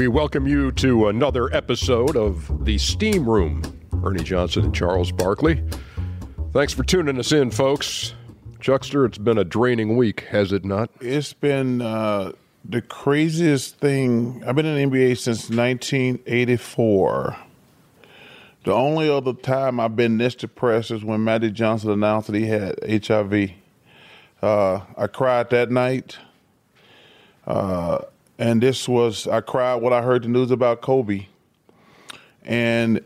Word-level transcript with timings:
We 0.00 0.08
welcome 0.08 0.48
you 0.48 0.72
to 0.72 1.08
another 1.08 1.54
episode 1.54 2.16
of 2.16 2.64
The 2.64 2.78
Steam 2.78 3.28
Room. 3.28 3.60
Ernie 4.02 4.24
Johnson 4.24 4.64
and 4.64 4.74
Charles 4.74 5.12
Barkley. 5.12 5.62
Thanks 6.54 6.72
for 6.72 6.84
tuning 6.84 7.18
us 7.18 7.32
in, 7.32 7.50
folks. 7.50 8.14
Chuckster, 8.60 9.04
it's 9.04 9.18
been 9.18 9.36
a 9.36 9.44
draining 9.44 9.98
week, 9.98 10.22
has 10.30 10.52
it 10.52 10.64
not? 10.64 10.88
It's 11.02 11.34
been 11.34 11.82
uh, 11.82 12.32
the 12.64 12.80
craziest 12.80 13.76
thing. 13.76 14.42
I've 14.46 14.56
been 14.56 14.64
in 14.64 14.90
the 14.90 14.96
NBA 14.96 15.18
since 15.18 15.50
1984. 15.50 17.36
The 18.64 18.72
only 18.72 19.10
other 19.10 19.34
time 19.34 19.78
I've 19.78 19.96
been 19.96 20.16
this 20.16 20.34
depressed 20.34 20.92
is 20.92 21.04
when 21.04 21.24
Magic 21.24 21.52
Johnson 21.52 21.90
announced 21.90 22.28
that 22.28 22.36
he 22.36 22.46
had 22.46 23.04
HIV. 23.06 23.50
Uh, 24.40 24.80
I 24.96 25.06
cried 25.08 25.50
that 25.50 25.70
night. 25.70 26.16
Uh, 27.46 27.98
and 28.40 28.62
this 28.62 28.88
was, 28.88 29.28
I 29.28 29.42
cried 29.42 29.82
when 29.82 29.92
I 29.92 30.00
heard 30.00 30.22
the 30.22 30.28
news 30.28 30.50
about 30.50 30.80
Kobe. 30.80 31.26
And 32.42 33.04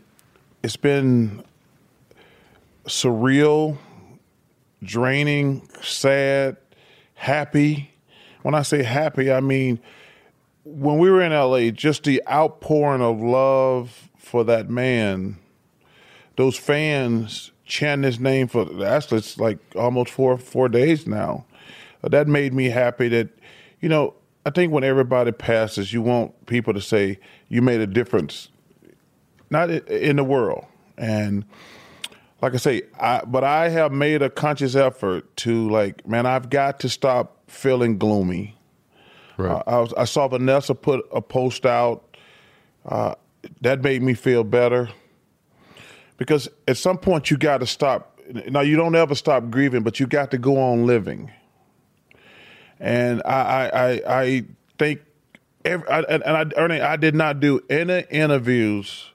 it's 0.63 0.77
been 0.77 1.43
surreal, 2.87 3.77
draining, 4.81 5.67
sad, 5.81 6.55
happy. 7.15 7.91
When 8.43 8.55
I 8.55 8.61
say 8.61 8.81
happy, 8.81 9.29
I 9.29 9.41
mean 9.41 9.81
when 10.63 10.97
we 10.99 11.11
were 11.11 11.21
in 11.21 11.33
LA, 11.33 11.69
just 11.69 12.05
the 12.05 12.23
outpouring 12.29 13.01
of 13.01 13.19
love 13.19 14.09
for 14.17 14.45
that 14.45 14.69
man, 14.69 15.37
those 16.37 16.57
fans 16.57 17.51
chanting 17.65 18.03
his 18.03 18.21
name 18.21 18.47
for 18.47 18.85
actually 18.85 19.17
it's 19.17 19.37
like 19.37 19.57
almost 19.75 20.11
four 20.11 20.37
four 20.37 20.69
days 20.69 21.05
now. 21.05 21.43
That 22.03 22.27
made 22.29 22.53
me 22.53 22.69
happy 22.69 23.09
that, 23.09 23.29
you 23.81 23.89
know, 23.89 24.13
I 24.45 24.51
think 24.51 24.71
when 24.71 24.83
everybody 24.83 25.31
passes, 25.31 25.91
you 25.91 26.01
want 26.03 26.45
people 26.45 26.73
to 26.73 26.81
say 26.81 27.19
you 27.49 27.63
made 27.63 27.81
a 27.81 27.87
difference, 27.87 28.49
not 29.49 29.71
in 29.71 30.17
the 30.17 30.23
world. 30.23 30.65
And 30.97 31.45
like 32.41 32.53
I 32.53 32.57
say, 32.57 32.83
I, 32.99 33.21
but 33.25 33.43
I 33.43 33.69
have 33.69 33.91
made 33.91 34.21
a 34.21 34.29
conscious 34.29 34.75
effort 34.75 35.35
to 35.37 35.69
like, 35.69 36.07
man, 36.07 36.27
I've 36.27 36.51
got 36.51 36.79
to 36.81 36.89
stop 36.89 37.49
feeling 37.49 37.97
gloomy. 37.97 38.55
Right. 39.37 39.51
Uh, 39.51 39.63
I, 39.65 39.79
was, 39.79 39.93
I, 39.93 40.05
saw 40.05 40.27
Vanessa 40.27 40.75
put 40.75 41.05
a 41.11 41.21
post 41.21 41.65
out 41.65 42.15
uh, 42.85 43.15
that 43.61 43.81
made 43.81 44.01
me 44.01 44.13
feel 44.13 44.43
better 44.43 44.89
because 46.17 46.47
at 46.67 46.77
some 46.77 46.97
point 46.99 47.31
you 47.31 47.37
got 47.37 47.57
to 47.57 47.65
stop. 47.65 48.21
Now 48.47 48.61
you 48.61 48.77
don't 48.77 48.95
ever 48.95 49.15
stop 49.15 49.49
grieving, 49.49 49.83
but 49.83 49.99
you 49.99 50.07
got 50.07 50.31
to 50.31 50.37
go 50.37 50.57
on 50.57 50.85
living 50.85 51.31
and 52.79 53.21
I 53.25 53.69
I 53.73 54.01
I, 54.07 54.45
think 54.77 55.01
every, 55.63 55.87
I, 55.87 56.01
and 56.01 56.23
I 56.23 56.45
Ernie, 56.57 56.81
I 56.81 56.95
did 56.95 57.15
not 57.15 57.39
do 57.39 57.61
any 57.69 58.05
interviews 58.09 59.11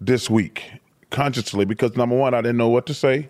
this 0.00 0.28
week 0.28 0.72
consciously 1.10 1.64
because 1.64 1.96
number 1.96 2.16
one, 2.16 2.34
I 2.34 2.40
didn't 2.40 2.56
know 2.56 2.68
what 2.68 2.86
to 2.86 2.94
say. 2.94 3.28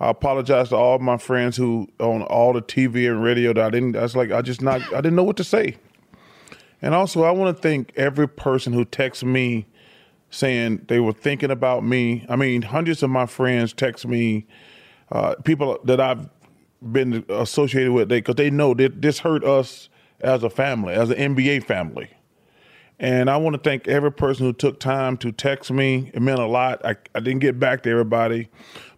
I 0.00 0.10
apologize 0.10 0.70
to 0.70 0.76
all 0.76 0.98
my 0.98 1.16
friends 1.16 1.56
who 1.56 1.88
on 2.00 2.22
all 2.22 2.52
the 2.52 2.62
TV 2.62 3.08
and 3.08 3.22
radio 3.22 3.52
that 3.52 3.64
I 3.64 3.70
didn't. 3.70 3.96
I 3.96 4.02
was 4.02 4.16
like, 4.16 4.32
I 4.32 4.42
just 4.42 4.60
not. 4.60 4.80
I 4.92 4.96
didn't 4.96 5.14
know 5.14 5.22
what 5.22 5.36
to 5.36 5.44
say. 5.44 5.76
And 6.80 6.94
also, 6.94 7.22
I 7.22 7.30
want 7.30 7.56
to 7.56 7.62
thank 7.62 7.92
every 7.94 8.26
person 8.26 8.72
who 8.72 8.84
texted 8.84 9.24
me 9.24 9.66
saying 10.30 10.86
they 10.88 10.98
were 10.98 11.12
thinking 11.12 11.50
about 11.50 11.84
me. 11.84 12.26
I 12.28 12.34
mean, 12.34 12.62
hundreds 12.62 13.02
of 13.04 13.10
my 13.10 13.26
friends 13.26 13.72
text 13.72 14.04
me, 14.06 14.46
uh, 15.12 15.36
people 15.44 15.78
that 15.84 16.00
I've 16.00 16.28
been 16.82 17.24
associated 17.28 17.92
with 17.92 18.08
they 18.08 18.18
because 18.18 18.36
they 18.36 18.50
know 18.50 18.74
that 18.74 19.02
this 19.02 19.20
hurt 19.20 19.44
us 19.44 19.88
as 20.20 20.42
a 20.42 20.50
family, 20.50 20.94
as 20.94 21.10
an 21.10 21.34
NBA 21.34 21.64
family. 21.64 22.10
And 22.98 23.28
I 23.28 23.36
want 23.36 23.54
to 23.54 23.60
thank 23.60 23.88
every 23.88 24.12
person 24.12 24.46
who 24.46 24.52
took 24.52 24.78
time 24.78 25.16
to 25.18 25.32
text 25.32 25.72
me. 25.72 26.10
It 26.14 26.22
meant 26.22 26.38
a 26.38 26.46
lot. 26.46 26.84
I, 26.84 26.94
I 27.14 27.20
didn't 27.20 27.40
get 27.40 27.58
back 27.58 27.82
to 27.82 27.90
everybody, 27.90 28.48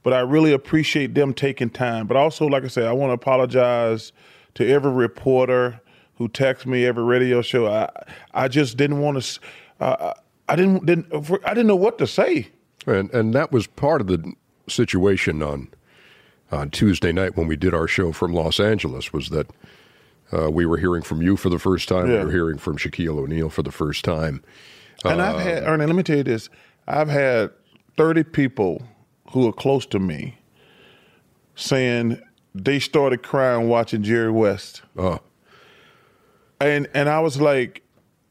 but 0.03 0.13
I 0.13 0.21
really 0.21 0.53
appreciate 0.53 1.15
them 1.15 1.33
taking 1.33 1.71
time. 1.71 2.07
But 2.07 2.19
also, 2.19 2.47
like 2.47 2.65
I 2.65 2.69
said, 2.69 2.85
I 2.85 2.93
want 2.93 3.11
to 3.11 3.15
apologize 3.15 4.13
to 4.55 4.69
every 4.69 4.93
reporter 4.93 5.81
who 6.17 6.29
texted 6.29 6.67
me, 6.67 6.85
every 6.85 7.05
radio 7.05 7.41
show. 7.43 7.67
I 7.67 7.89
I 8.33 8.49
just 8.49 8.77
didn't 8.77 9.01
want 9.01 9.23
to. 9.23 9.41
Uh, 9.81 10.13
I 10.49 10.57
didn't 10.57 10.87
didn't 10.87 11.07
I 11.45 11.55
didn't 11.55 11.67
know 11.67 11.77
what 11.77 11.99
to 11.99 12.07
say. 12.07 12.49
And 12.87 13.13
and 13.15 13.35
that 13.35 13.53
was 13.53 13.67
part 13.67 14.01
of 14.01 14.07
the 14.09 14.35
situation 14.69 15.43
on 15.43 15.69
on 16.55 16.71
Tuesday 16.71 17.13
night 17.13 17.37
when 17.37 17.47
we 17.47 17.57
did 17.57 17.75
our 17.75 17.89
show 17.89 18.13
from 18.13 18.33
Los 18.33 18.61
Angeles 18.61 19.13
was 19.13 19.29
that 19.31 19.51
uh, 20.33 20.51
we 20.51 20.65
were 20.65 20.79
hearing 20.79 21.03
from 21.03 21.21
you 21.21 21.37
for 21.37 21.51
the 21.51 21.59
first 21.59 21.89
time. 21.89 22.09
Yeah. 22.09 22.21
We 22.21 22.25
were 22.27 22.31
hearing 22.31 22.59
from 22.59 22.79
Shaquille 22.79 23.19
O'Neal 23.19 23.51
for 23.51 23.63
the 23.63 23.73
first 23.73 24.05
time. 24.05 24.43
And 25.05 25.21
uh, 25.21 25.35
I've 25.35 25.41
had, 25.41 25.65
Ernie, 25.65 25.87
let 25.87 25.97
me 25.97 26.03
tell 26.03 26.17
you 26.17 26.23
this. 26.23 26.49
I've 26.87 27.09
had 27.09 27.51
30 27.97 28.25
people 28.25 28.83
who 29.33 29.47
are 29.49 29.53
close 29.53 29.85
to 29.87 29.99
me 29.99 30.39
saying 31.57 32.21
they 32.55 32.79
started 32.79 33.23
crying 33.23 33.69
watching 33.69 34.03
Jerry 34.03 34.31
West. 34.31 34.83
Oh. 34.97 35.21
And, 36.61 36.89
and 36.95 37.09
I 37.09 37.21
was 37.21 37.41
like, 37.41 37.83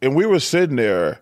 and 0.01 0.15
we 0.15 0.25
were 0.25 0.39
sitting 0.39 0.77
there, 0.77 1.21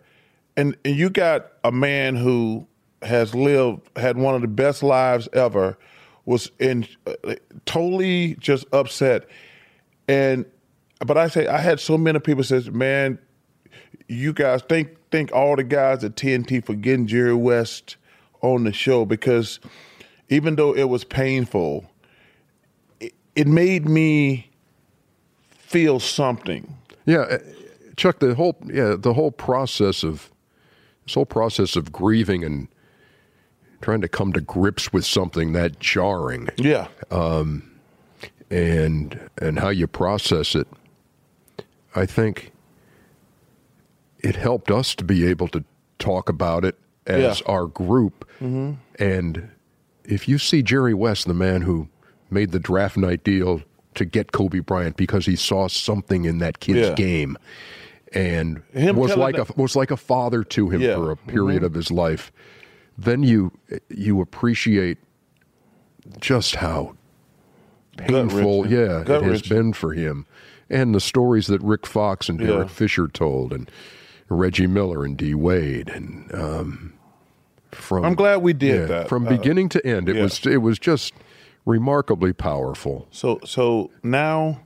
and, 0.56 0.78
and 0.85 0.95
you 0.95 1.09
got 1.09 1.47
a 1.63 1.72
man 1.72 2.16
who 2.16 2.68
has 3.01 3.35
lived, 3.35 3.89
had 3.95 4.18
one 4.18 4.35
of 4.35 4.41
the 4.41 4.47
best 4.47 4.83
lives 4.83 5.28
ever– 5.33 5.78
was 6.25 6.51
in 6.59 6.87
uh, 7.05 7.35
totally 7.65 8.35
just 8.35 8.65
upset. 8.73 9.27
And 10.07 10.45
but 11.05 11.17
I 11.17 11.27
say 11.27 11.47
I 11.47 11.57
had 11.57 11.79
so 11.79 11.97
many 11.97 12.19
people 12.19 12.43
says, 12.43 12.69
"Man, 12.69 13.17
you 14.07 14.33
guys 14.33 14.61
think 14.63 14.89
think 15.09 15.31
all 15.31 15.55
the 15.55 15.63
guys 15.63 16.03
at 16.03 16.15
TNT 16.15 16.63
for 16.63 16.73
getting 16.75 17.07
Jerry 17.07 17.33
West 17.33 17.97
on 18.41 18.63
the 18.63 18.73
show 18.73 19.05
because 19.05 19.59
even 20.29 20.55
though 20.55 20.73
it 20.75 20.85
was 20.85 21.03
painful, 21.03 21.85
it, 22.99 23.13
it 23.35 23.47
made 23.47 23.88
me 23.88 24.49
feel 25.49 25.99
something." 25.99 26.75
Yeah, 27.05 27.21
uh, 27.21 27.39
Chuck, 27.97 28.19
the 28.19 28.35
whole 28.35 28.57
yeah 28.65 28.95
the 28.97 29.13
whole 29.13 29.31
process 29.31 30.03
of 30.03 30.31
this 31.05 31.15
whole 31.15 31.25
process 31.25 31.75
of 31.75 31.91
grieving 31.91 32.43
and 32.43 32.67
trying 33.81 34.02
to 34.02 34.08
come 34.08 34.34
to 34.34 34.42
grips 34.42 34.94
with 34.94 35.06
something 35.06 35.53
that 35.53 35.80
jarring. 35.80 36.50
Yeah. 36.58 36.88
Um, 37.09 37.68
and 38.50 39.30
and 39.42 39.59
how 39.59 39.69
you 39.69 39.88
process 39.88 40.56
it. 40.56 40.68
I 41.96 42.06
think 42.06 42.52
it 44.19 44.36
helped 44.36 44.72
us 44.72 44.96
to 44.96 45.03
be 45.03 45.25
able 45.28 45.47
to 45.50 45.64
talk 46.00 46.30
about 46.30 46.66
it 46.66 46.78
as 47.08 47.42
yeah. 47.42 47.47
our 47.47 47.66
group. 47.66 48.28
Mm-hmm. 48.40 48.74
And 49.00 49.50
if 50.04 50.27
you 50.27 50.38
see 50.38 50.62
Jerry 50.62 50.94
West, 50.94 51.27
the 51.27 51.34
man 51.34 51.62
who 51.62 51.88
made 52.30 52.51
the 52.51 52.60
draft 52.60 52.98
night 52.98 53.24
deal 53.24 53.62
to 53.95 54.06
get 54.06 54.31
Kobe 54.31 54.60
Bryant 54.60 54.95
because 54.95 55.25
he 55.25 55.36
saw 55.36 55.68
something 55.68 56.25
in 56.25 56.38
that 56.39 56.60
kid's 56.60 56.89
yeah. 56.89 56.95
game 56.95 57.38
and 58.13 58.62
him 58.74 58.95
was 58.95 59.16
like 59.16 59.38
a 59.38 59.45
was 59.56 59.75
like 59.75 59.92
a 59.92 59.98
father 59.98 60.44
to 60.44 60.69
him 60.69 60.81
yeah. 60.81 60.95
for 60.95 61.12
a 61.12 61.18
period 61.18 61.57
mm-hmm. 61.57 61.66
of 61.66 61.74
his 61.74 61.92
life 61.92 62.31
then 62.97 63.23
you 63.23 63.51
you 63.89 64.21
appreciate 64.21 64.97
just 66.19 66.55
how 66.55 66.95
painful, 67.97 68.67
yeah, 68.67 69.03
Gut 69.03 69.23
it 69.23 69.29
has 69.29 69.41
been 69.41 69.73
for 69.73 69.93
him, 69.93 70.25
and 70.69 70.93
the 70.95 70.99
stories 71.01 71.47
that 71.47 71.61
Rick 71.61 71.85
Fox 71.85 72.29
and 72.29 72.39
Derek 72.39 72.67
yeah. 72.67 72.73
Fisher 72.73 73.07
told, 73.07 73.53
and 73.53 73.69
Reggie 74.29 74.67
Miller 74.67 75.03
and 75.03 75.17
D 75.17 75.33
Wade, 75.33 75.89
and 75.89 76.33
um, 76.33 76.93
from 77.71 78.05
I'm 78.05 78.15
glad 78.15 78.38
we 78.38 78.53
did 78.53 78.81
yeah, 78.81 78.85
that 78.85 79.09
from 79.09 79.27
uh, 79.27 79.29
beginning 79.29 79.69
to 79.69 79.85
end. 79.85 80.09
It 80.09 80.15
yeah. 80.15 80.23
was 80.23 80.45
it 80.45 80.57
was 80.57 80.79
just 80.79 81.13
remarkably 81.65 82.33
powerful. 82.33 83.07
So 83.11 83.39
so 83.45 83.91
now, 84.03 84.61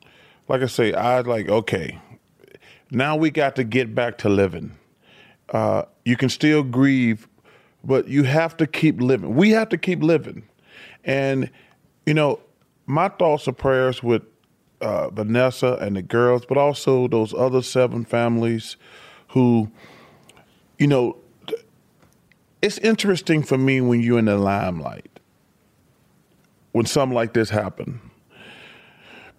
like 0.48 0.62
I 0.62 0.68
say, 0.68 0.94
I 0.94 1.22
like 1.22 1.50
okay. 1.50 2.00
Now 2.92 3.16
we 3.16 3.32
got 3.32 3.56
to 3.56 3.64
get 3.64 3.96
back 3.96 4.20
to 4.20 4.30
living. 4.30 4.78
Uh, 5.50 5.84
you 6.06 6.16
can 6.16 6.30
still 6.30 6.64
grieve 6.64 7.28
but 7.86 8.08
you 8.08 8.24
have 8.24 8.58
to 8.58 8.68
keep 8.68 9.00
living. 9.00 9.36
We 9.36 9.52
have 9.52 9.70
to 9.70 9.78
keep 9.78 10.02
living. 10.02 10.44
And, 11.04 11.52
you 12.06 12.14
know, 12.14 12.40
my 12.88 13.10
thoughts 13.10 13.48
and 13.48 13.58
prayers 13.58 14.02
with 14.02 14.24
uh, 14.82 15.10
Vanessa 15.10 15.78
and 15.82 15.96
the 15.96 16.02
girls, 16.02 16.46
but 16.46 16.58
also 16.58 17.08
those 17.08 17.34
other 17.34 17.62
seven 17.62 18.04
families 18.04 18.76
who, 19.30 19.70
you 20.78 20.88
know, 20.88 21.18
it's 22.62 22.78
interesting 22.80 23.44
for 23.44 23.58
me 23.58 23.82
when 23.82 24.02
you're 24.02 24.20
in 24.20 24.26
the 24.26 24.38
limelight, 24.38 25.20
when 26.72 26.86
something 26.86 27.14
like 27.14 27.34
this 27.34 27.52
happen, 27.52 28.02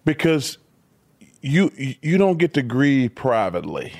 because 0.05 0.57
you 1.41 1.71
you 1.75 2.17
don't 2.17 2.37
get 2.37 2.53
to 2.53 2.61
grieve 2.61 3.15
privately. 3.15 3.91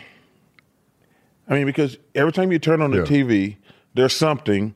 I 1.50 1.54
mean, 1.54 1.66
because 1.66 1.98
every 2.16 2.32
time 2.32 2.52
you 2.52 2.60
turn 2.60 2.82
on 2.82 2.92
the 2.92 3.00
yeah. 3.00 3.04
TV, 3.04 3.58
there's 3.98 4.16
something. 4.16 4.74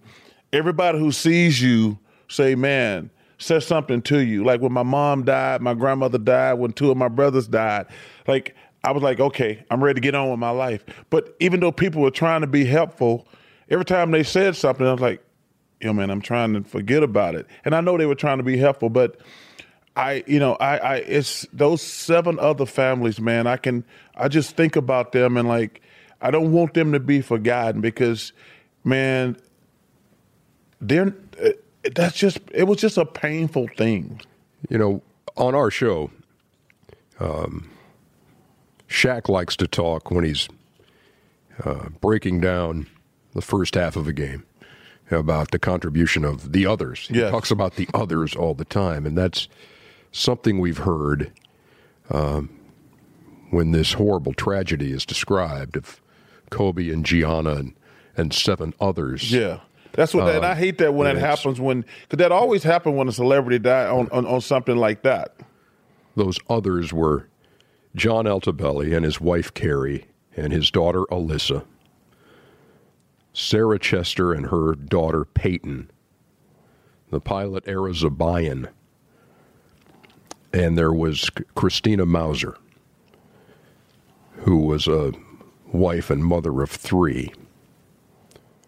Everybody 0.51 0.99
who 0.99 1.11
sees 1.11 1.61
you 1.61 1.97
say, 2.27 2.55
"Man," 2.55 3.09
says 3.37 3.65
something 3.65 4.01
to 4.03 4.19
you. 4.19 4.43
Like 4.43 4.61
when 4.61 4.71
my 4.71 4.83
mom 4.83 5.23
died, 5.23 5.61
my 5.61 5.73
grandmother 5.73 6.17
died, 6.17 6.55
when 6.55 6.73
two 6.73 6.91
of 6.91 6.97
my 6.97 7.07
brothers 7.07 7.47
died. 7.47 7.87
Like 8.27 8.55
I 8.83 8.91
was 8.91 9.03
like, 9.03 9.19
okay, 9.19 9.63
I'm 9.69 9.83
ready 9.83 9.95
to 9.95 10.01
get 10.01 10.15
on 10.15 10.29
with 10.29 10.39
my 10.39 10.49
life. 10.49 10.83
But 11.09 11.35
even 11.39 11.59
though 11.59 11.71
people 11.71 12.01
were 12.01 12.11
trying 12.11 12.41
to 12.41 12.47
be 12.47 12.65
helpful, 12.65 13.27
every 13.69 13.85
time 13.85 14.11
they 14.11 14.23
said 14.23 14.55
something, 14.55 14.85
I 14.85 14.91
was 14.91 15.01
like, 15.01 15.23
yo, 15.81 15.93
man, 15.93 16.09
I'm 16.09 16.21
trying 16.21 16.53
to 16.53 16.63
forget 16.63 17.03
about 17.03 17.35
it. 17.35 17.47
And 17.65 17.75
I 17.75 17.81
know 17.81 17.97
they 17.97 18.05
were 18.05 18.15
trying 18.15 18.37
to 18.37 18.43
be 18.43 18.57
helpful, 18.57 18.89
but 18.89 19.19
I, 19.95 20.23
you 20.25 20.39
know, 20.39 20.55
I, 20.55 20.77
I, 20.77 20.95
it's 20.97 21.45
those 21.51 21.81
seven 21.81 22.39
other 22.39 22.65
families, 22.65 23.19
man. 23.19 23.45
I 23.45 23.57
can, 23.57 23.83
I 24.15 24.27
just 24.27 24.55
think 24.55 24.75
about 24.75 25.11
them 25.11 25.37
and 25.37 25.47
like, 25.47 25.81
I 26.21 26.31
don't 26.31 26.51
want 26.51 26.75
them 26.75 26.91
to 26.93 26.99
be 26.99 27.21
forgotten 27.21 27.81
because, 27.81 28.31
man, 28.83 29.37
they're, 30.79 31.13
uh, 31.43 31.49
that's 31.95 32.17
just, 32.17 32.39
it 32.53 32.65
was 32.65 32.77
just 32.77 32.97
a 32.97 33.05
painful 33.05 33.67
thing. 33.75 34.21
You 34.69 34.77
know, 34.77 35.01
on 35.37 35.55
our 35.55 35.71
show, 35.71 36.11
um, 37.19 37.69
Shaq 38.87 39.29
likes 39.29 39.55
to 39.57 39.67
talk 39.67 40.11
when 40.11 40.23
he's 40.23 40.47
uh, 41.63 41.89
breaking 42.01 42.41
down 42.41 42.87
the 43.33 43.41
first 43.41 43.75
half 43.75 43.95
of 43.95 44.07
a 44.07 44.13
game 44.13 44.45
about 45.09 45.51
the 45.51 45.59
contribution 45.59 46.23
of 46.23 46.51
the 46.51 46.65
others. 46.65 47.07
He 47.07 47.15
yes. 47.15 47.31
talks 47.31 47.51
about 47.51 47.75
the 47.75 47.87
others 47.93 48.35
all 48.35 48.53
the 48.53 48.65
time, 48.65 49.05
and 49.05 49.17
that's 49.17 49.47
something 50.11 50.59
we've 50.59 50.79
heard 50.79 51.31
um, 52.09 52.49
when 53.49 53.71
this 53.71 53.93
horrible 53.93 54.33
tragedy 54.33 54.91
is 54.91 55.05
described 55.05 55.77
of 55.77 56.01
Kobe 56.49 56.89
and 56.89 57.05
Gianna 57.05 57.55
and, 57.55 57.73
and 58.17 58.33
seven 58.33 58.73
others. 58.79 59.31
Yeah. 59.31 59.59
That's 59.93 60.13
what, 60.13 60.27
uh, 60.27 60.37
and 60.37 60.45
I 60.45 60.55
hate 60.55 60.77
that 60.77 60.93
when 60.93 61.07
it 61.15 61.19
happens 61.19 61.59
when, 61.59 61.81
because 62.03 62.17
that 62.17 62.31
always 62.31 62.63
happens 62.63 62.95
when 62.95 63.09
a 63.09 63.11
celebrity 63.11 63.59
died 63.59 63.89
on, 63.89 64.07
on, 64.11 64.25
on 64.25 64.39
something 64.39 64.77
like 64.77 65.01
that. 65.03 65.35
Those 66.15 66.39
others 66.49 66.93
were 66.93 67.27
John 67.95 68.23
Altobelli 68.25 68.95
and 68.95 69.03
his 69.03 69.19
wife 69.19 69.53
Keri 69.53 70.05
and 70.37 70.53
his 70.53 70.71
daughter 70.71 71.03
Alyssa, 71.11 71.65
Sarah 73.33 73.79
Chester 73.79 74.31
and 74.31 74.47
her 74.47 74.75
daughter 74.75 75.25
Payton, 75.25 75.91
the 77.09 77.19
pilot 77.19 77.67
Ara 77.67 77.91
Zobayan, 77.91 78.69
and 80.53 80.77
there 80.77 80.93
was 80.93 81.29
Christina 81.55 82.05
Mauser, 82.05 82.57
who 84.37 84.57
was 84.57 84.87
a 84.87 85.11
wife 85.67 86.09
and 86.09 86.23
mother 86.23 86.61
of 86.61 86.69
three. 86.69 87.33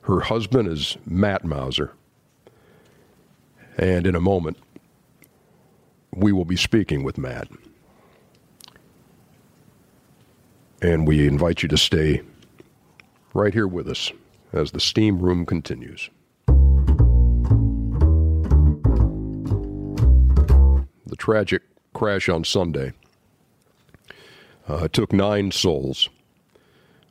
Her 0.04 0.20
husband 0.20 0.68
is 0.68 0.98
Matt 1.06 1.46
Mauser. 1.46 1.94
And 3.78 4.06
in 4.06 4.16
a 4.16 4.22
moment, 4.22 4.58
we 6.14 6.34
will 6.34 6.46
be 6.46 6.58
speaking 6.58 7.04
with 7.04 7.18
Matt. 7.18 7.48
And 10.82 11.08
we 11.08 11.26
invite 11.26 11.64
you 11.64 11.70
to 11.70 11.78
stay 11.78 12.22
right 13.34 13.54
here 13.54 13.68
with 13.68 13.88
us 13.88 14.12
as 14.52 14.72
the 14.72 14.82
steam 14.82 15.20
room 15.20 15.46
continues. 15.46 16.10
The 21.06 21.16
tragic 21.18 21.62
crash 21.94 22.28
on 22.28 22.44
Sunday 22.44 22.92
uh, 24.68 24.90
took 24.90 25.14
nine 25.14 25.52
souls. 25.52 26.10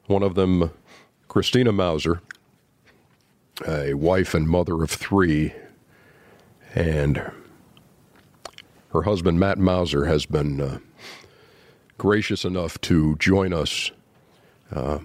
One 0.06 0.22
of 0.22 0.34
them, 0.34 0.70
Christina 1.28 1.72
Mauser, 1.72 2.20
a 3.66 3.94
wife 3.94 4.34
and 4.34 4.48
mother 4.48 4.82
of 4.82 4.90
three, 4.90 5.52
and 6.74 7.30
her 8.92 9.02
husband, 9.02 9.40
Matt 9.40 9.58
Mauser, 9.58 10.06
has 10.06 10.26
been 10.26 10.60
uh, 10.60 10.78
gracious 11.98 12.44
enough 12.44 12.80
to 12.82 13.16
join 13.16 13.52
us 13.52 13.90
uh, 14.74 14.98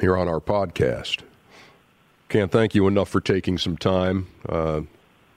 here 0.00 0.16
on 0.16 0.28
our 0.28 0.40
podcast. 0.40 1.22
Can't 2.28 2.50
thank 2.50 2.74
you 2.74 2.86
enough 2.86 3.08
for 3.08 3.20
taking 3.20 3.58
some 3.58 3.76
time. 3.76 4.26
Uh, 4.48 4.82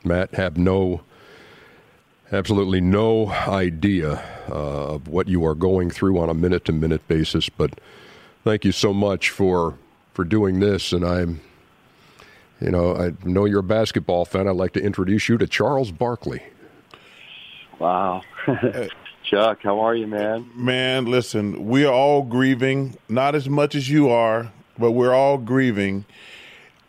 Matt, 0.03 0.33
have 0.35 0.57
no, 0.57 1.01
absolutely 2.31 2.81
no 2.81 3.29
idea 3.29 4.23
uh, 4.49 4.95
of 4.95 5.07
what 5.07 5.27
you 5.27 5.45
are 5.45 5.55
going 5.55 5.89
through 5.89 6.19
on 6.19 6.29
a 6.29 6.33
minute 6.33 6.65
to 6.65 6.71
minute 6.71 7.07
basis, 7.07 7.49
but 7.49 7.79
thank 8.43 8.65
you 8.65 8.71
so 8.71 8.93
much 8.93 9.29
for 9.29 9.77
for 10.13 10.25
doing 10.25 10.59
this. 10.59 10.91
And 10.91 11.05
I'm, 11.05 11.41
you 12.61 12.69
know, 12.69 12.95
I 12.95 13.11
know 13.23 13.45
you're 13.45 13.59
a 13.59 13.63
basketball 13.63 14.25
fan. 14.25 14.47
I'd 14.47 14.55
like 14.55 14.73
to 14.73 14.81
introduce 14.81 15.27
you 15.27 15.37
to 15.39 15.47
Charles 15.47 15.91
Barkley. 15.91 16.41
Wow. 17.79 18.21
Chuck, 19.23 19.59
how 19.63 19.79
are 19.79 19.95
you, 19.95 20.07
man? 20.07 20.49
Man, 20.55 21.05
listen, 21.05 21.67
we 21.67 21.85
are 21.85 21.93
all 21.93 22.21
grieving, 22.21 22.97
not 23.09 23.33
as 23.33 23.49
much 23.49 23.75
as 23.75 23.89
you 23.89 24.09
are, 24.09 24.51
but 24.77 24.91
we're 24.91 25.13
all 25.13 25.37
grieving. 25.37 26.05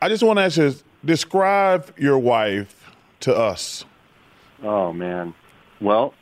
I 0.00 0.08
just 0.08 0.22
want 0.22 0.38
to 0.38 0.42
ask 0.42 0.58
you, 0.58 0.74
describe 1.04 1.92
your 1.98 2.18
wife 2.18 2.90
to 3.20 3.34
us. 3.34 3.84
Oh, 4.62 4.92
man. 4.92 5.34
Well, 5.80 6.14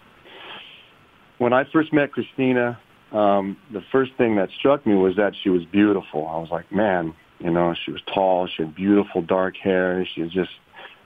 when 1.39 1.53
I 1.53 1.65
first 1.73 1.93
met 1.93 2.13
Christina, 2.13 2.79
um, 3.13 3.57
the 3.73 3.83
first 3.91 4.13
thing 4.17 4.37
that 4.37 4.51
struck 4.59 4.87
me 4.87 4.95
was 4.95 5.17
that 5.17 5.33
she 5.43 5.49
was 5.49 5.65
beautiful. 5.65 6.29
I 6.29 6.39
was 6.39 6.51
like, 6.51 6.71
man, 6.71 7.15
you 7.41 7.51
know, 7.51 7.75
she 7.75 7.91
was 7.91 8.01
tall, 8.13 8.47
she 8.47 8.63
had 8.63 8.75
beautiful 8.75 9.23
dark 9.23 9.57
hair, 9.57 10.07
she 10.07 10.23
was 10.23 10.33
just, 10.33 10.51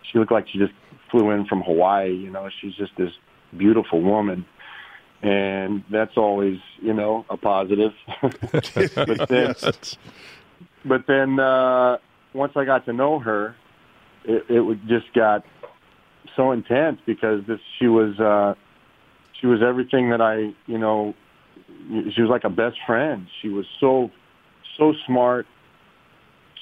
she 0.03 0.19
looked 0.19 0.33
like 0.33 0.49
she 0.49 0.59
just 0.59 0.73
flew 1.11 1.31
in 1.31 1.47
from 1.47 1.63
Hawaii. 1.63 2.13
You 2.13 2.31
know, 2.31 2.49
she's 2.61 2.75
just 2.75 2.93
this 2.97 3.13
beautiful 3.57 4.03
woman 4.03 4.45
and 5.25 5.83
that's 5.91 6.17
always 6.17 6.59
you 6.81 6.93
know 6.93 7.25
a 7.31 7.37
positive. 7.37 7.93
but 8.23 8.65
then, 9.29 9.55
yes. 9.63 9.97
but 10.85 11.07
then 11.07 11.41
uh, 11.41 11.97
once 12.35 12.53
I 12.57 12.65
got 12.65 12.85
to 12.85 12.93
know 12.93 13.19
her, 13.19 13.57
it, 14.25 14.45
it 14.49 14.61
would 14.61 14.87
just 14.87 15.13
got 15.15 15.45
so 16.37 16.53
intense 16.53 17.01
because 17.07 17.45
this 17.47 17.61
she 17.79 17.87
was 17.87 18.21
uh, 18.21 18.55
she 19.41 19.47
was 19.47 19.63
everything 19.63 20.11
that 20.11 20.21
I 20.21 20.53
you 20.67 20.79
know 20.79 21.15
she 21.89 22.21
was 22.21 22.31
like 22.31 22.45
a 22.45 22.51
best 22.51 22.77
friend. 22.87 23.27
She 23.41 23.49
was 23.49 23.67
so 23.81 24.11
so 24.77 24.93
smart, 25.07 25.47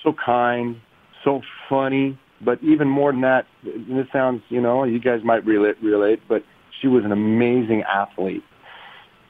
so 0.02 0.12
kind, 0.12 0.80
so 1.24 1.40
funny. 1.68 2.18
But 2.44 2.62
even 2.62 2.88
more 2.88 3.12
than 3.12 3.20
that, 3.20 3.46
this 3.64 4.06
sounds, 4.12 4.42
you 4.48 4.60
know, 4.60 4.84
you 4.84 4.98
guys 4.98 5.20
might 5.24 5.44
relate, 5.46 5.76
relate, 5.82 6.20
but 6.28 6.42
she 6.80 6.88
was 6.88 7.04
an 7.04 7.12
amazing 7.12 7.82
athlete 7.82 8.42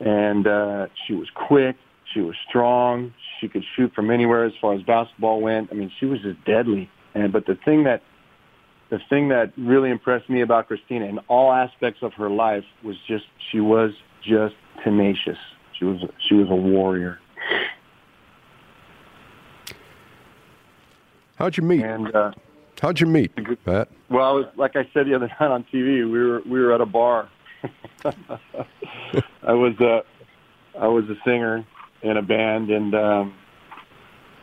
and 0.04 0.46
uh, 0.46 0.86
she 1.06 1.14
was 1.14 1.28
quick. 1.34 1.76
She 2.12 2.20
was 2.20 2.34
strong. 2.48 3.14
She 3.40 3.48
could 3.48 3.64
shoot 3.76 3.92
from 3.94 4.10
anywhere 4.10 4.44
as 4.44 4.52
far 4.60 4.74
as 4.74 4.82
basketball 4.82 5.40
went. 5.40 5.68
I 5.70 5.74
mean, 5.74 5.90
she 5.98 6.06
was 6.06 6.20
just 6.20 6.44
deadly. 6.44 6.90
And 7.14 7.32
but 7.32 7.46
the 7.46 7.56
thing 7.64 7.84
that 7.84 8.02
the 8.90 8.98
thing 9.08 9.28
that 9.28 9.52
really 9.56 9.90
impressed 9.90 10.28
me 10.28 10.42
about 10.42 10.68
Christina 10.68 11.06
in 11.06 11.18
all 11.28 11.52
aspects 11.52 12.00
of 12.02 12.12
her 12.14 12.28
life 12.28 12.64
was 12.84 12.96
just 13.06 13.24
she 13.50 13.60
was 13.60 13.92
just 14.22 14.54
tenacious. 14.84 15.38
She 15.78 15.84
was 15.84 16.00
she 16.28 16.34
was 16.34 16.48
a 16.50 16.54
warrior. 16.54 17.18
How'd 21.36 21.56
you 21.56 21.62
meet? 21.62 21.82
And 21.82 22.14
uh, 22.14 22.32
how'd 22.80 23.00
you 23.00 23.06
meet, 23.06 23.32
Pat? 23.64 23.88
Well, 24.10 24.24
I 24.24 24.32
was 24.32 24.46
like 24.56 24.76
I 24.76 24.88
said 24.92 25.06
the 25.06 25.14
other 25.14 25.28
night 25.40 25.50
on 25.50 25.64
TV. 25.72 26.10
We 26.10 26.24
were 26.24 26.40
we 26.42 26.60
were 26.60 26.72
at 26.72 26.80
a 26.80 26.86
bar 26.86 27.28
I 28.04 29.52
was 29.52 29.74
a, 29.80 29.96
uh, 29.96 30.02
I 30.78 30.88
was 30.88 31.04
a 31.08 31.16
singer 31.24 31.64
in 32.02 32.16
a 32.16 32.22
band, 32.22 32.70
and 32.70 32.94
um, 32.94 33.34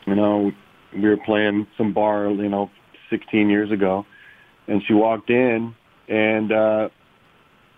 you 0.05 0.15
know, 0.15 0.51
we 0.93 1.01
were 1.01 1.17
playing 1.17 1.67
some 1.77 1.93
bar, 1.93 2.29
you 2.29 2.49
know, 2.49 2.69
16 3.09 3.49
years 3.49 3.71
ago, 3.71 4.05
and 4.67 4.81
she 4.85 4.93
walked 4.93 5.29
in, 5.29 5.75
and 6.07 6.51
uh, 6.51 6.89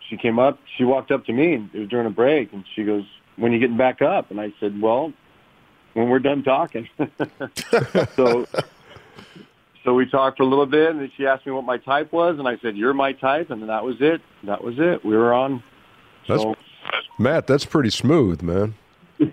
she 0.10 0.18
came 0.18 0.38
up. 0.38 0.60
She 0.78 0.84
walked 0.84 1.12
up 1.12 1.26
to 1.26 1.34
me, 1.34 1.54
and 1.54 1.70
it 1.74 1.80
was 1.80 1.90
during 1.90 2.08
a 2.08 2.12
break, 2.12 2.54
and 2.54 2.64
she 2.76 2.84
goes, 2.84 3.06
"When 3.38 3.52
are 3.52 3.56
you 3.56 3.62
getting 3.62 3.78
back 3.78 4.02
up?" 4.02 4.32
And 4.32 4.40
I 4.40 4.54
said, 4.60 4.80
"Well, 4.82 5.14
when 5.94 6.10
we're 6.10 6.20
done 6.20 6.44
talking." 6.44 6.88
so 8.16 8.46
so 9.84 9.94
we 9.94 10.06
talked 10.06 10.38
for 10.38 10.44
a 10.44 10.48
little 10.48 10.66
bit, 10.66 10.92
and 10.92 11.00
then 11.00 11.12
she 11.18 11.26
asked 11.26 11.46
me 11.46 11.52
what 11.52 11.64
my 11.64 11.78
type 11.78 12.12
was, 12.12 12.38
and 12.38 12.48
I 12.48 12.58
said, 12.58 12.78
"You're 12.78 12.94
my 12.94 13.14
type," 13.14 13.50
and 13.50 13.62
then 13.62 13.68
that 13.68 13.84
was 13.84 13.98
it. 14.00 14.22
That 14.44 14.64
was 14.64 14.76
it. 14.78 15.04
We 15.04 15.16
were 15.16 15.34
on. 15.34 15.64
So. 16.28 16.38
That's, 16.38 17.08
Matt, 17.18 17.48
that's 17.48 17.66
pretty 17.66 17.90
smooth, 17.90 18.42
man. 18.42 18.76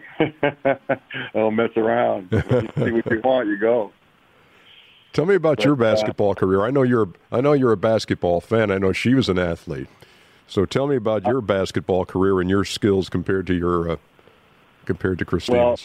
I'll 1.35 1.51
mess 1.51 1.71
around. 1.77 2.29
you 2.33 2.41
see 2.77 2.93
what 2.93 3.11
you 3.11 3.21
want, 3.23 3.49
you 3.49 3.59
go. 3.59 3.93
Tell 5.13 5.25
me 5.27 5.35
about 5.35 5.59
but, 5.59 5.65
your 5.65 5.75
uh, 5.75 5.77
basketball 5.77 6.33
uh, 6.33 6.35
career. 6.35 6.63
I 6.63 6.71
know 6.71 6.83
you're 6.83 7.09
I 7.33 7.41
know 7.41 7.53
you're 7.53 7.73
a 7.73 7.77
basketball 7.77 8.41
fan. 8.41 8.71
I 8.71 8.79
know 8.79 8.93
she 8.93 9.15
was 9.15 9.29
an 9.29 9.39
athlete. 9.39 9.89
So 10.47 10.65
tell 10.65 10.87
me 10.87 10.97
about 10.97 11.27
your 11.27 11.41
basketball 11.41 12.07
career 12.07 12.41
and 12.41 12.49
your 12.49 12.65
skills 12.65 13.09
compared 13.09 13.47
to 13.49 13.55
your 13.55 13.93
uh, 13.93 13.97
compared 14.87 15.19
to 15.19 15.25
Christina's. 15.25 15.59
Well, 15.59 15.79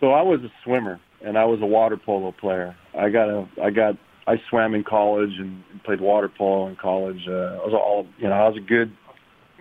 so 0.00 0.12
I 0.12 0.22
was 0.22 0.42
a 0.42 0.52
swimmer 0.62 1.00
and 1.24 1.36
I 1.38 1.44
was 1.44 1.60
a 1.62 1.66
water 1.66 1.96
polo 1.96 2.32
player. 2.32 2.76
I 2.98 3.10
got 3.10 3.28
a 3.28 3.48
I 3.62 3.70
got 3.70 3.96
I 4.26 4.40
swam 4.48 4.74
in 4.74 4.84
college 4.84 5.32
and 5.38 5.62
played 5.84 6.00
water 6.00 6.28
polo 6.28 6.68
in 6.68 6.76
college. 6.76 7.26
Uh, 7.28 7.32
I 7.62 7.66
was 7.66 7.74
all 7.74 8.06
you 8.18 8.28
know. 8.28 8.34
I 8.34 8.48
was 8.48 8.56
a 8.56 8.60
good 8.60 8.92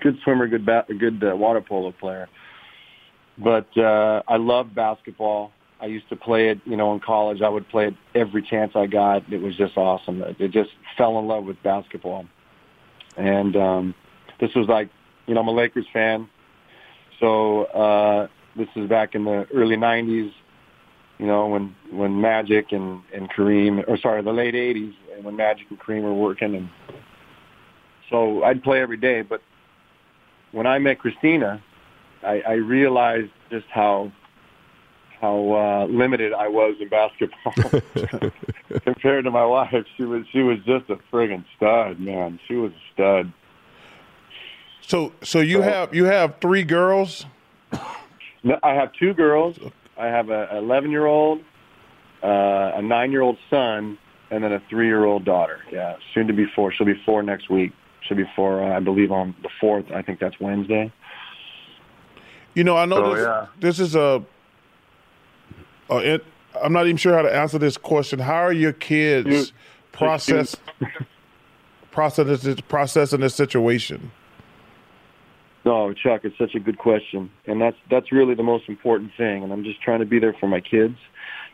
good 0.01 0.17
swimmer, 0.23 0.47
good 0.47 0.65
ba- 0.65 0.85
good 0.99 1.23
uh, 1.23 1.35
water 1.35 1.61
polo 1.61 1.91
player. 1.91 2.27
But 3.37 3.67
uh, 3.77 4.21
I 4.27 4.37
loved 4.37 4.75
basketball. 4.75 5.51
I 5.81 5.85
used 5.85 6.09
to 6.09 6.17
play 6.17 6.49
it, 6.49 6.59
you 6.65 6.75
know, 6.75 6.93
in 6.93 6.99
college. 6.99 7.41
I 7.41 7.47
would 7.47 7.67
play 7.69 7.87
it 7.87 7.93
every 8.13 8.41
chance 8.41 8.73
I 8.75 8.85
got. 8.85 9.31
It 9.31 9.41
was 9.41 9.55
just 9.55 9.77
awesome. 9.77 10.21
It 10.37 10.51
just 10.51 10.71
fell 10.97 11.17
in 11.19 11.27
love 11.27 11.45
with 11.45 11.61
basketball. 11.63 12.25
And 13.15 13.55
um, 13.55 13.95
this 14.41 14.49
was 14.55 14.67
like, 14.67 14.89
you 15.25 15.33
know, 15.33 15.39
I'm 15.39 15.47
a 15.47 15.53
Lakers 15.53 15.85
fan. 15.93 16.29
So 17.21 17.63
uh, 17.65 18.27
this 18.57 18.67
is 18.75 18.89
back 18.89 19.15
in 19.15 19.23
the 19.23 19.45
early 19.53 19.77
90s, 19.77 20.31
you 21.19 21.27
know, 21.27 21.47
when, 21.47 21.75
when 21.91 22.21
Magic 22.21 22.71
and, 22.71 23.01
and 23.13 23.29
Kareem, 23.29 23.83
or 23.87 23.97
sorry, 23.97 24.23
the 24.23 24.31
late 24.31 24.55
80s, 24.55 24.95
and 25.15 25.25
when 25.25 25.35
Magic 25.35 25.67
and 25.69 25.79
Kareem 25.79 26.03
were 26.03 26.13
working. 26.13 26.55
And 26.55 26.69
so 28.09 28.43
I'd 28.43 28.63
play 28.63 28.81
every 28.81 28.97
day. 28.97 29.21
But 29.21 29.41
when 30.53 30.65
I 30.65 30.79
met 30.79 30.99
Christina, 30.99 31.61
I, 32.23 32.41
I 32.41 32.53
realized 32.53 33.31
just 33.51 33.67
how 33.69 34.11
how 35.21 35.51
uh, 35.51 35.85
limited 35.91 36.31
I 36.31 36.47
was 36.47 36.75
in 36.79 36.87
basketball 36.87 37.53
compared 38.83 39.25
to 39.25 39.31
my 39.31 39.45
wife. 39.45 39.85
She 39.97 40.03
was 40.03 40.23
she 40.31 40.39
was 40.39 40.59
just 40.59 40.89
a 40.89 40.95
friggin' 41.11 41.43
stud, 41.57 41.99
man. 41.99 42.39
She 42.47 42.55
was 42.55 42.71
a 42.71 42.93
stud. 42.93 43.33
So 44.81 45.11
so 45.21 45.39
you 45.39 45.57
so, 45.57 45.63
have 45.63 45.93
you 45.93 46.05
have 46.05 46.35
three 46.39 46.63
girls? 46.63 47.25
I 48.63 48.73
have 48.73 48.93
two 48.93 49.13
girls. 49.13 49.59
I 49.99 50.07
have 50.07 50.29
a 50.29 50.57
11 50.57 50.91
year 50.91 51.05
old, 51.05 51.41
uh, 52.23 52.71
a 52.75 52.81
nine 52.81 53.11
year 53.11 53.21
old 53.21 53.37
son, 53.49 53.97
and 54.31 54.43
then 54.43 54.53
a 54.53 54.61
three 54.69 54.87
year 54.87 55.03
old 55.03 55.25
daughter. 55.25 55.59
Yeah, 55.71 55.97
soon 56.13 56.27
to 56.27 56.33
be 56.33 56.45
four. 56.55 56.71
She'll 56.71 56.87
be 56.87 56.99
four 57.05 57.21
next 57.21 57.49
week. 57.49 57.73
She'll 58.01 58.17
be 58.17 58.29
four, 58.35 58.63
uh, 58.63 58.77
I 58.77 58.79
believe, 58.79 59.11
on 59.11 59.35
the 59.43 59.49
fourth. 59.59 59.91
I 59.93 60.01
think 60.01 60.19
that's 60.19 60.39
Wednesday. 60.39 60.91
You 62.53 62.63
know, 62.63 62.77
I 62.77 62.85
know 62.85 62.95
so, 62.95 63.15
this, 63.15 63.25
yeah. 63.25 63.45
this 63.59 63.79
is 63.79 63.95
a. 63.95 64.23
a 65.89 65.97
it, 65.97 66.25
I'm 66.61 66.73
not 66.73 66.85
even 66.85 66.97
sure 66.97 67.13
how 67.13 67.21
to 67.21 67.33
answer 67.33 67.57
this 67.59 67.77
question. 67.77 68.19
How 68.19 68.35
are 68.35 68.53
your 68.53 68.73
kids 68.73 69.53
process 69.91 70.55
processing 71.91 72.55
processing 72.67 73.19
this 73.19 73.35
situation? 73.35 74.11
No, 75.69 75.93
Chuck, 75.93 76.21
it's 76.23 76.35
such 76.39 76.55
a 76.55 76.59
good 76.59 76.79
question, 76.79 77.29
and 77.45 77.61
that's 77.61 77.77
that's 77.91 78.11
really 78.11 78.33
the 78.33 78.41
most 78.41 78.67
important 78.67 79.11
thing. 79.15 79.43
And 79.43 79.53
I'm 79.53 79.63
just 79.63 79.79
trying 79.83 79.99
to 79.99 80.05
be 80.07 80.17
there 80.17 80.33
for 80.39 80.47
my 80.47 80.61
kids. 80.61 80.97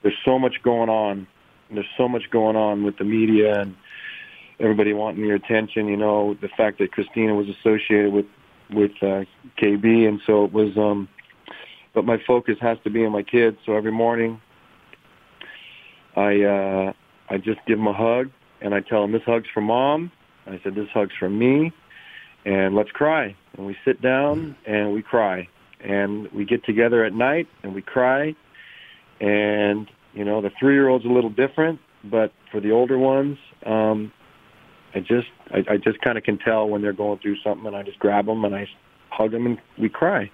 There's 0.04 0.18
so 0.24 0.40
much 0.40 0.56
going 0.64 0.88
on. 0.88 1.28
There's 1.70 1.86
so 1.98 2.08
much 2.08 2.22
going 2.32 2.56
on 2.56 2.86
with 2.86 2.98
the 2.98 3.04
media 3.04 3.60
and 3.60 3.76
everybody 4.58 4.94
wanting 4.94 5.26
your 5.26 5.36
attention. 5.36 5.90
You 5.90 5.98
know, 5.98 6.34
the 6.42 6.48
fact 6.48 6.80
that 6.80 6.94
Christina 6.94 7.36
was 7.36 7.48
associated 7.50 8.14
with 8.14 8.26
with 8.70 8.92
uh, 9.02 9.26
KB, 9.62 10.08
and 10.08 10.22
so 10.26 10.46
it 10.46 10.54
was. 10.54 10.78
Um, 10.78 11.10
but 11.94 12.06
my 12.06 12.18
focus 12.26 12.56
has 12.62 12.78
to 12.86 12.90
be 12.90 13.06
on 13.06 13.12
my 13.12 13.24
kids. 13.24 13.58
So 13.66 13.76
every 13.76 13.92
morning, 13.92 14.40
I 16.16 16.42
uh, 16.42 16.94
I 17.30 17.36
just 17.36 17.60
give 17.68 17.80
them 17.80 17.88
a 17.88 17.94
hug, 17.94 18.32
and 18.62 18.74
I 18.74 18.80
tell 18.80 19.02
them 19.02 19.12
this 19.12 19.24
hug's 19.26 19.50
for 19.54 19.60
mom. 19.60 20.10
I 20.48 20.58
said 20.64 20.74
this 20.74 20.88
hug's 20.94 21.16
for 21.20 21.30
me, 21.30 21.74
and 22.46 22.76
let's 22.76 22.92
cry. 22.92 23.36
And 23.58 23.66
we 23.66 23.76
sit 23.84 24.02
down 24.02 24.56
and 24.66 24.94
we 24.94 25.02
cry, 25.02 25.48
and 25.84 26.32
we 26.32 26.46
get 26.46 26.64
together 26.64 27.04
at 27.04 27.14
night 27.14 27.48
and 27.64 27.74
we 27.74 27.82
cry. 27.82 28.36
And 29.20 29.90
you 30.14 30.24
know, 30.24 30.42
the 30.42 30.52
three-year-old's 30.60 31.06
a 31.06 31.10
little 31.10 31.30
different, 31.30 31.80
but 32.04 32.32
for 32.52 32.62
the 32.62 32.72
older 32.72 32.98
ones, 32.98 33.38
um, 33.66 34.12
I 34.94 35.00
just 35.00 35.28
I, 35.52 35.74
I 35.74 35.78
just 35.78 36.00
kind 36.02 36.18
of 36.18 36.24
can 36.24 36.38
tell 36.38 36.68
when 36.68 36.82
they're 36.82 36.94
going 36.94 37.20
through 37.20 37.38
something, 37.44 37.68
and 37.68 37.76
I 37.76 37.84
just 37.84 38.00
grab 38.00 38.26
them 38.26 38.46
and 38.46 38.56
I 38.56 38.68
hug 39.10 39.32
them 39.32 39.46
and 39.46 39.58
we 39.78 39.90
cry. 39.90 40.32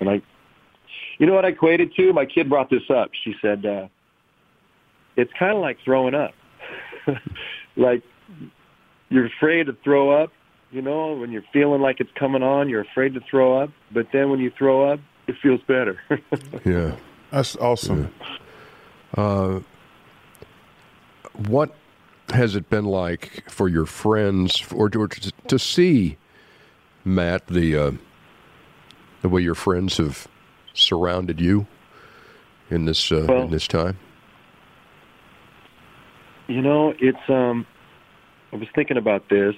And 0.00 0.08
I, 0.08 0.22
you 1.18 1.26
know 1.26 1.34
what 1.34 1.44
I 1.44 1.48
equated 1.48 1.92
to? 1.96 2.12
My 2.12 2.26
kid 2.26 2.48
brought 2.48 2.70
this 2.70 2.82
up. 2.90 3.10
She 3.24 3.34
said, 3.40 3.64
uh, 3.64 3.88
"It's 5.16 5.32
kind 5.38 5.54
of 5.54 5.60
like 5.60 5.78
throwing 5.84 6.14
up. 6.14 6.32
like 7.76 8.02
you're 9.10 9.26
afraid 9.26 9.66
to 9.66 9.76
throw 9.84 10.10
up. 10.10 10.32
You 10.74 10.82
know, 10.82 11.14
when 11.14 11.30
you're 11.30 11.44
feeling 11.52 11.80
like 11.80 12.00
it's 12.00 12.10
coming 12.18 12.42
on, 12.42 12.68
you're 12.68 12.80
afraid 12.80 13.14
to 13.14 13.20
throw 13.30 13.62
up. 13.62 13.70
But 13.92 14.08
then 14.12 14.30
when 14.30 14.40
you 14.40 14.50
throw 14.50 14.92
up, 14.92 14.98
it 15.28 15.36
feels 15.40 15.60
better." 15.68 16.00
yeah, 16.64 16.96
that's 17.30 17.54
awesome. 17.54 18.12
Yeah. 19.16 19.22
Uh, 19.22 19.60
what 21.46 21.76
has 22.30 22.56
it 22.56 22.68
been 22.70 22.86
like 22.86 23.48
for 23.48 23.68
your 23.68 23.86
friends 23.86 24.64
or, 24.72 24.90
or 24.96 25.06
to, 25.06 25.32
to, 25.46 25.58
see 25.60 26.16
Matt 27.04 27.46
the 27.46 27.76
uh, 27.76 27.92
the 29.22 29.28
way 29.28 29.42
your 29.42 29.54
friends 29.54 29.98
have 29.98 30.26
surrounded 30.72 31.40
you 31.40 31.68
in 32.68 32.86
this 32.86 33.12
uh, 33.12 33.26
well, 33.28 33.42
in 33.42 33.50
this 33.50 33.68
time? 33.68 33.96
You 36.48 36.62
know, 36.62 36.94
it's 36.98 37.30
um, 37.30 37.64
I 38.52 38.56
was 38.56 38.66
thinking 38.74 38.96
about 38.96 39.28
this, 39.28 39.54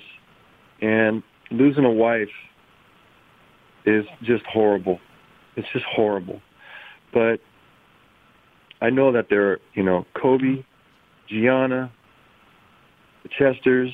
and 0.81 1.23
losing 1.51 1.85
a 1.85 1.91
wife 1.91 2.29
is 3.85 4.05
just 4.23 4.45
horrible. 4.47 4.99
It's 5.57 5.69
just 5.73 5.85
horrible, 5.87 6.41
but 7.15 7.41
I 8.81 8.91
know 8.91 9.13
that 9.13 9.27
there 9.31 9.53
are, 9.53 9.59
you 9.75 9.83
know, 9.83 10.05
Kobe, 10.21 10.65
Gianna, 11.29 11.91
the 13.23 13.31
Chesters, 13.39 13.91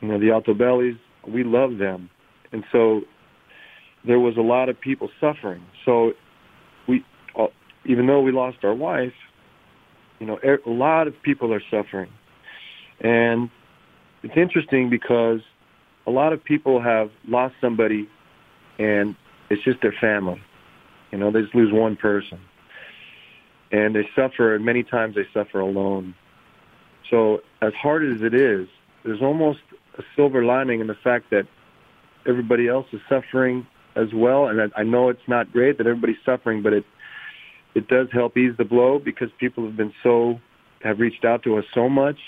you 0.00 0.08
know, 0.08 0.18
the 0.18 0.26
Altobellis, 0.26 0.98
we 1.28 1.44
love 1.44 1.78
them. 1.78 2.10
And 2.52 2.64
so 2.72 3.02
there 4.06 4.18
was 4.18 4.36
a 4.36 4.42
lot 4.42 4.68
of 4.68 4.80
people 4.80 5.08
suffering. 5.20 5.62
So 5.84 6.12
we, 6.88 7.04
uh, 7.38 7.46
even 7.86 8.06
though 8.06 8.20
we 8.20 8.32
lost 8.32 8.58
our 8.64 8.74
wife, 8.74 9.12
you 10.18 10.26
know, 10.26 10.38
a 10.44 10.70
lot 10.70 11.06
of 11.06 11.14
people 11.22 11.52
are 11.52 11.62
suffering. 11.70 12.10
And 13.00 13.48
it's 14.22 14.34
interesting 14.36 14.90
because 14.90 15.40
a 16.06 16.10
lot 16.10 16.32
of 16.32 16.42
people 16.42 16.80
have 16.80 17.10
lost 17.28 17.54
somebody 17.60 18.08
and 18.78 19.14
it's 19.50 19.62
just 19.62 19.80
their 19.82 19.94
family. 20.00 20.40
You 21.10 21.18
know, 21.18 21.30
they 21.30 21.42
just 21.42 21.54
lose 21.54 21.72
one 21.72 21.96
person. 21.96 22.40
And 23.72 23.94
they 23.94 24.08
suffer, 24.16 24.54
and 24.54 24.64
many 24.64 24.82
times 24.82 25.14
they 25.14 25.26
suffer 25.32 25.60
alone. 25.60 26.14
So 27.08 27.42
as 27.62 27.72
hard 27.74 28.04
as 28.04 28.22
it 28.22 28.34
is, 28.34 28.68
there's 29.04 29.22
almost 29.22 29.60
a 29.98 30.02
silver 30.16 30.44
lining 30.44 30.80
in 30.80 30.86
the 30.86 30.94
fact 30.94 31.30
that 31.30 31.46
everybody 32.26 32.68
else 32.68 32.86
is 32.92 33.00
suffering 33.08 33.66
as 33.96 34.08
well. 34.14 34.48
And 34.48 34.72
I, 34.76 34.82
know 34.82 35.08
it's 35.08 35.28
not 35.28 35.52
great 35.52 35.78
that 35.78 35.86
everybody's 35.86 36.22
suffering, 36.24 36.62
but 36.62 36.72
it 36.72 36.84
it 37.74 37.86
does 37.86 38.08
help 38.12 38.36
ease 38.36 38.54
the 38.58 38.64
blow 38.64 38.98
because 38.98 39.30
people 39.38 39.64
have 39.64 39.76
been 39.76 39.92
so 40.02 40.40
have 40.82 40.98
reached 40.98 41.24
out 41.24 41.44
to 41.44 41.56
us 41.56 41.64
so 41.72 41.88
much. 41.88 42.18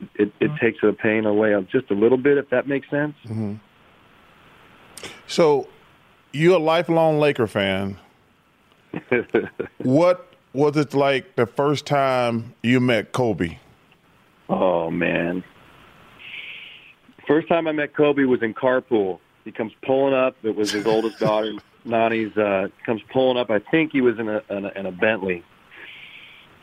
It, 0.00 0.08
it 0.18 0.32
mm-hmm. 0.40 0.56
takes 0.56 0.80
the 0.82 0.92
pain 0.92 1.26
away 1.26 1.54
just 1.70 1.90
a 1.90 1.94
little 1.94 2.18
bit, 2.18 2.38
if 2.38 2.50
that 2.50 2.68
makes 2.68 2.88
sense. 2.90 3.14
Mm-hmm. 3.24 3.54
So, 5.26 5.68
you're 6.32 6.56
a 6.56 6.58
lifelong 6.58 7.18
Laker 7.18 7.46
fan. 7.46 7.98
what 9.78 10.32
was 10.52 10.76
it 10.76 10.94
like 10.94 11.36
the 11.36 11.46
first 11.46 11.86
time 11.86 12.54
you 12.62 12.80
met 12.80 13.12
Kobe? 13.12 13.58
Oh 14.48 14.90
man. 14.90 15.44
First 17.26 17.48
time 17.48 17.66
I 17.66 17.72
met 17.72 17.94
Kobe 17.94 18.24
was 18.24 18.42
in 18.42 18.54
carpool. 18.54 19.18
He 19.44 19.52
comes 19.52 19.72
pulling 19.84 20.14
up. 20.14 20.36
It 20.42 20.54
was 20.54 20.70
his 20.70 20.86
oldest 20.86 21.18
daughter, 21.20 21.52
Nani's. 21.84 22.36
Uh, 22.36 22.68
comes 22.84 23.02
pulling 23.12 23.36
up. 23.36 23.50
I 23.50 23.58
think 23.58 23.92
he 23.92 24.00
was 24.00 24.18
in 24.18 24.28
a, 24.28 24.42
in 24.50 24.64
a 24.64 24.68
in 24.70 24.86
a 24.86 24.92
Bentley, 24.92 25.44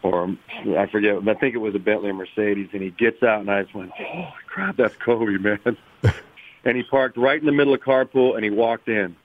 or 0.03 0.35
I 0.77 0.85
forget. 0.87 1.15
I 1.27 1.33
think 1.33 1.55
it 1.55 1.59
was 1.59 1.73
a 1.75 1.79
Bentley 1.79 2.09
or 2.09 2.13
Mercedes. 2.13 2.69
And 2.73 2.81
he 2.81 2.91
gets 2.91 3.23
out, 3.23 3.39
and 3.41 3.49
I 3.49 3.63
just 3.63 3.73
went, 3.73 3.91
"Holy 3.91 4.27
crap, 4.47 4.75
that's 4.77 4.95
Kobe, 4.97 5.37
man!" 5.37 5.77
and 6.65 6.77
he 6.77 6.83
parked 6.83 7.17
right 7.17 7.39
in 7.39 7.45
the 7.45 7.51
middle 7.51 7.73
of 7.73 7.79
carpool, 7.79 8.35
and 8.35 8.43
he 8.43 8.49
walked 8.49 8.87
in. 8.89 9.15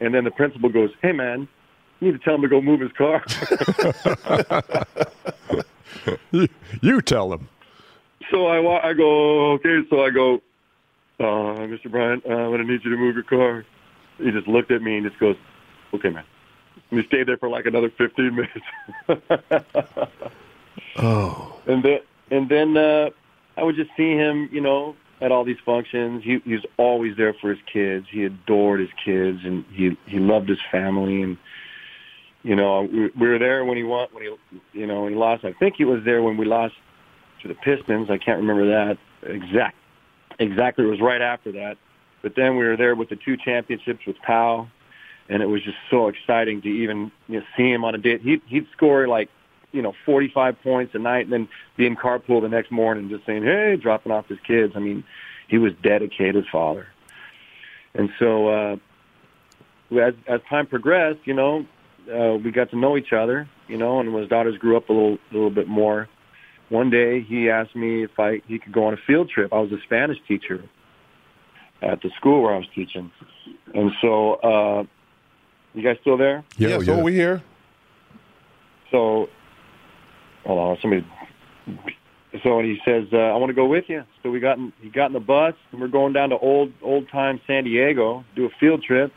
And 0.00 0.14
then 0.14 0.24
the 0.24 0.30
principal 0.30 0.68
goes, 0.68 0.90
"Hey, 1.02 1.12
man, 1.12 1.48
you 2.00 2.12
need 2.12 2.18
to 2.18 2.24
tell 2.24 2.36
him 2.36 2.42
to 2.42 2.48
go 2.48 2.60
move 2.60 2.80
his 2.80 2.92
car." 2.92 3.22
you, 6.30 6.48
you 6.80 7.02
tell 7.02 7.32
him. 7.32 7.48
so 8.30 8.46
I, 8.46 8.88
I 8.88 8.92
go, 8.92 9.52
okay. 9.52 9.80
So 9.90 10.04
I 10.04 10.10
go, 10.10 10.34
uh, 11.20 11.66
Mr. 11.66 11.90
Bryant, 11.90 12.24
uh, 12.26 12.32
I'm 12.32 12.50
going 12.50 12.64
to 12.66 12.72
need 12.72 12.84
you 12.84 12.90
to 12.90 12.96
move 12.96 13.14
your 13.14 13.24
car. 13.24 13.64
He 14.18 14.30
just 14.30 14.46
looked 14.46 14.70
at 14.70 14.82
me 14.82 14.98
and 14.98 15.06
just 15.06 15.18
goes, 15.18 15.36
okay, 15.92 16.10
man. 16.10 16.24
We 16.90 17.04
stayed 17.06 17.26
there 17.26 17.36
for 17.36 17.48
like 17.48 17.66
another 17.66 17.90
15 17.90 18.34
minutes. 18.34 18.66
oh. 20.96 21.60
And 21.66 21.82
then, 21.82 21.98
and 22.30 22.48
then, 22.48 22.76
uh, 22.76 23.10
I 23.56 23.62
would 23.62 23.76
just 23.76 23.90
see 23.96 24.12
him, 24.12 24.48
you 24.52 24.60
know, 24.60 24.96
at 25.20 25.30
all 25.30 25.44
these 25.44 25.58
functions. 25.64 26.22
He, 26.24 26.38
he 26.44 26.54
was 26.54 26.64
always 26.76 27.16
there 27.16 27.34
for 27.40 27.50
his 27.50 27.58
kids. 27.72 28.06
He 28.10 28.24
adored 28.24 28.80
his 28.80 28.90
kids 29.04 29.38
and 29.44 29.64
he, 29.72 29.96
he 30.06 30.18
loved 30.18 30.48
his 30.48 30.58
family. 30.70 31.22
And, 31.22 31.38
you 32.42 32.56
know, 32.56 32.82
we, 32.82 33.10
we 33.18 33.28
were 33.28 33.38
there 33.38 33.64
when 33.64 33.76
he 33.76 33.84
won, 33.84 34.08
when 34.12 34.24
he, 34.24 34.78
you 34.78 34.86
know, 34.86 35.02
when 35.02 35.12
he 35.12 35.18
lost. 35.18 35.44
I 35.44 35.52
think 35.52 35.76
he 35.76 35.84
was 35.84 36.02
there 36.04 36.22
when 36.22 36.36
we 36.36 36.44
lost 36.44 36.74
to 37.42 37.48
the 37.48 37.54
Pistons. 37.54 38.10
I 38.10 38.18
can't 38.18 38.38
remember 38.38 38.66
that 38.66 38.98
exact 39.22 39.76
exactly. 40.38 40.84
It 40.84 40.88
was 40.88 41.00
right 41.00 41.22
after 41.22 41.52
that. 41.52 41.76
But 42.22 42.34
then 42.36 42.56
we 42.56 42.64
were 42.64 42.76
there 42.76 42.94
with 42.94 43.10
the 43.10 43.16
two 43.16 43.36
championships 43.36 44.00
with 44.06 44.16
Pau, 44.26 44.68
and 45.28 45.42
it 45.42 45.46
was 45.46 45.62
just 45.62 45.76
so 45.90 46.08
exciting 46.08 46.62
to 46.62 46.68
even 46.68 47.10
you 47.28 47.40
know, 47.40 47.46
see 47.56 47.70
him 47.70 47.84
on 47.84 47.94
a 47.94 47.98
day. 47.98 48.18
He'd, 48.18 48.42
he'd 48.46 48.66
score 48.72 49.08
like 49.08 49.28
you 49.72 49.82
know 49.82 49.94
45 50.04 50.60
points 50.62 50.94
a 50.94 50.98
night, 50.98 51.24
and 51.24 51.32
then 51.32 51.48
be 51.76 51.86
in 51.86 51.96
carpool 51.96 52.40
the 52.40 52.48
next 52.48 52.70
morning, 52.70 53.08
just 53.08 53.26
saying, 53.26 53.42
"Hey," 53.42 53.76
dropping 53.76 54.12
off 54.12 54.26
his 54.28 54.38
kids. 54.46 54.74
I 54.76 54.80
mean, 54.80 55.04
he 55.48 55.58
was 55.58 55.72
dedicated 55.82 56.46
father. 56.50 56.86
And 57.94 58.10
so, 58.18 58.48
uh, 58.48 58.76
as 60.00 60.14
as 60.26 60.40
time 60.48 60.66
progressed, 60.66 61.20
you 61.24 61.34
know, 61.34 61.66
uh, 62.12 62.36
we 62.36 62.50
got 62.50 62.70
to 62.70 62.78
know 62.78 62.96
each 62.96 63.12
other, 63.12 63.48
you 63.68 63.76
know, 63.76 64.00
and 64.00 64.14
his 64.14 64.28
daughters 64.28 64.58
grew 64.58 64.76
up 64.76 64.88
a 64.88 64.92
little 64.92 65.18
little 65.32 65.50
bit 65.50 65.68
more, 65.68 66.08
one 66.68 66.90
day 66.90 67.20
he 67.20 67.50
asked 67.50 67.76
me 67.76 68.04
if 68.04 68.18
I 68.18 68.40
he 68.46 68.58
could 68.58 68.72
go 68.72 68.86
on 68.86 68.94
a 68.94 68.98
field 69.06 69.30
trip. 69.30 69.52
I 69.52 69.60
was 69.60 69.72
a 69.72 69.80
Spanish 69.84 70.18
teacher 70.26 70.64
at 71.82 72.00
the 72.02 72.10
school 72.16 72.42
where 72.42 72.54
I 72.54 72.58
was 72.58 72.66
teaching, 72.74 73.10
and 73.74 73.92
so 74.00 74.34
uh, 74.34 74.84
you 75.74 75.82
guys 75.82 75.96
still 76.00 76.16
there? 76.16 76.44
Yeah, 76.56 76.68
yeah 76.68 76.78
so 76.80 76.98
we 76.98 77.12
here. 77.12 77.42
So, 78.90 79.28
hold 80.46 80.58
on, 80.58 80.78
somebody. 80.80 81.06
So 82.42 82.58
and 82.58 82.68
he 82.68 82.80
says, 82.84 83.06
uh, 83.12 83.16
"I 83.16 83.36
want 83.36 83.50
to 83.50 83.54
go 83.54 83.66
with 83.66 83.84
you." 83.88 84.04
So 84.22 84.30
we 84.30 84.40
got 84.40 84.58
in, 84.58 84.72
he 84.80 84.88
got 84.88 85.06
in 85.06 85.12
the 85.12 85.20
bus, 85.20 85.54
and 85.72 85.80
we're 85.80 85.88
going 85.88 86.12
down 86.12 86.30
to 86.30 86.38
old 86.38 86.72
old 86.82 87.08
time 87.08 87.40
San 87.46 87.64
Diego, 87.64 88.24
do 88.34 88.46
a 88.46 88.50
field 88.60 88.82
trip, 88.82 89.12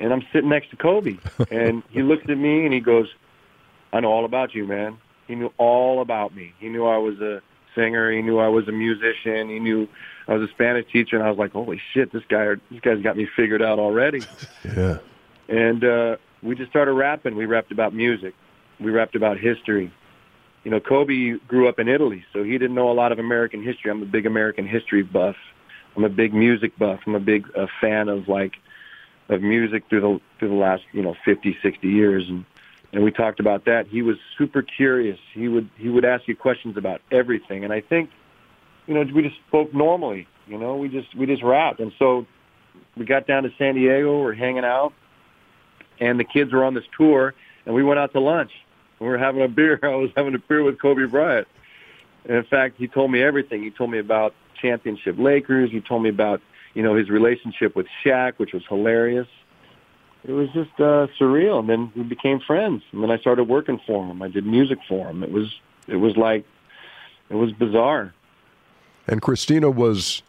and 0.00 0.12
I'm 0.12 0.22
sitting 0.32 0.48
next 0.48 0.70
to 0.70 0.76
Kobe, 0.76 1.18
and 1.50 1.82
he 1.90 2.02
looks 2.02 2.22
at 2.28 2.38
me 2.38 2.64
and 2.64 2.72
he 2.72 2.80
goes, 2.80 3.06
"I 3.92 4.00
know 4.00 4.08
all 4.08 4.24
about 4.24 4.54
you, 4.54 4.66
man." 4.66 4.98
He 5.26 5.34
knew 5.34 5.52
all 5.58 6.00
about 6.00 6.34
me. 6.34 6.52
He 6.58 6.68
knew 6.68 6.86
I 6.86 6.98
was 6.98 7.20
a 7.20 7.42
singer. 7.74 8.10
He 8.10 8.22
knew 8.22 8.38
I 8.38 8.48
was 8.48 8.66
a 8.68 8.72
musician. 8.72 9.48
He 9.48 9.58
knew 9.58 9.88
I 10.26 10.34
was 10.34 10.48
a 10.48 10.52
Spanish 10.52 10.90
teacher, 10.90 11.16
and 11.16 11.24
I 11.24 11.28
was 11.30 11.38
like, 11.38 11.52
"Holy 11.52 11.80
shit, 11.92 12.12
this 12.12 12.24
guy, 12.28 12.54
this 12.70 12.80
guy's 12.80 13.02
got 13.02 13.16
me 13.16 13.26
figured 13.36 13.62
out 13.62 13.78
already." 13.78 14.26
yeah. 14.64 14.98
And 15.52 15.84
uh, 15.84 16.16
we 16.42 16.54
just 16.54 16.70
started 16.70 16.92
rapping. 16.92 17.36
We 17.36 17.44
rapped 17.44 17.72
about 17.72 17.94
music. 17.94 18.32
We 18.80 18.90
rapped 18.90 19.14
about 19.14 19.38
history. 19.38 19.92
You 20.64 20.70
know, 20.70 20.80
Kobe 20.80 21.34
grew 21.46 21.68
up 21.68 21.78
in 21.78 21.88
Italy, 21.88 22.24
so 22.32 22.42
he 22.42 22.52
didn't 22.52 22.74
know 22.74 22.90
a 22.90 22.94
lot 22.94 23.12
of 23.12 23.18
American 23.18 23.62
history. 23.62 23.90
I'm 23.90 24.02
a 24.02 24.06
big 24.06 24.24
American 24.24 24.66
history 24.66 25.02
buff. 25.02 25.36
I'm 25.94 26.04
a 26.04 26.08
big 26.08 26.32
music 26.32 26.78
buff. 26.78 27.00
I'm 27.06 27.14
a 27.14 27.20
big 27.20 27.46
uh, 27.54 27.66
fan 27.82 28.08
of 28.08 28.28
like 28.28 28.52
of 29.28 29.42
music 29.42 29.84
through 29.90 30.00
the 30.00 30.20
through 30.38 30.48
the 30.48 30.54
last 30.54 30.84
you 30.92 31.02
know 31.02 31.14
50, 31.22 31.54
60 31.62 31.86
years, 31.86 32.24
and 32.28 32.46
and 32.94 33.04
we 33.04 33.10
talked 33.10 33.38
about 33.38 33.66
that. 33.66 33.86
He 33.88 34.00
was 34.00 34.16
super 34.38 34.62
curious. 34.62 35.18
He 35.34 35.48
would 35.48 35.68
he 35.76 35.90
would 35.90 36.06
ask 36.06 36.26
you 36.28 36.34
questions 36.34 36.78
about 36.78 37.02
everything, 37.10 37.64
and 37.64 37.74
I 37.74 37.82
think, 37.82 38.08
you 38.86 38.94
know, 38.94 39.04
we 39.14 39.20
just 39.20 39.36
spoke 39.48 39.74
normally. 39.74 40.26
You 40.46 40.58
know, 40.58 40.76
we 40.76 40.88
just 40.88 41.14
we 41.14 41.26
just 41.26 41.42
rapped, 41.42 41.80
and 41.80 41.92
so 41.98 42.26
we 42.96 43.04
got 43.04 43.26
down 43.26 43.42
to 43.42 43.50
San 43.58 43.74
Diego. 43.74 44.22
We're 44.22 44.34
hanging 44.34 44.64
out, 44.64 44.94
and 46.00 46.18
the 46.18 46.24
kids 46.24 46.52
were 46.52 46.64
on 46.64 46.74
this 46.74 46.84
tour, 46.96 47.34
and 47.66 47.74
we 47.74 47.82
went 47.82 47.98
out 47.98 48.12
to 48.12 48.20
lunch. 48.20 48.52
We 48.98 49.06
were 49.06 49.18
having 49.18 49.42
a 49.42 49.48
beer. 49.48 49.78
I 49.82 49.88
was 49.88 50.10
having 50.16 50.34
a 50.34 50.38
beer 50.38 50.62
with 50.62 50.80
Kobe 50.80 51.06
Bryant. 51.06 51.48
And 52.24 52.36
in 52.36 52.44
fact, 52.44 52.76
he 52.78 52.86
told 52.86 53.10
me 53.10 53.22
everything. 53.22 53.62
He 53.62 53.70
told 53.70 53.90
me 53.90 53.98
about 53.98 54.34
championship 54.60 55.18
Lakers. 55.18 55.70
He 55.70 55.80
told 55.80 56.02
me 56.02 56.08
about 56.08 56.40
you 56.74 56.82
know 56.82 56.94
his 56.94 57.10
relationship 57.10 57.74
with 57.74 57.86
Shaq, 58.04 58.34
which 58.38 58.52
was 58.52 58.62
hilarious 58.68 59.28
it 60.24 60.32
was 60.32 60.48
just 60.50 60.70
uh, 60.78 61.08
surreal. 61.18 61.58
And 61.58 61.68
then 61.68 61.92
we 61.96 62.02
became 62.02 62.40
friends. 62.40 62.82
And 62.92 63.02
then 63.02 63.10
I 63.10 63.18
started 63.18 63.44
working 63.44 63.80
for 63.86 64.04
him. 64.06 64.22
I 64.22 64.28
did 64.28 64.46
music 64.46 64.78
for 64.88 65.08
him. 65.08 65.22
It 65.22 65.30
was 65.30 65.52
it 65.88 65.96
was 65.96 66.16
like 66.16 66.44
it 67.28 67.34
was 67.34 67.52
bizarre. 67.52 68.14
And 69.08 69.20
Christina 69.20 69.70
was 69.70 70.22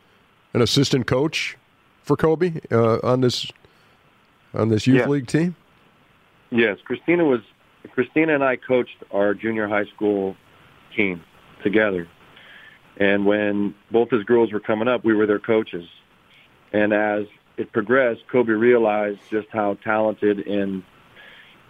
an 0.54 0.62
assistant 0.62 1.06
coach 1.06 1.58
for 2.02 2.18
Kobe 2.18 2.60
uh, 2.72 3.00
on 3.04 3.22
this 3.22 3.52
on 4.54 4.70
this 4.70 4.88
youth 4.88 5.08
league 5.08 5.28
team. 5.28 5.56
Yes, 6.50 6.78
Christina 6.84 7.26
was. 7.26 7.42
Christina 7.92 8.34
and 8.34 8.44
I 8.44 8.56
coached 8.56 9.04
our 9.12 9.34
junior 9.34 9.68
high 9.68 9.86
school 9.86 10.38
team 10.96 11.22
together. 11.64 12.08
And 12.98 13.26
when 13.26 13.76
both 13.92 14.10
his 14.10 14.24
girls 14.24 14.52
were 14.52 14.60
coming 14.60 14.88
up, 14.88 15.04
we 15.04 15.14
were 15.14 15.26
their 15.26 15.40
coaches. 15.40 15.88
And 16.72 16.94
as 16.94 17.26
it 17.58 17.72
progressed, 17.72 18.22
Kobe 18.32 18.54
realized 18.54 19.20
just 19.30 19.48
how 19.52 19.76
talented 19.84 20.48
and 20.48 20.84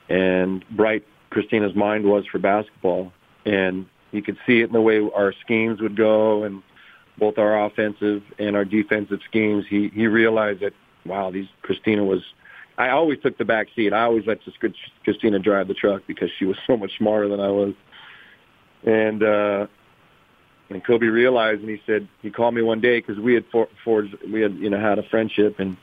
and 0.09 0.65
bright 0.69 1.05
Christina's 1.29 1.75
mind 1.75 2.05
was 2.05 2.25
for 2.27 2.37
basketball, 2.37 3.11
and 3.45 3.85
you 4.11 4.21
could 4.21 4.37
see 4.45 4.59
it 4.61 4.65
in 4.65 4.73
the 4.73 4.81
way 4.81 4.99
our 5.15 5.33
schemes 5.41 5.81
would 5.81 5.95
go, 5.95 6.43
and 6.43 6.61
both 7.17 7.37
our 7.37 7.65
offensive 7.65 8.21
and 8.37 8.55
our 8.55 8.65
defensive 8.65 9.19
schemes. 9.27 9.65
He 9.69 9.89
he 9.89 10.07
realized 10.07 10.59
that 10.61 10.73
wow, 11.05 11.31
these 11.31 11.47
Christina 11.61 12.03
was. 12.03 12.21
I 12.77 12.89
always 12.89 13.19
took 13.21 13.37
the 13.37 13.45
back 13.45 13.67
seat. 13.75 13.93
I 13.93 14.03
always 14.03 14.25
let 14.25 14.39
Christina 15.03 15.39
drive 15.39 15.67
the 15.67 15.73
truck 15.73 16.03
because 16.07 16.29
she 16.37 16.45
was 16.45 16.57
so 16.67 16.77
much 16.77 16.97
smarter 16.97 17.27
than 17.27 17.39
I 17.39 17.49
was, 17.49 17.73
and 18.83 19.23
uh, 19.23 19.67
and 20.69 20.83
Kobe 20.83 21.05
realized, 21.07 21.61
and 21.61 21.69
he 21.69 21.81
said 21.85 22.07
he 22.21 22.31
called 22.31 22.53
me 22.53 22.61
one 22.61 22.81
day 22.81 22.99
because 22.99 23.19
we 23.19 23.33
had 23.33 23.45
for, 23.51 23.67
forged, 23.83 24.15
we 24.31 24.41
had 24.41 24.55
you 24.55 24.69
know 24.69 24.79
had 24.79 24.99
a 24.99 25.03
friendship, 25.03 25.59
and 25.59 25.77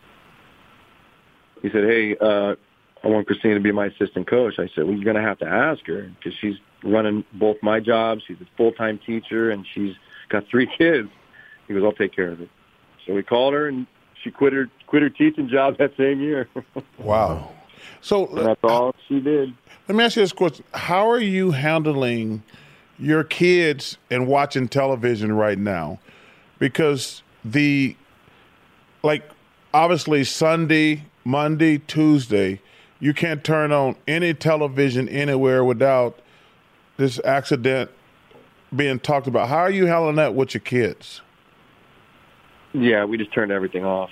he 1.62 1.70
said, 1.70 1.84
"Hey, 1.84 2.16
uh, 2.16 2.56
I 3.04 3.08
want 3.08 3.26
Christina 3.26 3.54
to 3.54 3.60
be 3.60 3.72
my 3.72 3.86
assistant 3.86 4.26
coach." 4.26 4.58
I 4.58 4.68
said, 4.74 4.84
"Well, 4.84 4.94
you're 4.94 5.04
going 5.04 5.16
to 5.16 5.22
have 5.22 5.38
to 5.38 5.46
ask 5.46 5.86
her 5.86 6.10
because 6.18 6.36
she's 6.40 6.56
running 6.82 7.24
both 7.34 7.56
my 7.62 7.78
jobs. 7.78 8.22
She's 8.26 8.40
a 8.40 8.46
full 8.56 8.72
time 8.72 8.98
teacher, 8.98 9.50
and 9.50 9.66
she's 9.74 9.94
got 10.28 10.46
three 10.48 10.66
kids." 10.78 11.08
He 11.68 11.74
goes, 11.74 11.84
"I'll 11.84 11.92
take 11.92 12.14
care 12.14 12.32
of 12.32 12.40
it." 12.40 12.48
So 13.06 13.14
we 13.14 13.22
called 13.22 13.54
her, 13.54 13.68
and 13.68 13.86
she 14.22 14.30
quit 14.30 14.52
her 14.52 14.68
quit 14.86 15.02
her 15.02 15.10
teaching 15.10 15.48
job 15.48 15.78
that 15.78 15.96
same 15.96 16.20
year. 16.20 16.48
wow! 16.98 17.50
So 18.00 18.26
and 18.26 18.46
that's 18.46 18.64
uh, 18.64 18.68
all 18.68 18.94
she 19.08 19.20
did. 19.20 19.54
Let 19.88 19.96
me 19.96 20.04
ask 20.04 20.16
you 20.16 20.22
this 20.22 20.32
question: 20.32 20.64
How 20.72 21.10
are 21.10 21.20
you 21.20 21.50
handling? 21.50 22.42
your 23.00 23.24
kids 23.24 23.96
and 24.10 24.26
watching 24.28 24.68
television 24.68 25.32
right 25.32 25.58
now 25.58 25.98
because 26.58 27.22
the 27.44 27.96
like 29.02 29.28
obviously 29.72 30.22
Sunday, 30.24 31.04
Monday, 31.24 31.78
Tuesday, 31.78 32.60
you 33.00 33.14
can't 33.14 33.42
turn 33.42 33.72
on 33.72 33.96
any 34.06 34.34
television 34.34 35.08
anywhere 35.08 35.64
without 35.64 36.20
this 36.98 37.18
accident 37.24 37.90
being 38.76 39.00
talked 39.00 39.26
about. 39.26 39.48
How 39.48 39.58
are 39.58 39.70
you 39.70 39.86
handling 39.86 40.16
that 40.16 40.34
with 40.34 40.52
your 40.52 40.60
kids? 40.60 41.22
Yeah, 42.72 43.04
we 43.04 43.18
just 43.18 43.32
turned 43.32 43.52
everything 43.52 43.84
off. 43.84 44.10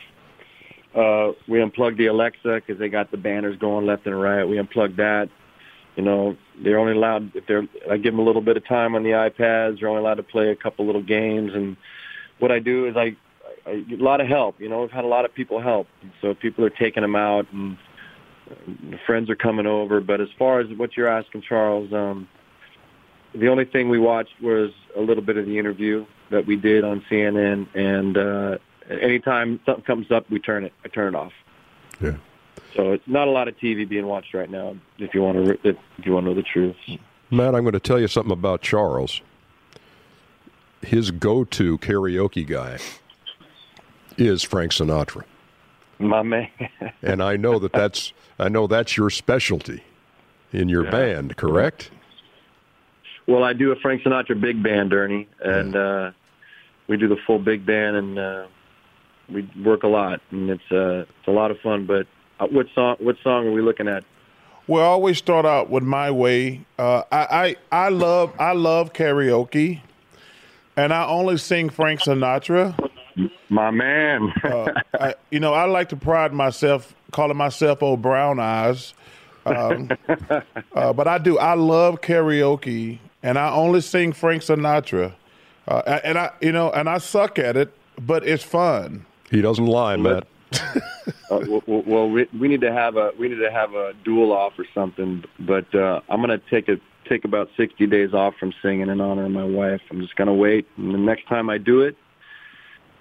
Uh, 0.95 1.33
we 1.49 1.61
unplugged 1.61 1.99
the 1.99 2.07
Alexa 2.07 2.63
because 2.67 2.79
they 2.79 2.89
got 2.89 3.11
the 3.11 3.17
banners 3.17 3.57
going 3.59 3.87
left 3.87 4.07
and 4.07 4.21
right. 4.21 4.45
We 4.45 4.59
unplugged 4.59 4.97
that 4.97 5.29
you 5.99 6.05
know, 6.05 6.37
they're 6.63 6.79
only 6.79 6.93
allowed 6.93 7.35
if 7.35 7.45
they're. 7.49 7.67
I 7.91 7.97
give 7.97 8.13
them 8.13 8.21
a 8.21 8.23
little 8.23 8.41
bit 8.41 8.57
of 8.57 8.65
time 8.69 8.95
on 8.95 9.03
the 9.03 9.11
iPads. 9.11 9.81
They're 9.81 9.89
only 9.89 10.01
allowed 10.01 10.15
to 10.15 10.23
play 10.23 10.51
a 10.51 10.55
couple 10.55 10.87
little 10.87 11.03
games. 11.03 11.51
And 11.53 11.77
what 12.39 12.53
I 12.53 12.61
do 12.61 12.87
is 12.87 12.95
I, 12.97 13.17
I 13.67 13.85
a 13.93 13.97
lot 13.97 14.21
of 14.21 14.29
help. 14.29 14.61
You 14.61 14.69
know, 14.69 14.83
we've 14.83 14.93
had 14.93 15.03
a 15.03 15.09
lot 15.09 15.25
of 15.25 15.35
people 15.35 15.61
help. 15.61 15.89
So 16.23 16.35
people 16.35 16.65
are 16.65 16.71
taking 16.71 17.03
them 17.03 17.17
out, 17.17 17.47
and 17.53 17.77
friends 19.07 19.29
are 19.29 19.35
coming 19.35 19.67
over. 19.67 20.01
But 20.01 20.21
as 20.21 20.29
far 20.39 20.61
as 20.61 20.69
what 20.77 20.97
you're 20.97 21.09
asking, 21.09 21.43
Charles, 21.49 21.93
um, 21.93 22.29
the 23.35 23.49
only 23.49 23.65
thing 23.65 23.89
we 23.89 23.99
watched 23.99 24.41
was 24.41 24.71
a 24.97 25.01
little 25.01 25.23
bit 25.23 25.37
of 25.37 25.47
the 25.47 25.59
interview 25.59 26.07
that 26.31 26.47
we 26.47 26.57
did 26.57 26.85
on 26.85 27.05
CNN. 27.11 27.67
And 27.75 28.17
uh, 28.17 28.59
anytime 28.91 29.61
something 29.67 29.85
comes 29.85 30.11
up, 30.11 30.31
we 30.31 30.39
turn 30.39 30.65
it. 30.65 30.73
I 30.85 30.89
turn 30.89 31.15
it 31.15 31.19
off. 31.19 31.33
Yeah. 32.01 32.17
So 32.75 32.93
it's 32.93 33.07
not 33.07 33.29
a 33.29 33.31
lot 33.31 33.49
of 33.49 33.57
TV 33.57 33.89
being 33.89 34.07
watched 34.07 34.35
right 34.35 34.51
now. 34.51 34.77
If 34.99 35.15
you 35.15 35.23
want 35.23 35.45
to, 35.45 35.69
if 35.69 35.77
you 36.05 36.13
want 36.13 36.25
to 36.27 36.31
know 36.31 36.35
the 36.35 36.43
truth. 36.43 36.77
Matt, 37.31 37.55
I'm 37.55 37.63
going 37.63 37.73
to 37.73 37.81
tell 37.81 38.01
you 38.01 38.09
something 38.09 38.33
about 38.33 38.63
Charles. 38.63 39.21
His 40.83 41.11
go-to 41.11 41.79
karaoke 41.79 42.47
guy 42.47 42.79
is 44.17 44.43
Frank 44.43 44.73
Sinatra. 44.73 45.25
My 45.99 46.23
man. 46.23 46.49
and 47.03 47.23
I 47.23 47.37
know 47.37 47.59
that 47.59 47.73
that's 47.73 48.13
I 48.39 48.49
know 48.49 48.67
that's 48.67 48.97
your 48.97 49.11
specialty 49.11 49.83
in 50.53 50.69
your 50.69 50.85
yeah. 50.85 50.91
band, 50.91 51.37
correct? 51.37 51.91
Well, 53.29 53.45
I 53.45 53.53
do 53.53 53.73
a 53.73 53.77
Frank 53.77 54.03
Sinatra 54.03 54.41
big 54.41 54.63
band, 54.63 54.95
Ernie, 54.95 55.29
and 55.45 55.77
uh, 55.77 56.11
we 56.89 56.97
do 56.97 57.09
the 57.09 57.19
full 57.27 57.39
big 57.39 57.67
band, 57.67 57.95
and 57.95 58.19
uh, 58.19 58.47
we 59.29 59.49
work 59.63 59.83
a 59.83 59.87
lot, 59.87 60.23
and 60.31 60.49
it's 60.49 60.73
uh, 60.73 61.05
it's 61.19 61.29
a 61.29 61.31
lot 61.31 61.51
of 61.51 61.61
fun. 61.61 61.85
But 61.85 62.07
uh, 62.41 62.47
what 62.47 62.67
song? 62.75 62.97
What 63.01 63.17
song 63.23 63.47
are 63.47 63.53
we 63.53 63.61
looking 63.61 63.87
at? 63.87 64.05
Well, 64.67 64.83
I 64.83 64.87
always 64.87 65.19
start 65.19 65.45
out 65.45 65.69
with 65.69 65.83
"My 65.83 66.11
Way." 66.11 66.65
Uh, 66.79 67.03
I, 67.13 67.57
I 67.71 67.85
I 67.85 67.89
love 67.91 68.33
I 68.39 68.53
love 68.53 68.95
karaoke, 68.95 69.83
and 70.75 70.93
I 70.93 71.07
only 71.07 71.37
sing 71.37 71.69
Frank 71.69 72.01
Sinatra. 72.01 72.79
My 73.51 73.71
man. 73.71 74.33
uh, 74.45 74.73
I, 74.99 75.15
you 75.31 75.41
know, 75.41 75.53
I 75.53 75.65
like 75.65 75.91
to 75.91 75.97
pride 75.97 76.33
myself 76.33 76.95
calling 77.13 77.37
myself 77.37 77.83
"Old 77.83 78.01
Brown 78.01 78.41
Eyes," 78.41 78.95
um, 79.45 79.91
uh, 80.75 80.93
but 80.95 81.07
I 81.07 81.19
do. 81.19 81.39
I 81.39 81.53
love 81.53 82.01
karaoke, 82.01 83.01
and 83.23 83.39
I 83.39 83.53
only 83.53 83.81
sing 83.81 84.13
Frank 84.13 84.43
Sinatra. 84.43 85.15
Uh, 85.67 86.01
and 86.03 86.19
I, 86.19 86.33
you 86.41 86.53
know, 86.53 86.71
and 86.71 86.89
I 86.89 86.99
suck 86.99 87.39
at 87.39 87.57
it, 87.57 87.73
but 87.99 88.27
it's 88.27 88.43
fun. 88.43 89.05
He 89.31 89.43
doesn't 89.43 89.67
lie, 89.67 89.97
Matt. 89.97 90.27
uh, 91.31 91.41
well, 91.47 91.63
well 91.67 92.11
we, 92.11 92.27
we, 92.39 92.49
need 92.49 92.63
to 92.63 92.73
have 92.73 92.97
a 92.97 93.13
we 93.19 93.29
need 93.29 93.41
to 93.41 93.51
have 93.51 93.75
a 93.75 93.93
duel 94.03 94.33
off 94.33 94.55
or 94.59 94.65
something. 94.75 95.25
But 95.39 95.73
uh, 95.75 96.01
I'm 96.09 96.21
gonna 96.21 96.41
take 96.51 96.69
a 96.69 96.77
take 97.07 97.25
about 97.25 97.51
60 97.57 97.87
days 97.87 98.15
off 98.15 98.35
from 98.41 98.55
singing 98.63 98.89
in 98.89 99.01
honor 99.01 99.27
of 99.27 99.31
my 99.31 99.45
wife. 99.45 99.81
I'm 99.91 100.01
just 100.01 100.17
gonna 100.17 100.35
wait, 100.35 100.67
and 100.79 100.95
the 100.95 100.99
next 100.99 101.27
time 101.29 101.51
I 101.51 101.59
do 101.59 101.83
it, 101.83 101.97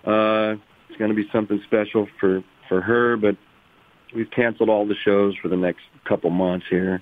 uh, 0.06 0.56
it's 0.89 0.97
gonna 0.99 1.13
be 1.13 1.30
something 1.32 1.62
special 1.65 2.10
for 2.19 2.43
for 2.67 2.82
her. 2.82 3.15
But 3.15 3.38
we've 4.13 4.30
canceled 4.32 4.67
all 4.67 4.86
the 4.86 4.95
shows 4.95 5.36
for 5.41 5.47
the 5.47 5.58
next 5.58 5.84
couple 6.03 6.30
months 6.32 6.65
here. 6.69 7.01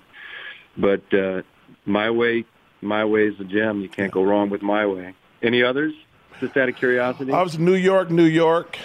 But 0.76 1.02
uh, 1.12 1.42
my 1.86 2.10
way, 2.10 2.44
my 2.86 3.04
way 3.04 3.26
is 3.26 3.38
the 3.38 3.44
gem. 3.44 3.80
You 3.80 3.88
can't 3.88 4.12
go 4.12 4.22
wrong 4.22 4.50
with 4.50 4.62
my 4.62 4.86
way. 4.86 5.14
Any 5.42 5.62
others? 5.62 5.94
Just 6.40 6.56
out 6.56 6.68
of 6.68 6.76
curiosity. 6.76 7.32
I 7.32 7.42
was 7.42 7.58
New 7.58 7.74
York, 7.74 8.10
New 8.10 8.24
York. 8.24 8.78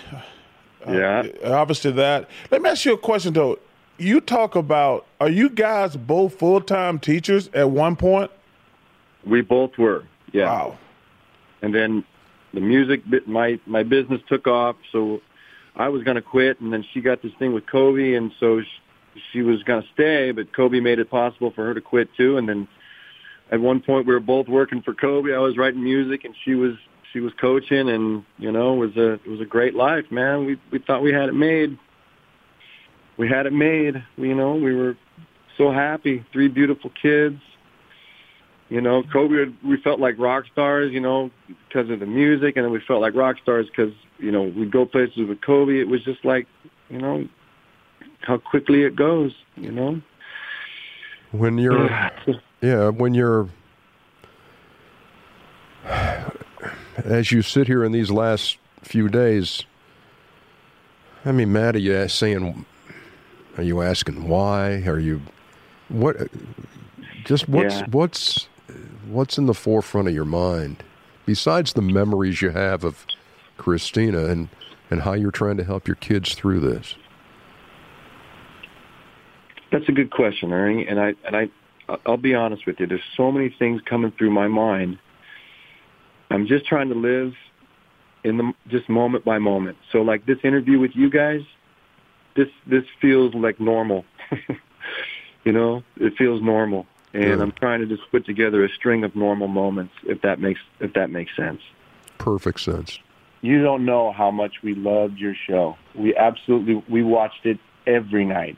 Yeah. 0.87 1.23
Uh, 1.43 1.51
obviously 1.53 1.91
that. 1.91 2.29
Let 2.49 2.61
me 2.61 2.69
ask 2.69 2.85
you 2.85 2.93
a 2.93 2.97
question 2.97 3.33
though. 3.33 3.59
You 3.97 4.19
talk 4.19 4.55
about 4.55 5.05
are 5.19 5.29
you 5.29 5.49
guys 5.49 5.95
both 5.95 6.39
full 6.39 6.61
time 6.61 6.97
teachers 6.97 7.49
at 7.53 7.69
one 7.69 7.95
point? 7.95 8.31
We 9.25 9.41
both 9.41 9.77
were. 9.77 10.05
Yeah. 10.31 10.45
Wow. 10.45 10.77
And 11.61 11.75
then 11.75 12.03
the 12.53 12.61
music 12.61 13.03
my 13.27 13.59
my 13.65 13.83
business 13.83 14.21
took 14.27 14.47
off, 14.47 14.75
so 14.91 15.21
I 15.75 15.89
was 15.89 16.03
going 16.03 16.15
to 16.15 16.21
quit, 16.21 16.59
and 16.59 16.73
then 16.73 16.85
she 16.93 17.01
got 17.01 17.21
this 17.21 17.31
thing 17.39 17.53
with 17.53 17.65
Kobe, 17.65 18.13
and 18.13 18.31
so 18.39 18.61
she, 18.61 19.21
she 19.31 19.41
was 19.41 19.63
going 19.63 19.83
to 19.83 19.87
stay, 19.93 20.31
but 20.31 20.53
Kobe 20.53 20.79
made 20.79 20.99
it 20.99 21.09
possible 21.09 21.51
for 21.51 21.65
her 21.65 21.73
to 21.73 21.81
quit 21.81 22.09
too, 22.15 22.37
and 22.37 22.47
then 22.49 22.67
at 23.51 23.59
one 23.59 23.81
point 23.81 24.07
we 24.07 24.13
were 24.13 24.19
both 24.19 24.47
working 24.47 24.81
for 24.81 24.93
Kobe. 24.93 25.33
I 25.33 25.39
was 25.39 25.57
writing 25.57 25.83
music, 25.83 26.23
and 26.23 26.33
she 26.43 26.55
was 26.55 26.73
she 27.11 27.19
was 27.19 27.33
coaching, 27.39 27.89
and 27.89 28.23
you 28.37 28.51
know, 28.51 28.73
it 28.73 28.87
was 28.87 28.97
a 28.97 29.13
it 29.13 29.27
was 29.27 29.41
a 29.41 29.45
great 29.45 29.75
life, 29.75 30.05
man. 30.09 30.45
We 30.45 30.57
we 30.71 30.79
thought 30.79 31.01
we 31.01 31.13
had 31.13 31.29
it 31.29 31.35
made. 31.35 31.77
We 33.17 33.27
had 33.27 33.45
it 33.45 33.53
made. 33.53 34.03
You 34.17 34.35
know, 34.35 34.55
we 34.55 34.73
were 34.73 34.97
so 35.57 35.71
happy. 35.71 36.25
Three 36.31 36.47
beautiful 36.47 36.91
kids. 37.01 37.41
You 38.69 38.79
know, 38.79 39.03
Kobe, 39.11 39.51
we 39.65 39.75
felt 39.81 39.99
like 39.99 40.15
rock 40.17 40.45
stars, 40.49 40.93
you 40.93 41.01
know, 41.01 41.29
because 41.67 41.89
of 41.89 41.99
the 41.99 42.05
music, 42.05 42.55
and 42.55 42.63
then 42.63 42.71
we 42.71 42.79
felt 42.79 43.01
like 43.01 43.13
rock 43.15 43.35
stars 43.43 43.67
because, 43.67 43.93
you 44.17 44.31
know, 44.31 44.43
we'd 44.43 44.71
go 44.71 44.85
places 44.85 45.27
with 45.27 45.41
Kobe. 45.41 45.77
It 45.77 45.89
was 45.89 46.01
just 46.05 46.23
like, 46.23 46.47
you 46.89 46.97
know, 46.97 47.27
how 48.21 48.37
quickly 48.37 48.83
it 48.83 48.95
goes, 48.95 49.33
you 49.57 49.73
know. 49.73 50.01
When 51.31 51.57
you're, 51.57 51.89
yeah, 52.61 52.89
when 52.89 53.13
you're, 53.13 53.49
as 55.85 57.31
you 57.31 57.41
sit 57.41 57.67
here 57.67 57.83
in 57.83 57.91
these 57.91 58.11
last 58.11 58.57
few 58.83 59.09
days, 59.09 59.63
I 61.25 61.31
mean, 61.31 61.51
Matt, 61.51 61.75
are 61.75 61.79
you 61.79 62.07
saying, 62.07 62.65
are 63.57 63.63
you 63.63 63.81
asking 63.81 64.27
why? 64.27 64.83
Are 64.87 64.99
you, 64.99 65.21
what, 65.89 66.15
just 67.25 67.49
what's, 67.49 67.75
yeah. 67.75 67.85
what's, 67.91 68.47
what's 69.07 69.37
in 69.37 69.45
the 69.45 69.53
forefront 69.53 70.07
of 70.07 70.13
your 70.13 70.25
mind 70.25 70.83
besides 71.25 71.73
the 71.73 71.81
memories 71.81 72.41
you 72.41 72.49
have 72.49 72.83
of 72.83 73.05
Christina 73.57 74.25
and 74.25 74.49
and 74.89 75.01
how 75.01 75.13
you're 75.13 75.31
trying 75.31 75.57
to 75.57 75.63
help 75.63 75.87
your 75.87 75.95
kids 75.95 76.35
through 76.35 76.59
this? 76.59 76.95
That's 79.71 79.87
a 79.87 79.91
good 79.93 80.11
question, 80.11 80.51
Ernie. 80.51 80.85
And 80.85 80.99
I 80.99 81.13
and 81.25 81.35
I 81.35 81.49
I'll 82.05 82.17
be 82.17 82.35
honest 82.35 82.65
with 82.65 82.79
you. 82.79 82.87
There's 82.87 83.01
so 83.15 83.31
many 83.31 83.49
things 83.57 83.81
coming 83.83 84.11
through 84.11 84.31
my 84.31 84.47
mind. 84.47 84.99
I'm 86.29 86.47
just 86.47 86.65
trying 86.65 86.89
to 86.89 86.95
live 86.95 87.33
in 88.23 88.37
the 88.37 88.53
just 88.67 88.87
moment 88.89 89.25
by 89.25 89.39
moment. 89.39 89.77
So 89.91 90.01
like 90.01 90.25
this 90.25 90.37
interview 90.43 90.79
with 90.79 90.91
you 90.95 91.09
guys, 91.09 91.41
this 92.35 92.47
this 92.65 92.83
feels 93.01 93.33
like 93.33 93.59
normal. 93.59 94.05
you 95.43 95.51
know, 95.51 95.83
it 95.97 96.13
feels 96.17 96.41
normal 96.41 96.85
and 97.13 97.41
I'm 97.41 97.51
trying 97.51 97.81
to 97.81 97.85
just 97.85 98.09
put 98.11 98.25
together 98.25 98.63
a 98.63 98.69
string 98.69 99.03
of 99.03 99.15
normal 99.15 99.47
moments, 99.47 99.93
if 100.03 100.21
that 100.21 100.39
makes 100.39 100.59
if 100.79 100.93
that 100.93 101.09
makes 101.09 101.35
sense. 101.35 101.61
Perfect 102.17 102.61
sense. 102.61 102.99
You 103.41 103.63
don't 103.63 103.85
know 103.85 104.11
how 104.11 104.31
much 104.31 104.61
we 104.63 104.75
loved 104.75 105.17
your 105.17 105.35
show. 105.47 105.75
We 105.95 106.15
absolutely 106.15 106.83
we 106.87 107.03
watched 107.03 107.45
it 107.45 107.59
every 107.85 108.25
night. 108.25 108.57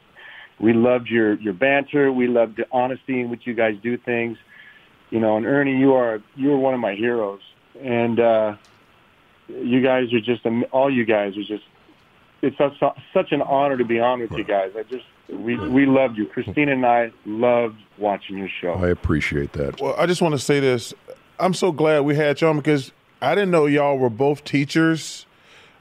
We 0.60 0.74
loved 0.74 1.08
your 1.08 1.34
your 1.36 1.54
banter. 1.54 2.12
We 2.12 2.28
loved 2.28 2.58
the 2.58 2.66
honesty 2.72 3.22
in 3.22 3.30
which 3.30 3.46
you 3.46 3.54
guys 3.54 3.76
do 3.82 3.98
things. 3.98 4.38
You 5.10 5.20
know, 5.20 5.38
and 5.38 5.46
Ernie, 5.46 5.78
you 5.78 5.94
are 5.94 6.22
you 6.36 6.52
are 6.54 6.58
one 6.58 6.74
of 6.74 6.80
my 6.80 6.96
heroes, 6.96 7.42
and 7.82 8.20
uh, 8.20 8.56
you 9.48 9.82
guys 9.82 10.14
are 10.14 10.22
just 10.22 10.46
all 10.72 10.92
you 10.92 11.06
guys 11.06 11.38
are 11.38 11.44
just. 11.44 11.64
It's 12.42 12.58
such, 12.58 12.74
such 13.14 13.32
an 13.32 13.42
honor 13.42 13.78
to 13.78 13.86
be 13.86 14.02
on 14.02 14.20
with 14.20 14.34
you 14.34 14.44
guys. 14.44 14.74
I 14.78 14.84
just 14.84 15.06
we 15.30 15.58
we 15.58 15.86
loved 15.86 16.18
you. 16.18 16.26
Christina 16.26 16.74
and 16.74 16.86
I 16.86 17.12
loved 17.26 17.78
watching 17.98 18.38
your 18.38 18.50
show. 18.50 18.74
I 18.74 18.90
appreciate 18.90 19.54
that. 19.54 19.80
Well, 19.80 19.96
I 19.98 20.06
just 20.06 20.22
want 20.22 20.34
to 20.34 20.40
say 20.40 20.60
this. 20.60 20.94
I'm 21.40 21.54
so 21.54 21.72
glad 21.72 22.02
we 22.02 22.16
had 22.16 22.42
you 22.42 22.48
on 22.48 22.58
because 22.58 22.92
I 23.22 23.36
didn't 23.36 23.52
know 23.52 23.66
y'all 23.66 23.98
were 23.98 24.10
both 24.10 24.44
teachers. 24.44 25.26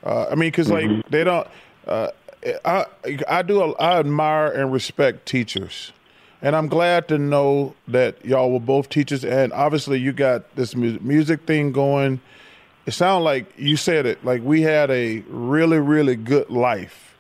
Uh, 0.05 0.27
I 0.31 0.35
mean, 0.35 0.51
because 0.51 0.71
like 0.71 0.85
mm-hmm. 0.85 1.01
they 1.11 1.25
don't. 1.25 1.47
Uh, 1.87 2.11
I 2.65 2.87
I 3.29 3.43
do 3.43 3.75
I 3.75 3.99
admire 3.99 4.49
and 4.49 4.73
respect 4.73 5.27
teachers, 5.27 5.93
and 6.41 6.57
I'm 6.57 6.69
glad 6.69 7.09
to 7.09 7.19
know 7.19 7.75
that 7.89 8.25
y'all 8.25 8.53
were 8.53 8.61
both 8.61 8.89
teachers. 8.89 9.25
And 9.25 9.53
obviously, 9.53 9.99
you 9.99 10.13
got 10.13 10.55
this 10.57 10.75
music 10.75 11.43
thing 11.47 11.73
going. 11.73 12.21
It 12.85 12.93
sounds 12.93 13.25
like 13.25 13.53
you 13.57 13.77
said 13.77 14.07
it. 14.07 14.25
Like 14.25 14.43
we 14.43 14.63
had 14.63 14.91
a 14.91 15.21
really 15.29 15.79
really 15.79 16.17
good 16.17 16.51
life, 16.51 17.17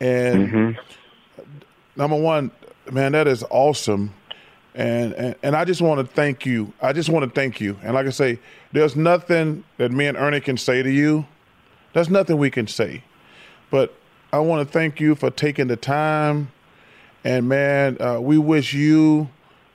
and. 0.00 0.48
Mm-hmm 0.48 0.80
number 1.98 2.16
one, 2.16 2.50
man, 2.90 3.12
that 3.12 3.26
is 3.28 3.44
awesome. 3.50 4.14
And, 4.74 5.12
and, 5.14 5.34
and 5.42 5.56
I 5.56 5.64
just 5.64 5.82
want 5.82 6.00
to 6.00 6.14
thank 6.14 6.46
you. 6.46 6.72
I 6.80 6.92
just 6.92 7.10
want 7.10 7.24
to 7.24 7.30
thank 7.30 7.60
you. 7.60 7.76
And 7.82 7.94
like 7.94 8.06
I 8.06 8.10
say, 8.10 8.38
there's 8.72 8.94
nothing 8.96 9.64
that 9.76 9.90
me 9.90 10.06
and 10.06 10.16
Ernie 10.16 10.40
can 10.40 10.56
say 10.56 10.82
to 10.82 10.90
you. 10.90 11.26
There's 11.92 12.08
nothing 12.08 12.38
we 12.38 12.50
can 12.50 12.68
say. 12.68 13.02
But 13.70 13.92
I 14.32 14.40
want 14.40 14.66
to 14.66 14.72
thank 14.72 15.00
you 15.00 15.14
for 15.14 15.30
taking 15.30 15.68
the 15.68 15.76
time. 15.76 16.50
And 17.24 17.48
man, 17.48 18.00
uh, 18.00 18.20
we 18.20 18.38
wish 18.38 18.74
you 18.74 19.28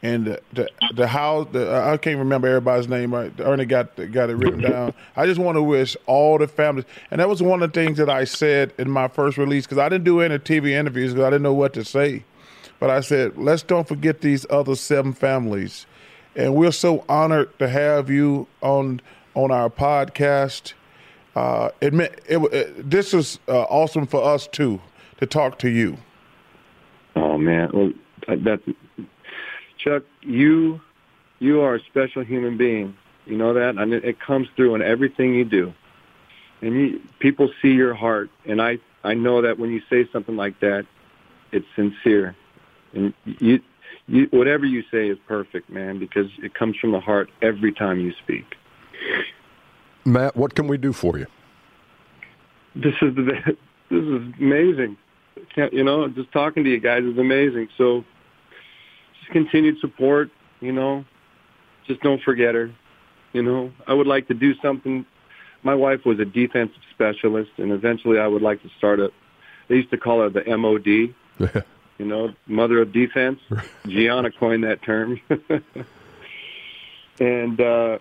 and 0.04 0.26
the 0.26 0.42
the, 0.52 0.70
the 0.96 1.08
house. 1.08 1.48
The, 1.52 1.74
I 1.74 1.98
can't 1.98 2.20
remember 2.20 2.48
everybody's 2.48 2.88
name. 2.88 3.14
Right, 3.14 3.32
Ernie 3.40 3.66
got 3.66 3.96
got 4.12 4.30
it 4.30 4.36
written 4.36 4.62
down. 4.62 4.94
I 5.16 5.26
just 5.26 5.40
want 5.40 5.56
to 5.56 5.64
wish 5.64 5.98
all 6.06 6.38
the 6.38 6.48
families, 6.48 6.86
and 7.10 7.20
that 7.20 7.30
was 7.30 7.42
one 7.42 7.64
of 7.64 7.72
the 7.72 7.80
things 7.80 7.98
that 7.98 8.10
I 8.10 8.26
said 8.26 8.74
in 8.78 8.92
my 8.92 9.08
first 9.08 9.38
release 9.38 9.66
because 9.66 9.78
I 9.78 9.90
didn't 9.90 10.04
do 10.04 10.20
any 10.20 10.38
TV 10.38 10.72
interviews 10.72 11.14
because 11.14 11.26
I 11.26 11.30
didn't 11.30 11.44
know 11.44 11.54
what 11.54 11.74
to 11.74 11.86
say. 11.86 12.24
But 12.80 12.90
I 12.90 13.00
said, 13.00 13.38
let's 13.38 13.64
don't 13.64 13.88
forget 13.88 14.22
these 14.22 14.46
other 14.50 14.76
seven 14.76 15.14
families, 15.14 15.86
and 16.36 16.54
we're 16.54 16.72
so 16.72 17.06
honored 17.08 17.58
to 17.60 17.70
have 17.70 18.10
you 18.10 18.48
on 18.62 19.02
on 19.36 19.52
our 19.52 19.70
podcast. 19.70 20.74
Uh, 21.36 21.70
it, 21.82 21.94
it, 21.96 22.54
it, 22.54 22.90
this 22.90 23.14
is 23.14 23.40
uh, 23.48 23.64
awesome 23.64 24.06
for 24.06 24.24
us 24.24 24.48
too 24.48 24.80
to 25.18 25.26
talk 25.26 25.58
to 25.60 25.70
you. 25.70 25.98
Oh 27.16 27.38
man, 27.38 27.70
well 27.74 27.92
that's 28.28 28.62
Chuck, 29.78 30.04
you 30.22 30.80
you 31.40 31.62
are 31.62 31.76
a 31.76 31.80
special 31.82 32.24
human 32.24 32.58
being. 32.58 32.96
You 33.26 33.38
know 33.38 33.54
that, 33.54 33.78
and 33.78 33.94
it, 33.94 34.04
it 34.06 34.20
comes 34.20 34.48
through 34.56 34.76
in 34.76 34.82
everything 34.82 35.34
you 35.34 35.46
do. 35.46 35.74
And 36.62 36.74
you, 36.74 37.02
people 37.20 37.50
see 37.62 37.72
your 37.72 37.94
heart, 37.94 38.30
and 38.46 38.62
I 38.62 38.80
I 39.04 39.14
know 39.14 39.42
that 39.42 39.60
when 39.60 39.72
you 39.72 39.82
say 39.90 40.08
something 40.12 40.36
like 40.36 40.60
that, 40.62 40.86
it's 41.52 41.66
sincere, 41.76 42.36
and 42.94 43.14
you 43.26 43.60
you 44.08 44.28
whatever 44.32 44.66
you 44.66 44.84
say 44.92 45.10
is 45.10 45.18
perfect, 45.28 45.70
man, 45.70 46.00
because 46.00 46.28
it 46.42 46.54
comes 46.54 46.78
from 46.78 46.92
the 46.92 47.00
heart 47.00 47.30
every 47.42 47.74
time 47.74 48.00
you 48.00 48.14
speak. 48.24 48.46
Matt, 50.06 50.36
what 50.36 50.56
can 50.56 50.68
we 50.68 50.78
do 50.78 50.94
for 50.94 51.18
you? 51.18 51.28
This 52.76 52.94
is 53.02 53.16
the 53.16 53.56
this 53.90 54.04
is 54.04 54.34
amazing. 54.40 54.98
You 55.72 55.84
know, 55.84 56.08
just 56.08 56.32
talking 56.32 56.64
to 56.64 56.70
you 56.70 56.80
guys 56.80 57.04
is 57.04 57.18
amazing. 57.18 57.70
So 57.78 58.04
just 59.20 59.32
continued 59.32 59.80
support, 59.80 60.30
you 60.62 60.72
know. 60.72 61.06
Just 61.88 62.02
don't 62.02 62.22
forget 62.22 62.56
her. 62.56 62.72
You 63.34 63.44
know, 63.44 63.72
I 63.88 63.94
would 63.94 64.08
like 64.08 64.28
to 64.30 64.34
do 64.34 64.54
something 64.62 65.06
my 65.64 65.74
wife 65.74 66.06
was 66.06 66.20
a 66.20 66.26
defensive 66.26 66.82
specialist, 66.92 67.52
and 67.58 67.72
eventually 67.72 68.20
I 68.20 68.28
would 68.28 68.42
like 68.42 68.62
to 68.64 68.70
start 68.78 69.00
a. 69.00 69.12
They 69.70 69.76
used 69.76 69.92
to 69.92 69.98
call 69.98 70.22
her 70.22 70.30
the 70.30 70.44
MOD. 70.58 71.16
you 71.98 72.06
know, 72.06 72.34
mother 72.48 72.82
of 72.82 72.92
defense. 72.92 73.40
Gianna 73.88 74.32
coined 74.32 74.66
that 74.66 74.84
term. 74.84 75.20
and 77.20 77.62
uh, 77.62 78.00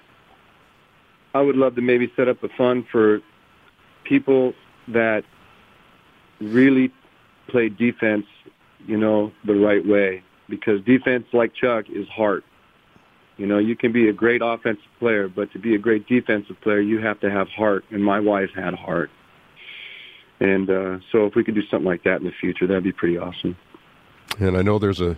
I 1.34 1.40
would 1.40 1.56
love 1.56 1.74
to 1.76 1.80
maybe 1.80 2.12
set 2.16 2.28
up 2.28 2.42
a 2.42 2.48
fund 2.48 2.86
for 2.90 3.20
people 4.04 4.54
that 4.88 5.24
really 6.40 6.92
play 7.48 7.68
defense, 7.68 8.26
you 8.86 8.96
know, 8.96 9.32
the 9.44 9.54
right 9.54 9.84
way. 9.84 10.22
Because 10.48 10.82
defense, 10.84 11.26
like 11.32 11.54
Chuck, 11.54 11.86
is 11.88 12.06
heart. 12.08 12.44
You 13.38 13.46
know, 13.46 13.58
you 13.58 13.74
can 13.74 13.92
be 13.92 14.08
a 14.08 14.12
great 14.12 14.42
offensive 14.44 14.84
player, 14.98 15.28
but 15.28 15.50
to 15.52 15.58
be 15.58 15.74
a 15.74 15.78
great 15.78 16.06
defensive 16.06 16.60
player, 16.60 16.80
you 16.80 17.00
have 17.00 17.20
to 17.20 17.30
have 17.30 17.48
heart. 17.48 17.84
And 17.90 18.04
my 18.04 18.20
wife 18.20 18.50
had 18.54 18.74
heart. 18.74 19.10
And 20.40 20.68
uh, 20.68 20.98
so, 21.10 21.26
if 21.26 21.34
we 21.34 21.44
could 21.44 21.54
do 21.54 21.62
something 21.70 21.86
like 21.86 22.04
that 22.04 22.20
in 22.20 22.24
the 22.24 22.32
future, 22.32 22.66
that'd 22.66 22.82
be 22.82 22.92
pretty 22.92 23.16
awesome. 23.16 23.56
And 24.38 24.56
I 24.56 24.62
know 24.62 24.78
there's 24.78 25.00
a 25.00 25.16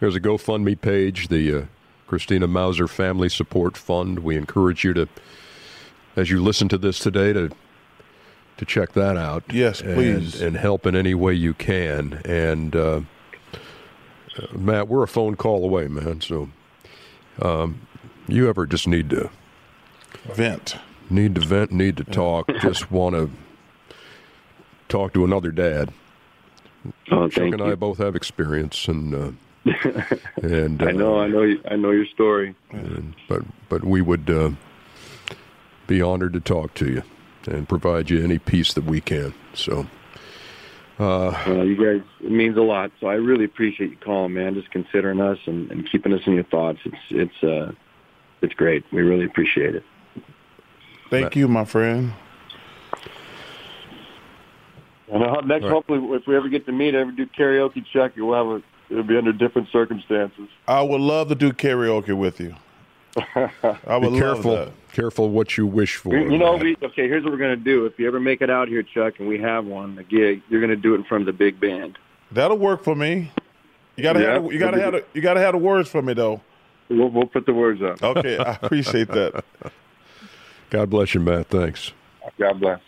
there's 0.00 0.16
a 0.16 0.20
GoFundMe 0.20 0.80
page, 0.80 1.28
the 1.28 1.54
uh, 1.54 1.64
Christina 2.06 2.46
Mauser 2.46 2.88
Family 2.88 3.28
Support 3.28 3.76
Fund. 3.76 4.20
We 4.20 4.36
encourage 4.36 4.84
you 4.84 4.94
to, 4.94 5.08
as 6.14 6.30
you 6.30 6.42
listen 6.42 6.68
to 6.68 6.78
this 6.78 6.98
today, 6.98 7.32
to 7.32 7.50
to 8.56 8.64
check 8.64 8.92
that 8.92 9.16
out. 9.16 9.44
Yes, 9.52 9.82
please, 9.82 10.40
and, 10.40 10.48
and 10.48 10.56
help 10.56 10.86
in 10.86 10.96
any 10.96 11.14
way 11.14 11.34
you 11.34 11.52
can. 11.52 12.22
And 12.24 12.74
uh, 12.74 13.00
uh, 14.38 14.46
Matt, 14.56 14.88
we're 14.88 15.02
a 15.02 15.08
phone 15.08 15.36
call 15.36 15.64
away, 15.64 15.88
man. 15.88 16.20
So 16.20 16.48
um, 17.42 17.86
you 18.28 18.48
ever 18.48 18.66
just 18.66 18.88
need 18.88 19.10
to 19.10 19.30
vent, 20.32 20.76
need 21.10 21.34
to 21.34 21.40
vent, 21.40 21.70
need 21.70 21.96
to 21.98 22.04
talk, 22.04 22.48
just 22.60 22.90
want 22.90 23.14
to 23.14 23.30
talk 24.88 25.12
to 25.14 25.24
another 25.24 25.50
dad. 25.50 25.92
Oh, 27.10 27.28
Chuck 27.28 27.44
and 27.44 27.58
you. 27.58 27.72
I 27.72 27.74
both 27.74 27.98
have 27.98 28.14
experience, 28.14 28.86
and 28.88 29.14
uh, 29.14 29.30
and 30.42 30.82
I 30.82 30.92
know, 30.92 31.18
uh, 31.18 31.24
I 31.24 31.28
know, 31.28 31.54
I 31.70 31.76
know 31.76 31.90
your 31.90 32.06
story. 32.06 32.54
And, 32.70 33.14
but 33.28 33.42
but 33.68 33.84
we 33.84 34.00
would 34.00 34.30
uh, 34.30 34.50
be 35.86 36.02
honored 36.02 36.32
to 36.34 36.40
talk 36.40 36.74
to 36.74 36.86
you 36.86 37.02
and 37.46 37.68
provide 37.68 38.10
you 38.10 38.22
any 38.22 38.38
peace 38.38 38.72
that 38.74 38.84
we 38.84 39.00
can. 39.00 39.34
So. 39.54 39.86
Uh, 40.98 41.30
well, 41.46 41.66
you 41.66 41.76
guys, 41.76 42.06
it 42.20 42.30
means 42.30 42.56
a 42.56 42.62
lot. 42.62 42.90
So 43.00 43.06
I 43.06 43.14
really 43.14 43.44
appreciate 43.44 43.90
you 43.90 43.98
calling, 43.98 44.32
man. 44.32 44.54
Just 44.54 44.70
considering 44.70 45.20
us 45.20 45.38
and, 45.44 45.70
and 45.70 45.90
keeping 45.90 46.14
us 46.14 46.22
in 46.26 46.32
your 46.32 46.44
thoughts. 46.44 46.78
It's 46.86 46.96
it's 47.10 47.44
uh, 47.44 47.72
it's 48.40 48.54
great. 48.54 48.82
We 48.92 49.02
really 49.02 49.26
appreciate 49.26 49.74
it. 49.74 49.84
Thank 51.10 51.36
you, 51.36 51.48
my 51.48 51.66
friend. 51.66 52.14
And 55.12 55.48
next, 55.48 55.64
right. 55.64 55.72
hopefully, 55.72 56.00
if 56.16 56.26
we 56.26 56.36
ever 56.36 56.48
get 56.48 56.66
to 56.66 56.72
meet, 56.72 56.94
ever 56.94 57.12
do 57.12 57.26
karaoke, 57.26 57.84
Chuck, 57.92 58.12
you'll 58.16 58.34
have 58.34 58.46
a. 58.46 58.62
It'll 58.88 59.02
be 59.02 59.16
under 59.16 59.32
different 59.32 59.68
circumstances. 59.70 60.48
I 60.68 60.82
would 60.82 61.00
love 61.00 61.28
to 61.28 61.34
do 61.34 61.52
karaoke 61.52 62.16
with 62.16 62.40
you. 62.40 62.54
I 63.16 63.96
would 63.96 64.12
be 64.12 64.18
careful, 64.18 64.52
love 64.52 64.66
that. 64.66 64.92
Careful 64.92 65.30
what 65.30 65.56
you 65.56 65.66
wish 65.66 65.96
for. 65.96 66.16
You 66.16 66.38
know, 66.38 66.56
we, 66.56 66.76
okay. 66.82 67.08
Here's 67.08 67.24
what 67.24 67.32
we're 67.32 67.38
gonna 67.38 67.56
do. 67.56 67.86
If 67.86 67.98
you 67.98 68.06
ever 68.06 68.20
make 68.20 68.42
it 68.42 68.50
out 68.50 68.68
here, 68.68 68.82
Chuck, 68.82 69.14
and 69.18 69.28
we 69.28 69.38
have 69.38 69.64
one, 69.64 69.98
a 69.98 70.04
gig, 70.04 70.42
you're 70.48 70.60
gonna 70.60 70.76
do 70.76 70.94
it 70.94 70.98
in 70.98 71.04
front 71.04 71.22
of 71.22 71.26
the 71.26 71.32
big 71.32 71.58
band. 71.58 71.98
That'll 72.30 72.58
work 72.58 72.84
for 72.84 72.94
me. 72.94 73.32
You 73.96 74.02
gotta 74.02 74.20
yeah, 74.20 74.32
have. 74.34 74.52
You 74.52 74.58
gotta 74.58 74.80
have. 74.80 74.92
The, 74.92 75.04
you 75.14 75.22
gotta 75.22 75.40
have 75.40 75.52
the 75.52 75.58
words 75.58 75.88
for 75.88 76.02
me, 76.02 76.12
though. 76.12 76.42
We'll, 76.88 77.08
we'll 77.08 77.26
put 77.26 77.46
the 77.46 77.54
words 77.54 77.82
up. 77.82 78.02
Okay, 78.02 78.36
I 78.38 78.52
appreciate 78.62 79.08
that. 79.08 79.44
God 80.70 80.90
bless 80.90 81.14
you, 81.14 81.20
Matt. 81.20 81.48
Thanks. 81.48 81.92
God 82.38 82.60
bless. 82.60 82.80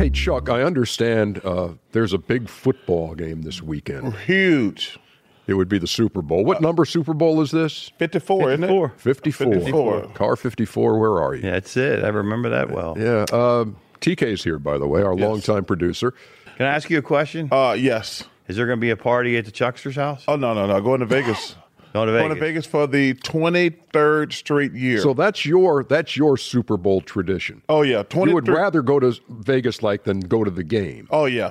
Hey, 0.00 0.08
Chuck, 0.08 0.48
I 0.48 0.62
understand 0.62 1.44
uh, 1.44 1.74
there's 1.92 2.14
a 2.14 2.18
big 2.18 2.48
football 2.48 3.14
game 3.14 3.42
this 3.42 3.60
weekend. 3.60 4.16
Huge. 4.20 4.98
It 5.46 5.52
would 5.52 5.68
be 5.68 5.76
the 5.76 5.86
Super 5.86 6.22
Bowl. 6.22 6.42
What 6.42 6.56
uh, 6.56 6.60
number 6.60 6.86
Super 6.86 7.12
Bowl 7.12 7.42
is 7.42 7.50
this? 7.50 7.92
54, 7.98 8.48
54. 8.48 8.52
isn't 8.52 8.64
it? 8.64 8.98
54. 8.98 9.52
54. 9.52 10.08
Car 10.14 10.36
54, 10.36 10.98
where 10.98 11.20
are 11.20 11.34
you? 11.34 11.42
Yeah, 11.42 11.50
that's 11.50 11.76
it. 11.76 12.02
I 12.02 12.08
remember 12.08 12.48
that 12.48 12.70
well. 12.70 12.96
Yeah. 12.98 13.26
Uh, 13.30 13.66
TK's 14.00 14.42
here, 14.42 14.58
by 14.58 14.78
the 14.78 14.86
way, 14.86 15.02
our 15.02 15.12
yes. 15.12 15.20
longtime 15.20 15.66
producer. 15.66 16.14
Can 16.56 16.64
I 16.64 16.74
ask 16.74 16.88
you 16.88 16.96
a 16.96 17.02
question? 17.02 17.50
Uh, 17.52 17.76
yes. 17.78 18.24
Is 18.48 18.56
there 18.56 18.64
going 18.64 18.78
to 18.78 18.80
be 18.80 18.88
a 18.88 18.96
party 18.96 19.36
at 19.36 19.44
the 19.44 19.50
Chuckster's 19.50 19.96
house? 19.96 20.24
Oh, 20.26 20.36
no, 20.36 20.54
no, 20.54 20.66
no. 20.66 20.80
Going 20.80 21.00
to 21.00 21.06
Vegas. 21.06 21.56
Going 21.92 22.06
to 22.06 22.12
Vegas. 22.12 22.22
Going 22.22 22.34
to 22.34 22.40
Vegas 22.40 22.66
for 22.66 22.86
the 22.86 23.14
23rd 23.14 24.32
straight 24.32 24.72
year. 24.72 25.00
So 25.00 25.14
that's 25.14 25.44
your 25.44 25.84
that's 25.84 26.16
your 26.16 26.36
Super 26.36 26.76
Bowl 26.76 27.00
tradition. 27.00 27.62
Oh 27.68 27.82
yeah, 27.82 28.02
23- 28.02 28.28
you 28.28 28.34
would 28.34 28.48
rather 28.48 28.82
go 28.82 29.00
to 29.00 29.18
Vegas 29.28 29.82
like 29.82 30.04
than 30.04 30.20
go 30.20 30.44
to 30.44 30.50
the 30.50 30.64
game. 30.64 31.08
Oh 31.10 31.24
yeah. 31.24 31.50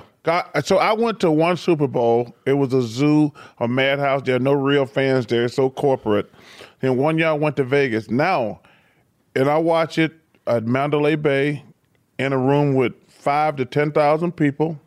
so 0.62 0.78
I 0.78 0.92
went 0.92 1.20
to 1.20 1.30
one 1.30 1.56
Super 1.56 1.86
Bowl. 1.86 2.34
It 2.46 2.54
was 2.54 2.72
a 2.72 2.82
zoo, 2.82 3.32
a 3.58 3.68
madhouse. 3.68 4.22
There 4.22 4.36
are 4.36 4.40
no 4.40 4.52
real 4.52 4.86
fans 4.86 5.26
there. 5.26 5.44
It's 5.44 5.54
so 5.54 5.70
corporate. 5.70 6.30
And 6.82 6.96
one 6.96 7.18
year 7.18 7.28
I 7.28 7.32
went 7.32 7.56
to 7.56 7.64
Vegas. 7.64 8.10
Now, 8.10 8.60
and 9.34 9.48
I 9.48 9.58
watch 9.58 9.98
it 9.98 10.12
at 10.46 10.66
Mandalay 10.66 11.16
Bay 11.16 11.64
in 12.18 12.32
a 12.32 12.38
room 12.38 12.74
with 12.74 12.92
five 13.08 13.56
to 13.56 13.64
ten 13.64 13.92
thousand 13.92 14.32
people 14.32 14.78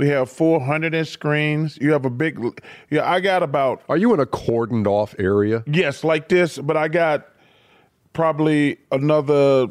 we 0.00 0.08
have 0.08 0.30
400 0.30 0.94
inch 0.94 1.08
screens. 1.08 1.76
You 1.78 1.92
have 1.92 2.06
a 2.06 2.10
big, 2.10 2.40
yeah, 2.88 3.08
I 3.08 3.20
got 3.20 3.42
about. 3.42 3.82
Are 3.90 3.98
you 3.98 4.14
in 4.14 4.20
a 4.20 4.24
cordoned 4.24 4.86
off 4.86 5.14
area? 5.18 5.62
Yes, 5.66 6.02
like 6.02 6.30
this, 6.30 6.56
but 6.56 6.74
I 6.74 6.88
got 6.88 7.28
probably 8.14 8.78
another 8.90 9.68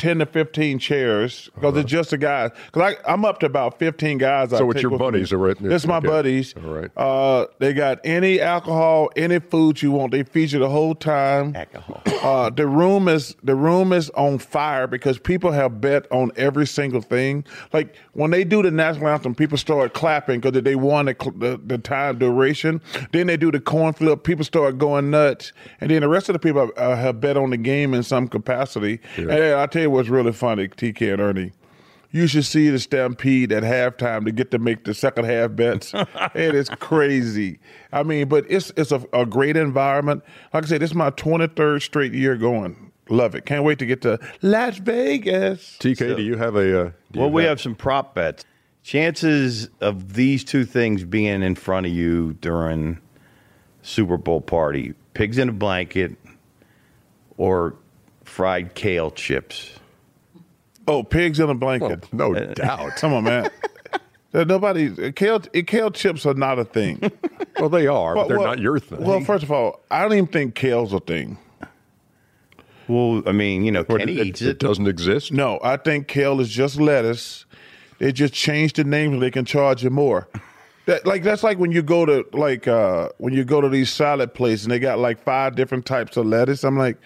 10 0.00 0.20
to 0.20 0.26
15 0.26 0.78
chairs 0.78 1.50
because 1.54 1.72
uh-huh. 1.72 1.80
it's 1.80 1.90
just 1.90 2.12
a 2.14 2.18
guy. 2.18 2.48
Because 2.48 2.94
I'm 3.06 3.24
up 3.26 3.38
to 3.40 3.46
about 3.46 3.78
15 3.78 4.16
guys. 4.16 4.48
So 4.50 4.66
I 4.66 4.70
it's 4.70 4.82
your 4.82 4.96
buddies, 4.96 5.30
right? 5.30 5.56
It's 5.60 5.86
my 5.86 5.98
okay. 5.98 6.06
buddies. 6.06 6.54
All 6.56 6.72
right. 6.72 6.90
Uh, 6.96 7.46
they 7.58 7.74
got 7.74 8.00
any 8.02 8.40
alcohol, 8.40 9.10
any 9.14 9.38
food 9.40 9.82
you 9.82 9.90
want. 9.90 10.12
They 10.12 10.22
feature 10.22 10.58
the 10.58 10.70
whole 10.70 10.94
time. 10.94 11.54
Alcohol. 11.54 12.02
Uh, 12.20 12.50
the 12.50 12.66
room 12.66 13.08
is 13.08 13.34
the 13.42 13.54
room 13.54 13.94
is 13.94 14.10
on 14.10 14.36
fire 14.36 14.86
because 14.86 15.18
people 15.18 15.50
have 15.52 15.80
bet 15.80 16.06
on 16.12 16.30
every 16.36 16.66
single 16.66 17.00
thing. 17.00 17.42
Like 17.72 17.96
when 18.12 18.30
they 18.30 18.44
do 18.44 18.62
the 18.62 18.70
national 18.70 19.08
anthem, 19.08 19.34
people 19.34 19.56
start 19.56 19.94
clapping 19.94 20.40
because 20.40 20.60
they 20.62 20.74
won 20.74 21.06
the, 21.06 21.14
the, 21.38 21.58
the, 21.64 21.78
time 21.78 22.18
duration. 22.18 22.82
Then 23.12 23.26
they 23.26 23.38
do 23.38 23.50
the 23.50 23.58
coin 23.58 23.94
flip. 23.94 24.22
People 24.22 24.44
start 24.44 24.76
going 24.76 25.10
nuts, 25.10 25.54
and 25.80 25.90
then 25.90 26.02
the 26.02 26.08
rest 26.08 26.28
of 26.28 26.34
the 26.34 26.38
people 26.38 26.60
have, 26.60 26.72
uh, 26.76 26.94
have 26.94 27.22
bet 27.22 27.38
on 27.38 27.48
the 27.48 27.56
game 27.56 27.94
in 27.94 28.02
some 28.02 28.28
capacity. 28.28 29.00
Yeah. 29.16 29.30
And 29.30 29.54
I 29.54 29.64
tell 29.64 29.80
you 29.80 29.89
what's 29.90 30.08
really 30.08 30.32
funny, 30.32 30.68
TK 30.68 31.12
and 31.12 31.20
Ernie. 31.20 31.52
You 32.12 32.26
should 32.26 32.44
see 32.44 32.70
the 32.70 32.80
stampede 32.80 33.52
at 33.52 33.62
halftime 33.62 34.24
to 34.24 34.32
get 34.32 34.50
to 34.50 34.58
make 34.58 34.84
the 34.84 34.94
second 34.94 35.26
half 35.26 35.54
bets. 35.54 35.92
it 36.34 36.54
is 36.54 36.68
crazy. 36.68 37.60
I 37.92 38.02
mean, 38.02 38.28
but 38.28 38.44
it's 38.48 38.72
it's 38.76 38.90
a, 38.90 39.04
a 39.12 39.24
great 39.24 39.56
environment. 39.56 40.24
Like 40.52 40.64
I 40.64 40.66
said, 40.66 40.80
this 40.80 40.90
is 40.90 40.96
my 40.96 41.10
23rd 41.10 41.82
straight 41.82 42.12
year 42.12 42.36
going. 42.36 42.90
Love 43.08 43.34
it. 43.34 43.44
Can't 43.44 43.64
wait 43.64 43.78
to 43.80 43.86
get 43.86 44.02
to 44.02 44.18
Las 44.42 44.78
Vegas. 44.78 45.76
TK, 45.78 45.98
so, 45.98 46.16
do 46.16 46.22
you 46.22 46.36
have 46.36 46.56
a? 46.56 46.86
Uh, 46.86 46.90
well, 47.14 47.30
we 47.30 47.42
have-, 47.42 47.50
have 47.50 47.60
some 47.60 47.74
prop 47.74 48.14
bets. 48.14 48.44
Chances 48.82 49.68
of 49.80 50.14
these 50.14 50.42
two 50.42 50.64
things 50.64 51.04
being 51.04 51.42
in 51.42 51.54
front 51.54 51.86
of 51.86 51.92
you 51.92 52.32
during 52.34 52.98
Super 53.82 54.16
Bowl 54.16 54.40
party: 54.40 54.94
pigs 55.14 55.38
in 55.38 55.48
a 55.48 55.52
blanket 55.52 56.16
or 57.36 57.74
fried 58.24 58.74
kale 58.74 59.10
chips. 59.10 59.79
Oh, 60.90 61.02
pigs 61.02 61.38
in 61.40 61.48
a 61.48 61.54
blanket. 61.54 62.12
no 62.12 62.34
uh, 62.34 62.44
doubt. 62.54 62.96
Come 62.96 63.12
on, 63.14 63.24
man. 63.24 63.50
Nobody 64.32 65.12
kale 65.12 65.40
kale 65.40 65.90
chips 65.90 66.24
are 66.24 66.34
not 66.34 66.58
a 66.58 66.64
thing. 66.64 67.10
well, 67.58 67.68
they 67.68 67.86
are, 67.86 68.14
but, 68.14 68.22
but 68.22 68.28
they're 68.28 68.38
well, 68.38 68.48
not 68.48 68.58
your 68.60 68.78
thing. 68.78 69.02
Well, 69.04 69.20
first 69.20 69.42
of 69.42 69.50
all, 69.50 69.80
I 69.90 70.02
don't 70.02 70.12
even 70.12 70.26
think 70.28 70.54
kale's 70.54 70.92
a 70.92 71.00
thing. 71.00 71.36
Well, 72.86 73.22
I 73.26 73.32
mean, 73.32 73.64
you 73.64 73.70
know, 73.70 73.84
Kenny 73.84 74.18
it, 74.18 74.26
eats 74.26 74.42
it. 74.42 74.48
It 74.48 74.58
doesn't 74.58 74.88
exist. 74.88 75.32
No, 75.32 75.60
I 75.62 75.76
think 75.76 76.08
kale 76.08 76.40
is 76.40 76.48
just 76.48 76.80
lettuce. 76.80 77.44
They 77.98 78.12
just 78.12 78.34
changed 78.34 78.76
the 78.76 78.84
name 78.84 79.14
so 79.14 79.20
they 79.20 79.30
can 79.30 79.44
charge 79.44 79.84
you 79.84 79.90
more. 79.90 80.28
That 80.86 81.06
like 81.06 81.22
that's 81.22 81.42
like 81.42 81.58
when 81.58 81.70
you 81.70 81.82
go 81.82 82.06
to 82.06 82.24
like 82.32 82.66
uh 82.66 83.10
when 83.18 83.32
you 83.32 83.44
go 83.44 83.60
to 83.60 83.68
these 83.68 83.90
salad 83.90 84.34
places 84.34 84.64
and 84.64 84.72
they 84.72 84.78
got 84.78 84.98
like 84.98 85.22
five 85.22 85.54
different 85.54 85.86
types 85.86 86.16
of 86.16 86.26
lettuce. 86.26 86.64
I'm 86.64 86.78
like, 86.78 86.96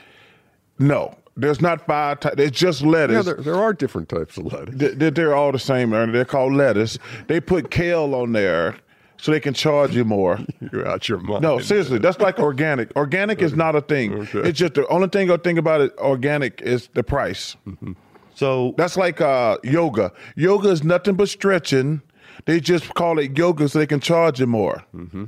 no, 0.78 1.16
there's 1.36 1.60
not 1.60 1.86
five 1.86 2.20
types. 2.20 2.36
It's 2.38 2.58
just 2.58 2.82
lettuce. 2.82 3.26
Yeah, 3.26 3.34
there, 3.34 3.42
there 3.42 3.56
are 3.56 3.72
different 3.72 4.08
types 4.08 4.36
of 4.36 4.52
lettuce. 4.52 4.74
They're, 4.76 5.10
they're 5.10 5.34
all 5.34 5.52
the 5.52 5.58
same, 5.58 5.92
Ernie. 5.92 6.12
They're 6.12 6.24
called 6.24 6.52
lettuce. 6.52 6.98
They 7.26 7.40
put 7.40 7.70
kale 7.70 8.14
on 8.14 8.32
there 8.32 8.76
so 9.16 9.32
they 9.32 9.40
can 9.40 9.54
charge 9.54 9.96
you 9.96 10.04
more. 10.04 10.38
You're 10.72 10.86
out 10.86 11.08
your 11.08 11.18
mind. 11.18 11.42
No, 11.42 11.58
seriously, 11.58 11.98
that's 11.98 12.18
like 12.20 12.38
organic. 12.38 12.94
Organic 12.96 13.42
is 13.42 13.54
not 13.54 13.74
a 13.74 13.80
thing. 13.80 14.14
Okay. 14.14 14.48
It's 14.48 14.58
just 14.58 14.74
the 14.74 14.86
only 14.88 15.08
thing 15.08 15.30
I 15.30 15.36
think 15.36 15.58
about 15.58 15.80
it. 15.80 15.96
Organic 15.98 16.60
is 16.62 16.88
the 16.94 17.02
price. 17.02 17.56
Mm-hmm. 17.66 17.92
So 18.34 18.74
that's 18.76 18.96
like 18.96 19.20
uh, 19.20 19.58
yoga. 19.62 20.12
Yoga 20.36 20.68
is 20.70 20.84
nothing 20.84 21.14
but 21.14 21.28
stretching. 21.28 22.02
They 22.46 22.60
just 22.60 22.92
call 22.94 23.18
it 23.18 23.36
yoga 23.38 23.68
so 23.68 23.78
they 23.78 23.86
can 23.86 24.00
charge 24.00 24.40
you 24.40 24.46
more. 24.46 24.84
Mm-hmm. 24.94 25.24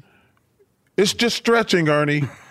It's 0.96 1.14
just 1.14 1.36
stretching, 1.36 1.88
Ernie. 1.88 2.24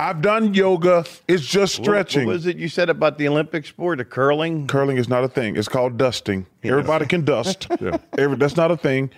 I've 0.00 0.22
done 0.22 0.54
yoga. 0.54 1.04
It's 1.28 1.44
just 1.44 1.74
stretching. 1.74 2.24
What, 2.24 2.30
what, 2.30 2.36
was 2.36 2.46
it 2.46 2.56
you 2.56 2.68
said 2.68 2.88
about 2.88 3.18
the 3.18 3.28
Olympic 3.28 3.66
sport, 3.66 3.98
the 3.98 4.04
curling? 4.06 4.66
Curling 4.66 4.96
is 4.96 5.10
not 5.10 5.24
a 5.24 5.28
thing. 5.28 5.56
It's 5.56 5.68
called 5.68 5.98
dusting. 5.98 6.46
Yeah. 6.62 6.72
Everybody 6.72 7.04
can 7.04 7.22
dust. 7.22 7.66
yeah. 7.80 7.98
Every, 8.16 8.38
that's 8.38 8.56
not 8.56 8.70
a 8.70 8.78
thing. 8.78 9.10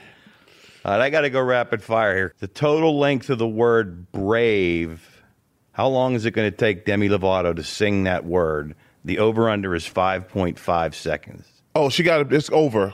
All 0.85 0.91
right, 0.91 1.01
I 1.01 1.11
got 1.11 1.21
to 1.21 1.31
go 1.31 1.41
rapid 1.41 1.85
fire 1.85 2.17
here. 2.17 2.35
The 2.41 2.49
total 2.49 2.99
length 2.99 3.31
of 3.31 3.39
the 3.39 3.47
word 3.47 4.11
brave, 4.11 5.23
how 5.71 5.87
long 5.87 6.15
is 6.15 6.27
it 6.27 6.33
going 6.33 6.51
to 6.51 6.57
take 6.57 6.85
Demi 6.85 7.09
Lovato 7.09 7.55
to 7.55 7.63
sing 7.63 8.03
that 8.03 8.25
word? 8.25 8.75
The 9.05 9.21
over 9.21 9.49
under 9.49 9.77
is 9.77 9.89
5.5 9.89 10.95
seconds. 10.95 11.47
Oh, 11.77 11.91
she 11.91 12.03
got 12.03 12.23
it. 12.23 12.33
It's 12.33 12.51
over. 12.51 12.93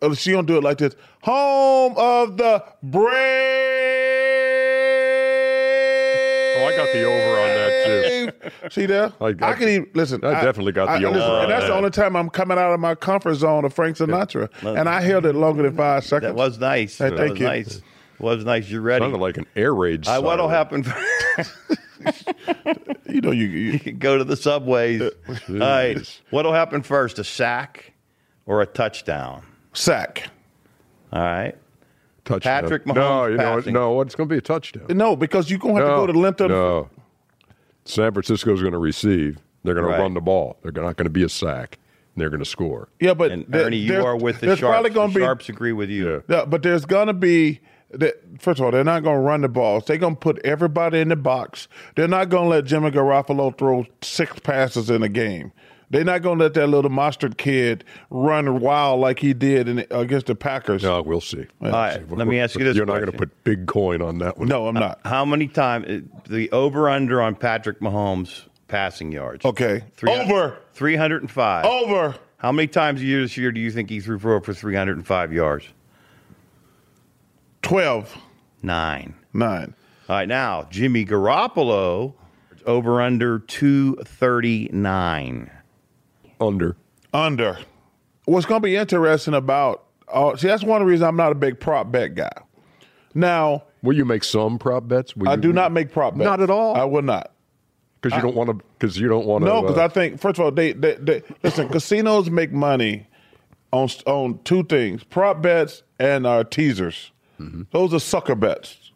Uh, 0.00 0.14
she 0.14 0.32
don't 0.32 0.46
do 0.46 0.56
it 0.56 0.64
like 0.64 0.78
this. 0.78 0.94
Home 1.24 1.92
of 1.98 2.38
the 2.38 2.64
brave. 2.82 3.67
Oh, 6.58 6.66
I 6.66 6.76
got 6.76 6.92
the 6.92 7.04
over 7.04 7.40
on 7.40 7.48
that 7.48 8.52
too. 8.62 8.70
See 8.70 8.86
there? 8.86 9.12
I, 9.20 9.26
I, 9.26 9.50
I 9.50 9.54
can 9.54 9.68
even 9.68 9.90
listen. 9.94 10.24
I, 10.24 10.40
I 10.40 10.44
definitely 10.44 10.72
got 10.72 10.86
the 10.86 11.06
I, 11.06 11.08
over. 11.08 11.18
Listen, 11.18 11.34
and 11.34 11.50
that's 11.50 11.62
that. 11.64 11.68
the 11.68 11.74
only 11.74 11.90
time 11.90 12.16
I'm 12.16 12.30
coming 12.30 12.58
out 12.58 12.72
of 12.72 12.80
my 12.80 12.94
comfort 12.94 13.34
zone 13.34 13.64
of 13.64 13.72
Frank 13.72 13.96
Sinatra, 13.96 14.48
yeah. 14.62 14.80
and 14.80 14.88
I 14.88 15.00
held 15.00 15.26
it 15.26 15.34
longer 15.34 15.62
than 15.62 15.76
five 15.76 16.04
seconds. 16.04 16.28
That 16.30 16.34
was 16.34 16.58
nice. 16.58 16.98
Hey, 16.98 17.10
that 17.10 17.18
thank 17.18 17.30
was 17.32 17.40
you. 17.40 17.46
Nice. 17.46 17.76
It 17.76 17.82
was 18.20 18.44
nice. 18.44 18.68
You're 18.68 18.80
ready. 18.80 19.04
Sounded 19.04 19.20
like 19.20 19.36
an 19.36 19.46
air 19.54 19.74
raid. 19.74 20.06
Uh, 20.06 20.20
what'll 20.20 20.48
happen? 20.48 20.84
you 23.06 23.20
know, 23.20 23.30
you, 23.30 23.46
you, 23.46 23.58
you 23.72 23.78
can 23.78 23.98
go 23.98 24.18
to 24.18 24.24
the 24.24 24.36
subways. 24.36 25.02
All 25.02 25.10
right. 25.48 26.20
What'll 26.30 26.52
happen 26.52 26.82
first? 26.82 27.18
A 27.18 27.24
sack 27.24 27.92
or 28.46 28.62
a 28.62 28.66
touchdown? 28.66 29.44
Sack. 29.72 30.30
All 31.12 31.22
right. 31.22 31.56
Touchdown. 32.28 32.62
Patrick 32.62 32.84
Mahomes. 32.84 32.94
No, 32.94 33.26
you 33.26 33.36
passing. 33.36 33.72
know, 33.72 33.94
no, 33.94 34.00
it's 34.02 34.14
going 34.14 34.28
to 34.28 34.32
be 34.32 34.38
a 34.38 34.42
touchdown. 34.42 34.86
No, 34.90 35.16
because 35.16 35.48
you're 35.50 35.58
going 35.58 35.76
to 35.76 35.80
have 35.80 35.88
no, 35.88 35.94
to 35.94 36.00
go 36.02 36.06
to 36.08 36.12
the 36.12 36.18
length 36.18 36.40
of. 36.40 36.50
No. 36.50 36.90
San 37.84 38.12
Francisco's 38.12 38.60
going 38.60 38.72
to 38.72 38.78
receive. 38.78 39.38
They're 39.64 39.74
going 39.74 39.86
right. 39.86 39.96
to 39.96 40.02
run 40.02 40.14
the 40.14 40.20
ball. 40.20 40.58
They're 40.62 40.72
not 40.72 40.96
going 40.96 41.06
to 41.06 41.10
be 41.10 41.22
a 41.22 41.28
sack. 41.28 41.78
They're 42.16 42.28
going 42.28 42.40
to 42.40 42.44
score. 42.44 42.88
Yeah, 43.00 43.14
but 43.14 43.30
and 43.30 43.46
Ernie, 43.54 43.76
you 43.76 44.04
are 44.04 44.16
with 44.16 44.40
the 44.40 44.56
Sharps. 44.56 44.92
the 44.92 45.06
be, 45.06 45.20
Sharps 45.20 45.48
agree 45.48 45.72
with 45.72 45.88
you. 45.88 46.10
Yeah. 46.10 46.20
yeah 46.28 46.44
but 46.44 46.62
there's 46.62 46.84
going 46.84 47.06
to 47.06 47.14
be 47.14 47.60
first 48.38 48.60
of 48.60 48.66
all, 48.66 48.70
they're 48.70 48.84
not 48.84 49.02
going 49.02 49.16
to 49.16 49.22
run 49.22 49.40
the 49.40 49.48
balls. 49.48 49.84
They're 49.86 49.96
going 49.96 50.16
to 50.16 50.20
put 50.20 50.38
everybody 50.44 51.00
in 51.00 51.08
the 51.08 51.16
box. 51.16 51.68
They're 51.94 52.08
not 52.08 52.28
going 52.28 52.44
to 52.44 52.48
let 52.50 52.64
Jimmy 52.64 52.90
Garoppolo 52.90 53.56
throw 53.56 53.86
six 54.02 54.38
passes 54.40 54.90
in 54.90 55.02
a 55.02 55.08
game. 55.08 55.52
They're 55.90 56.04
not 56.04 56.20
going 56.22 56.38
to 56.38 56.44
let 56.44 56.54
that 56.54 56.66
little 56.66 56.90
Mostert 56.90 57.36
kid 57.38 57.84
run 58.10 58.60
wild 58.60 59.00
like 59.00 59.20
he 59.20 59.32
did 59.32 59.68
in, 59.68 59.86
against 59.90 60.26
the 60.26 60.34
Packers. 60.34 60.82
No, 60.82 61.00
we'll 61.00 61.22
see. 61.22 61.46
All 61.62 61.70
right, 61.70 62.06
let 62.10 62.26
me 62.26 62.40
ask 62.40 62.58
you 62.58 62.64
this: 62.64 62.76
You're 62.76 62.84
not 62.86 63.00
going 63.00 63.10
to 63.10 63.16
put 63.16 63.44
big 63.44 63.66
coin 63.66 64.02
on 64.02 64.18
that 64.18 64.36
one. 64.38 64.48
No, 64.48 64.68
I'm 64.68 64.74
not. 64.74 65.00
How 65.04 65.24
many 65.24 65.48
times 65.48 65.86
uh, 65.86 66.00
the 66.28 66.50
over 66.50 66.90
under 66.90 67.22
on 67.22 67.36
Patrick 67.36 67.80
Mahomes 67.80 68.42
passing 68.68 69.12
yards? 69.12 69.44
Okay, 69.44 69.82
over 70.06 70.58
three 70.74 70.96
hundred 70.96 71.22
and 71.22 71.30
five. 71.30 71.64
Over. 71.64 72.14
How 72.36 72.52
many 72.52 72.68
times 72.68 73.00
a 73.00 73.04
year 73.04 73.22
this 73.22 73.36
year 73.36 73.50
do 73.50 73.60
you 73.60 73.72
think 73.72 73.90
he 73.90 73.98
threw 74.00 74.18
for 74.18 74.34
over 74.34 74.54
three 74.54 74.74
hundred 74.74 74.96
and 74.96 75.06
five 75.06 75.32
yards? 75.32 75.66
12. 77.62 78.16
Nine. 78.62 79.14
Nine. 79.32 79.74
All 80.08 80.16
right, 80.16 80.28
now, 80.28 80.66
Jimmy 80.70 81.04
Garoppolo, 81.04 82.14
over 82.64 83.02
under 83.02 83.40
239. 83.40 85.50
Under. 86.40 86.76
Under. 87.12 87.58
What's 88.24 88.46
going 88.46 88.60
to 88.60 88.64
be 88.64 88.76
interesting 88.76 89.34
about, 89.34 89.84
uh, 90.08 90.36
see, 90.36 90.48
that's 90.48 90.62
one 90.62 90.80
of 90.80 90.86
the 90.86 90.90
reasons 90.90 91.08
I'm 91.08 91.16
not 91.16 91.32
a 91.32 91.34
big 91.34 91.58
prop 91.60 91.90
bet 91.90 92.14
guy. 92.14 92.30
Now, 93.14 93.64
will 93.82 93.96
you 93.96 94.04
make 94.04 94.24
some 94.24 94.58
prop 94.58 94.86
bets? 94.86 95.16
Will 95.16 95.28
I 95.28 95.34
you, 95.34 95.40
do 95.40 95.52
not 95.52 95.72
make 95.72 95.90
prop 95.92 96.14
bets. 96.14 96.24
Not 96.24 96.40
at 96.40 96.50
all. 96.50 96.76
I 96.76 96.84
will 96.84 97.02
not. 97.02 97.32
Because 98.00 98.16
you 98.16 98.22
don't 98.22 98.36
want 98.36 98.50
to. 98.50 98.64
Because 98.78 98.98
you 98.98 99.08
don't 99.08 99.26
want 99.26 99.42
to. 99.42 99.46
No, 99.48 99.62
because 99.62 99.78
uh, 99.78 99.84
I 99.84 99.88
think 99.88 100.20
first 100.20 100.38
of 100.38 100.44
all, 100.44 100.52
they, 100.52 100.72
they, 100.72 100.94
they 100.94 101.22
listen. 101.42 101.68
casinos 101.68 102.30
make 102.30 102.52
money 102.52 103.08
on 103.72 103.88
on 104.06 104.38
two 104.44 104.62
things: 104.64 105.02
prop 105.02 105.42
bets 105.42 105.82
and 105.98 106.24
uh, 106.24 106.44
teasers. 106.44 107.10
Mm-hmm. 107.40 107.62
Those 107.72 107.92
are 107.92 107.98
sucker 107.98 108.36
bets. 108.36 108.87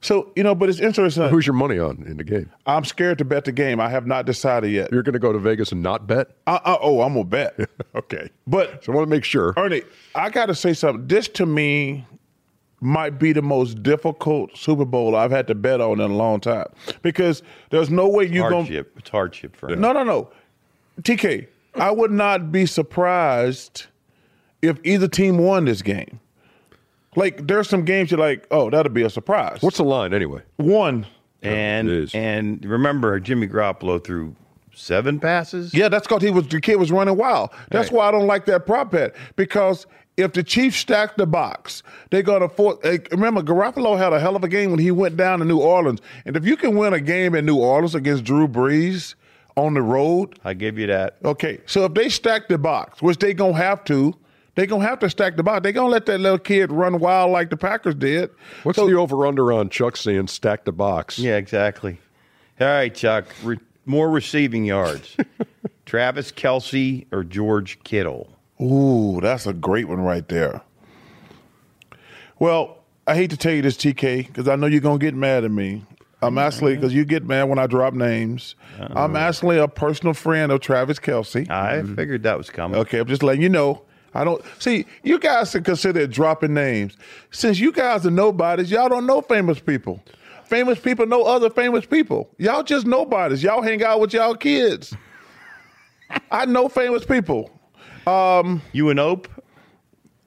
So 0.00 0.30
you 0.36 0.42
know, 0.42 0.54
but 0.54 0.68
it's 0.68 0.80
interesting. 0.80 1.28
Who's 1.28 1.46
your 1.46 1.54
money 1.54 1.78
on 1.78 2.04
in 2.06 2.16
the 2.16 2.24
game? 2.24 2.50
I'm 2.66 2.84
scared 2.84 3.18
to 3.18 3.24
bet 3.24 3.44
the 3.44 3.52
game. 3.52 3.80
I 3.80 3.88
have 3.88 4.06
not 4.06 4.26
decided 4.26 4.70
yet. 4.70 4.92
You're 4.92 5.02
going 5.02 5.14
to 5.14 5.18
go 5.18 5.32
to 5.32 5.38
Vegas 5.38 5.72
and 5.72 5.82
not 5.82 6.06
bet? 6.06 6.28
Uh, 6.46 6.58
uh, 6.64 6.78
oh, 6.80 7.00
I'm 7.00 7.14
gonna 7.14 7.24
bet. 7.24 7.58
okay, 7.94 8.30
but 8.46 8.84
so 8.84 8.92
I 8.92 8.96
want 8.96 9.08
to 9.08 9.10
make 9.10 9.24
sure. 9.24 9.54
Ernie, 9.56 9.82
I 10.14 10.30
got 10.30 10.46
to 10.46 10.54
say 10.54 10.74
something. 10.74 11.06
This 11.06 11.28
to 11.28 11.46
me 11.46 12.06
might 12.80 13.18
be 13.18 13.32
the 13.32 13.42
most 13.42 13.82
difficult 13.82 14.56
Super 14.56 14.84
Bowl 14.84 15.16
I've 15.16 15.30
had 15.30 15.46
to 15.48 15.54
bet 15.54 15.80
on 15.80 16.00
in 16.00 16.10
a 16.10 16.14
long 16.14 16.40
time 16.40 16.66
because 17.02 17.42
there's 17.70 17.90
no 17.90 18.08
way 18.08 18.26
you're 18.26 18.50
going. 18.50 18.66
to 18.66 18.86
It's 18.96 19.08
hardship 19.08 19.56
for 19.56 19.70
him. 19.70 19.80
No, 19.80 19.92
no, 19.92 20.04
no. 20.04 20.30
TK, 21.02 21.46
I 21.74 21.90
would 21.90 22.10
not 22.10 22.52
be 22.52 22.66
surprised 22.66 23.86
if 24.62 24.78
either 24.84 25.08
team 25.08 25.38
won 25.38 25.64
this 25.64 25.82
game. 25.82 26.20
Like 27.16 27.46
there's 27.46 27.68
some 27.68 27.84
games 27.84 28.10
you're 28.10 28.20
like, 28.20 28.46
oh, 28.50 28.70
that'll 28.70 28.92
be 28.92 29.02
a 29.02 29.10
surprise. 29.10 29.62
What's 29.62 29.78
the 29.78 29.84
line 29.84 30.14
anyway? 30.14 30.42
One. 30.56 31.06
And 31.42 32.10
and 32.14 32.64
remember 32.64 33.18
Jimmy 33.20 33.46
Garoppolo 33.46 34.02
threw 34.02 34.34
seven 34.74 35.18
passes. 35.20 35.72
Yeah, 35.72 35.88
that's 35.88 36.06
because 36.06 36.22
he 36.22 36.30
was 36.30 36.46
the 36.48 36.60
kid 36.60 36.76
was 36.76 36.92
running 36.92 37.16
wild. 37.16 37.50
That's 37.70 37.90
right. 37.90 37.98
why 37.98 38.08
I 38.08 38.10
don't 38.10 38.26
like 38.26 38.46
that 38.46 38.66
prop 38.66 38.90
bet 38.90 39.14
because 39.36 39.86
if 40.16 40.32
the 40.32 40.42
Chiefs 40.42 40.78
stack 40.78 41.16
the 41.16 41.26
box, 41.26 41.82
they're 42.10 42.22
gonna 42.22 42.48
force. 42.48 42.78
Remember, 43.10 43.42
Garoppolo 43.42 43.98
had 43.98 44.12
a 44.12 44.20
hell 44.20 44.36
of 44.36 44.44
a 44.44 44.48
game 44.48 44.70
when 44.70 44.80
he 44.80 44.90
went 44.90 45.16
down 45.16 45.40
to 45.40 45.44
New 45.44 45.58
Orleans, 45.58 46.00
and 46.24 46.36
if 46.36 46.44
you 46.44 46.56
can 46.56 46.76
win 46.76 46.94
a 46.94 47.00
game 47.00 47.34
in 47.34 47.44
New 47.44 47.56
Orleans 47.56 47.94
against 47.94 48.24
Drew 48.24 48.48
Brees 48.48 49.14
on 49.56 49.74
the 49.74 49.82
road, 49.82 50.38
I 50.44 50.54
give 50.54 50.78
you 50.78 50.86
that. 50.86 51.16
Okay, 51.24 51.60
so 51.66 51.84
if 51.84 51.94
they 51.94 52.08
stack 52.08 52.48
the 52.48 52.58
box, 52.58 53.02
which 53.02 53.18
they 53.18 53.34
gonna 53.34 53.56
have 53.56 53.84
to, 53.84 54.14
they're 54.56 54.66
going 54.66 54.82
to 54.82 54.88
have 54.88 54.98
to 55.00 55.10
stack 55.10 55.36
the 55.36 55.42
box. 55.42 55.62
They're 55.62 55.72
going 55.72 55.86
to 55.86 55.92
let 55.92 56.06
that 56.06 56.18
little 56.18 56.38
kid 56.38 56.72
run 56.72 56.98
wild 56.98 57.30
like 57.30 57.50
the 57.50 57.56
Packers 57.56 57.94
did. 57.94 58.30
What's 58.64 58.76
so, 58.76 58.88
the 58.88 58.94
over 58.94 59.26
under 59.26 59.52
on 59.52 59.68
Chuck 59.68 59.96
saying 59.96 60.26
stack 60.28 60.64
the 60.64 60.72
box? 60.72 61.18
Yeah, 61.18 61.36
exactly. 61.36 61.98
All 62.60 62.66
right, 62.66 62.92
Chuck. 62.92 63.26
Re- 63.44 63.60
more 63.84 64.10
receiving 64.10 64.64
yards. 64.64 65.16
Travis 65.86 66.32
Kelce 66.32 67.06
or 67.12 67.22
George 67.22 67.78
Kittle? 67.84 68.32
Ooh, 68.60 69.20
that's 69.20 69.46
a 69.46 69.52
great 69.52 69.88
one 69.88 70.00
right 70.00 70.26
there. 70.26 70.62
Well, 72.38 72.78
I 73.06 73.14
hate 73.14 73.30
to 73.30 73.36
tell 73.36 73.52
you 73.52 73.62
this, 73.62 73.76
TK, 73.76 74.26
because 74.26 74.48
I 74.48 74.56
know 74.56 74.66
you're 74.66 74.80
going 74.80 74.98
to 74.98 75.04
get 75.04 75.14
mad 75.14 75.44
at 75.44 75.50
me. 75.50 75.84
I'm 76.22 76.30
mm-hmm. 76.30 76.38
actually 76.38 76.74
because 76.76 76.94
you 76.94 77.04
get 77.04 77.24
mad 77.24 77.44
when 77.44 77.58
I 77.58 77.66
drop 77.66 77.92
names. 77.92 78.56
Uh-oh. 78.80 79.04
I'm 79.04 79.16
actually 79.16 79.58
a 79.58 79.68
personal 79.68 80.14
friend 80.14 80.50
of 80.50 80.60
Travis 80.60 80.98
Kelce. 80.98 81.48
I 81.50 81.82
figured 81.82 82.22
that 82.22 82.38
was 82.38 82.48
coming. 82.48 82.80
Okay, 82.80 82.98
I'm 82.98 83.06
just 83.06 83.22
letting 83.22 83.42
you 83.42 83.50
know. 83.50 83.82
I 84.16 84.24
don't 84.24 84.42
see 84.58 84.86
you 85.02 85.18
guys 85.18 85.52
can 85.52 85.62
consider 85.62 86.06
dropping 86.06 86.54
names. 86.54 86.96
Since 87.30 87.58
you 87.58 87.70
guys 87.70 88.06
are 88.06 88.10
nobodies, 88.10 88.70
y'all 88.70 88.88
don't 88.88 89.06
know 89.06 89.20
famous 89.20 89.60
people. 89.60 90.02
Famous 90.46 90.78
people 90.78 91.06
know 91.06 91.24
other 91.24 91.50
famous 91.50 91.84
people. 91.84 92.30
Y'all 92.38 92.62
just 92.62 92.86
nobodies. 92.86 93.42
Y'all 93.42 93.62
hang 93.62 93.82
out 93.82 94.00
with 94.00 94.14
y'all 94.14 94.34
kids. 94.34 94.94
I 96.30 96.46
know 96.46 96.68
famous 96.68 97.04
people. 97.04 97.50
Um, 98.06 98.62
you 98.72 98.88
an 98.90 98.98
Ope? 98.98 99.28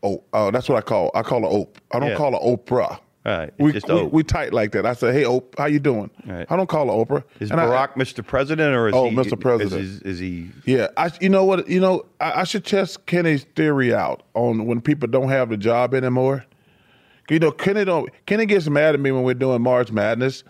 Oh, 0.04 0.24
uh, 0.34 0.52
that's 0.52 0.70
what 0.70 0.78
I 0.78 0.82
call. 0.82 1.10
I 1.16 1.24
call 1.24 1.42
her 1.42 1.48
Ope. 1.48 1.80
I 1.92 2.00
don't 2.00 2.10
yeah. 2.10 2.16
call 2.16 2.32
her 2.34 2.58
Oprah. 2.58 3.00
Right. 3.26 3.54
We, 3.60 3.74
we, 3.74 4.04
we, 4.04 4.24
tight 4.24 4.54
like 4.54 4.72
that. 4.72 4.86
I 4.86 4.94
say, 4.94 5.12
hey, 5.12 5.24
Oprah, 5.24 5.58
how 5.58 5.66
you 5.66 5.80
doing? 5.80 6.10
Right. 6.26 6.48
I 6.50 6.56
don't 6.56 6.70
call 6.70 6.88
her 6.88 7.06
Oprah. 7.06 7.24
Is 7.42 7.52
and 7.52 7.60
Barack 7.60 7.92
I, 7.92 8.00
Mr. 8.00 8.26
President 8.26 8.74
or 8.74 8.88
is 8.88 8.96
oh, 8.96 9.10
he? 9.10 9.16
Mr. 9.16 9.40
President. 9.40 9.82
Is, 9.82 9.96
is, 9.98 10.02
is, 10.04 10.20
he? 10.20 10.50
Yeah. 10.66 10.88
I, 10.96 11.12
you 11.20 11.28
know 11.28 11.44
what? 11.44 11.68
You 11.68 11.82
know, 11.82 12.06
I, 12.22 12.42
I, 12.42 12.44
should 12.46 12.66
test 12.66 13.06
Kenny's 13.08 13.44
theory 13.56 13.94
out 13.94 14.24
on 14.36 14.66
when 14.68 14.80
people 14.80 15.10
don't 15.10 15.28
have 15.28 15.50
the 15.50 15.58
job 15.58 15.94
anymore. 15.94 16.46
You 17.30 17.40
know, 17.40 17.52
Kenny 17.52 17.84
don't. 17.84 18.10
Kenny 18.26 18.46
gets 18.46 18.70
mad 18.70 18.96
at 18.96 19.02
me 19.02 19.12
when 19.12 19.24
we're 19.24 19.34
doing 19.34 19.62
March 19.62 19.92
Madness 19.92 20.44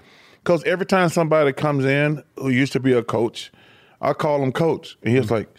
because 0.43 0.63
every 0.63 0.85
time 0.85 1.09
somebody 1.09 1.51
comes 1.51 1.85
in 1.85 2.23
who 2.37 2.49
used 2.49 2.71
to 2.73 2.79
be 2.79 2.93
a 2.93 3.03
coach, 3.03 3.51
I 3.99 4.13
call 4.13 4.41
him 4.41 4.51
coach, 4.51 4.97
and 5.03 5.13
he's 5.13 5.25
mm-hmm. 5.25 5.33
like, 5.33 5.49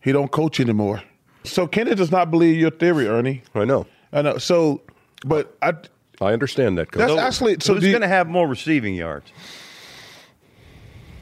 he 0.00 0.12
don't 0.12 0.30
coach 0.30 0.60
anymore. 0.60 1.02
So 1.44 1.66
Kenny 1.66 1.94
does 1.94 2.10
not 2.10 2.30
believe 2.30 2.58
your 2.58 2.70
theory, 2.70 3.06
Ernie. 3.06 3.42
I 3.54 3.64
know. 3.64 3.86
I 4.12 4.22
know. 4.22 4.38
So, 4.38 4.82
but 5.24 5.56
I 5.62 5.74
I 6.20 6.32
understand 6.32 6.78
that. 6.78 6.92
Coach. 6.92 6.98
That's 6.98 7.12
so, 7.12 7.18
actually 7.18 7.56
so. 7.60 7.74
Who's 7.74 7.84
going 7.84 8.02
to 8.02 8.08
have 8.08 8.28
more 8.28 8.46
receiving 8.46 8.94
yards? 8.94 9.32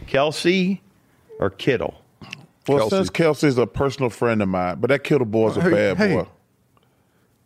Kelce 0.07 0.81
or 1.39 1.51
Kittle? 1.51 2.03
Well, 2.67 2.87
Kelce. 2.87 2.91
since 2.91 3.11
Kelce's 3.11 3.59
a 3.59 3.67
personal 3.67 4.11
friend 4.11 4.43
of 4.43 4.49
mine, 4.49 4.79
but 4.81 4.89
that 4.89 5.05
Kittle 5.05 5.27
boy's 5.27 5.57
a 5.57 5.63
hey, 5.63 5.71
bad 5.71 5.97
hey. 5.97 6.15
boy. 6.15 6.27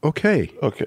Okay. 0.05 0.53
Okay. 0.63 0.87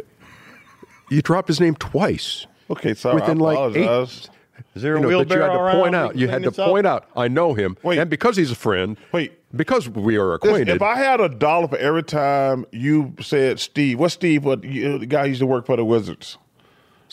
You 1.10 1.22
dropped 1.22 1.48
his 1.48 1.60
name 1.60 1.76
twice. 1.76 2.48
Okay, 2.70 2.94
sorry. 2.96 3.16
Within 3.16 3.38
like 3.38 3.76
eight. 3.76 4.30
Is 4.74 4.82
there 4.82 4.96
a 4.96 4.98
you 4.98 5.04
know, 5.04 5.08
wheelbarrow 5.10 5.46
you 5.46 5.52
had 5.52 5.72
to 5.72 5.80
point 5.80 5.96
out. 5.96 6.16
You 6.16 6.28
had 6.28 6.44
to 6.44 6.52
point 6.52 6.88
out. 6.88 7.10
I 7.16 7.28
know 7.28 7.54
him. 7.54 7.78
Wait. 7.84 8.00
And 8.00 8.10
because 8.10 8.36
he's 8.36 8.52
a 8.52 8.56
friend. 8.56 8.98
Wait. 9.12 9.34
because 9.56 9.88
we 9.88 10.18
are 10.18 10.34
acquainted. 10.34 10.70
If 10.70 10.82
I 10.82 10.96
had 10.96 11.22
a 11.22 11.30
dollar 11.30 11.68
for 11.68 11.78
every 11.78 12.04
time 12.04 12.66
you 12.72 13.14
said 13.22 13.60
Steve, 13.60 14.00
what 14.00 14.12
Steve? 14.12 14.44
What 14.44 14.64
you, 14.64 14.98
the 14.98 15.06
guy 15.06 15.26
used 15.26 15.40
to 15.40 15.46
work 15.46 15.66
for 15.66 15.76
the 15.76 15.86
Wizards? 15.86 16.38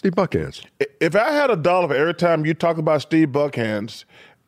Steve 0.03 0.15
Buckhantz. 0.15 0.65
If 1.01 1.15
I 1.15 1.31
had 1.31 1.51
a 1.51 1.55
dollar 1.55 1.87
for 1.87 1.95
every 1.95 2.15
time 2.15 2.45
you 2.45 2.55
talk 2.55 2.77
about 2.77 3.03
Steve 3.03 3.29
Buckhantz, 3.29 4.05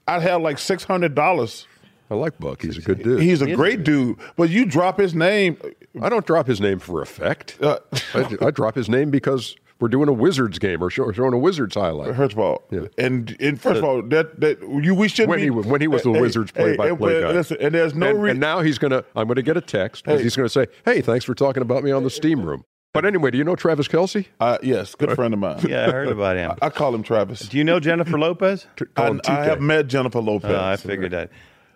I'd 0.09 0.23
have 0.23 0.43
like 0.43 0.59
six 0.59 0.83
hundred 0.83 1.15
dollars. 1.15 1.69
I 2.11 2.17
like 2.17 2.37
Buck. 2.41 2.61
He's 2.61 2.77
a 2.77 2.81
good 2.81 3.05
dude. 3.05 3.23
He's 3.23 3.41
a 3.41 3.55
great 3.55 3.85
dude, 3.85 4.19
but 4.35 4.51
you 4.51 4.67
drop 4.67 4.99
his 4.99 5.15
name. 5.15 5.57
I 6.03 6.09
don't 6.09 6.27
drop 6.27 6.49
his 6.49 6.61
name 6.61 6.81
for 6.81 7.03
effect. 7.03 7.57
Uh, 7.63 7.79
I, 8.15 8.37
I 8.41 8.51
drop 8.51 8.75
his 8.75 8.89
name 8.89 9.13
because 9.13 9.55
we're 9.79 9.87
doing 9.87 10.09
a 10.09 10.13
Wizards 10.13 10.59
game 10.59 10.83
or 10.83 10.91
showing 10.91 11.33
a 11.33 11.39
Wizards 11.39 11.77
highlight. 11.77 12.17
First 12.17 12.33
of 12.33 12.41
all, 12.41 12.65
yeah. 12.73 12.87
and, 12.99 13.37
and 13.39 13.61
first 13.61 13.79
of 13.79 13.85
all, 13.85 14.03
that 14.03 14.41
that 14.41 14.61
you 14.61 14.93
we 14.93 15.07
should 15.07 15.29
when 15.29 15.39
be 15.39 15.45
he 15.45 15.51
when 15.51 15.81
he 15.81 15.87
was 15.87 16.03
the 16.03 16.13
hey, 16.15 16.21
Wizards 16.21 16.51
play-by-play 16.51 17.21
guy. 17.21 17.31
Listen, 17.31 17.59
and 17.61 17.73
there's 17.73 17.95
no 17.95 18.09
and, 18.09 18.23
re- 18.25 18.31
and 18.33 18.41
now 18.41 18.61
he's 18.61 18.79
gonna 18.79 19.05
I'm 19.15 19.29
gonna 19.29 19.41
get 19.41 19.57
a 19.57 19.61
text 19.61 20.03
because 20.03 20.19
hey. 20.19 20.25
he's 20.25 20.35
gonna 20.35 20.49
say, 20.49 20.67
"Hey, 20.85 21.01
thanks 21.01 21.25
for 21.25 21.35
talking 21.37 21.63
about 21.63 21.85
me 21.85 21.93
on 21.93 22.03
the 22.03 22.11
steam 22.11 22.45
room." 22.45 22.65
But 22.95 23.05
anyway, 23.05 23.32
do 23.32 23.38
you 23.38 23.42
know 23.42 23.57
Travis 23.57 23.88
Kelce? 23.88 24.26
Uh, 24.38 24.57
yes, 24.62 24.95
good 24.95 25.16
friend 25.16 25.34
of 25.34 25.40
mine. 25.40 25.59
yeah, 25.68 25.88
I 25.88 25.90
heard 25.90 26.09
about 26.09 26.36
him. 26.36 26.53
I, 26.62 26.66
I, 26.66 26.70
call 26.70 26.95
him 26.95 27.03
Travis. 27.03 27.40
Do 27.40 27.59
you 27.59 27.64
know 27.64 27.80
Jennifer 27.80 28.16
Lopez? 28.16 28.68
I, 28.97 29.18
I, 29.26 29.45
have 29.47 29.61
met 29.61 29.88
Jennifer 29.88 30.20
Lopez. 30.20 30.53
Uh, 30.53 30.64
I 30.64 30.76
figured 30.76 31.11
that. 31.11 31.30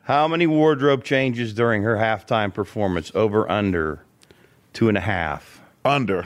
How 0.04 0.28
many 0.28 0.46
wardrobe 0.46 1.02
changes 1.02 1.52
during 1.52 1.82
her 1.82 1.96
halftime 1.96 2.54
performance? 2.54 3.10
Over 3.16 3.50
under 3.50 4.04
two 4.72 4.88
and 4.88 4.96
a 4.96 5.00
half. 5.00 5.60
Under. 5.84 6.24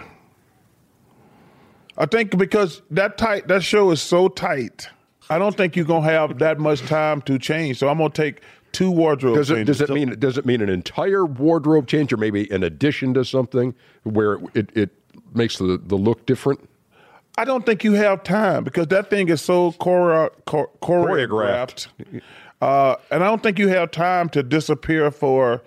I 1.97 2.05
think 2.05 2.37
because 2.37 2.83
that 2.91 3.17
tight 3.17 3.49
that 3.49 3.63
show 3.63 3.91
is 3.93 4.03
so 4.03 4.29
tight. 4.29 4.91
I 5.31 5.39
don't 5.39 5.57
think 5.57 5.75
you're 5.75 5.87
gonna 5.87 6.05
have 6.05 6.39
that 6.41 6.59
much 6.59 6.83
time 6.83 7.23
to 7.23 7.39
change. 7.39 7.79
So 7.79 7.89
I'm 7.89 7.97
gonna 7.97 8.11
take 8.11 8.43
two 8.73 8.91
wardrobe 8.91 9.37
does 9.37 9.51
it, 9.51 9.55
changes. 9.55 9.79
Does 9.79 9.91
it 9.91 9.93
mean 9.93 10.19
does 10.19 10.39
it 10.39 10.47
mean 10.47 10.61
an 10.61 10.69
entire 10.69 11.25
wardrobe 11.25 11.87
change 11.87 12.13
or 12.13 12.17
maybe 12.17 12.51
an 12.51 12.63
addition 12.63 13.15
to 13.15 13.25
something 13.25 13.75
where 14.05 14.39
it, 14.55 14.71
it 14.77 14.91
makes 15.35 15.59
the, 15.59 15.81
the 15.83 15.97
look 15.97 16.27
different? 16.27 16.69
I 17.39 17.45
don't 17.45 17.65
think 17.65 17.83
you 17.85 17.93
have 17.95 18.25
time 18.25 18.63
because 18.65 18.89
that 18.89 19.09
thing 19.09 19.29
is 19.29 19.41
so 19.41 19.73
chore- 19.73 20.33
chore- 20.49 20.71
choreographed. 20.83 21.87
Uh, 22.61 22.97
and 23.11 23.25
I 23.25 23.27
don't 23.27 23.43
think 23.43 23.59
you 23.59 23.69
have 23.69 23.91
time 23.91 24.29
to 24.31 24.43
disappear 24.43 25.11
for 25.11 25.63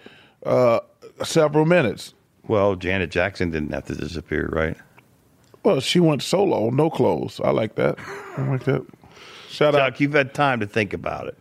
uh, 0.46 0.80
several 1.24 1.66
minutes. 1.66 2.14
Well, 2.48 2.76
Janet 2.76 3.10
Jackson 3.10 3.50
didn't 3.50 3.72
have 3.72 3.86
to 3.86 3.96
disappear, 3.96 4.48
right? 4.54 4.78
Well, 5.64 5.80
she 5.80 6.00
went 6.00 6.22
solo, 6.22 6.70
no 6.70 6.92
clothes. 6.92 7.42
I 7.44 7.50
like 7.50 7.76
that. 7.76 7.98
I 8.38 8.48
like 8.48 8.64
that. 8.66 8.86
Shout 9.50 9.74
Chuck, 9.74 9.82
out. 9.82 10.00
you've 10.00 10.14
had 10.14 10.34
time 10.36 10.60
to 10.60 10.68
think 10.68 10.94
about 10.94 11.28
it. 11.28 11.38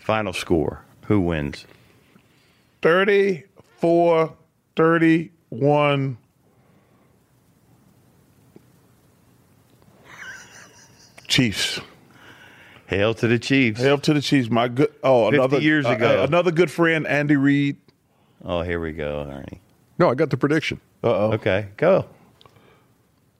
Final 0.00 0.32
score. 0.32 0.84
Who 1.06 1.20
wins? 1.20 1.66
34 2.82 4.34
31. 4.76 6.18
Chiefs. 11.28 11.80
Hail 12.86 13.14
to 13.14 13.28
the 13.28 13.38
Chiefs. 13.38 13.80
Hail 13.80 13.98
to 13.98 14.14
the 14.14 14.20
Chiefs. 14.20 14.50
My 14.50 14.66
good. 14.66 14.92
Oh, 15.04 15.28
another 15.28 15.60
years 15.60 15.86
uh, 15.86 15.90
ago. 15.90 16.22
Uh, 16.22 16.26
another 16.26 16.50
good 16.50 16.70
friend, 16.70 17.06
Andy 17.06 17.36
Reid. 17.36 17.76
Oh, 18.44 18.62
here 18.62 18.80
we 18.80 18.92
go, 18.92 19.28
Ernie. 19.30 19.60
No, 19.98 20.10
I 20.10 20.14
got 20.14 20.30
the 20.30 20.36
prediction. 20.36 20.80
Uh 21.04 21.08
oh. 21.08 21.32
Okay, 21.34 21.68
go. 21.76 22.06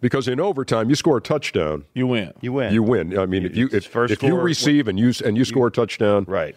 Because 0.01 0.29
in 0.29 0.41
overtime, 0.41 0.89
you 0.89 0.95
score 0.95 1.19
a 1.19 1.21
touchdown, 1.21 1.85
you 1.95 2.07
win. 2.07 2.33
You 2.41 2.53
win. 2.55 2.73
You 2.73 2.83
win. 2.83 3.19
I 3.19 3.27
mean, 3.27 3.45
if 3.45 3.55
you 3.55 3.69
if, 3.71 3.95
if 3.95 4.23
you 4.23 4.35
receive 4.37 4.89
and 4.89 4.99
you 4.99 5.13
and 5.25 5.37
you 5.37 5.45
score 5.45 5.67
a 5.67 5.71
touchdown, 5.71 6.25
right. 6.27 6.57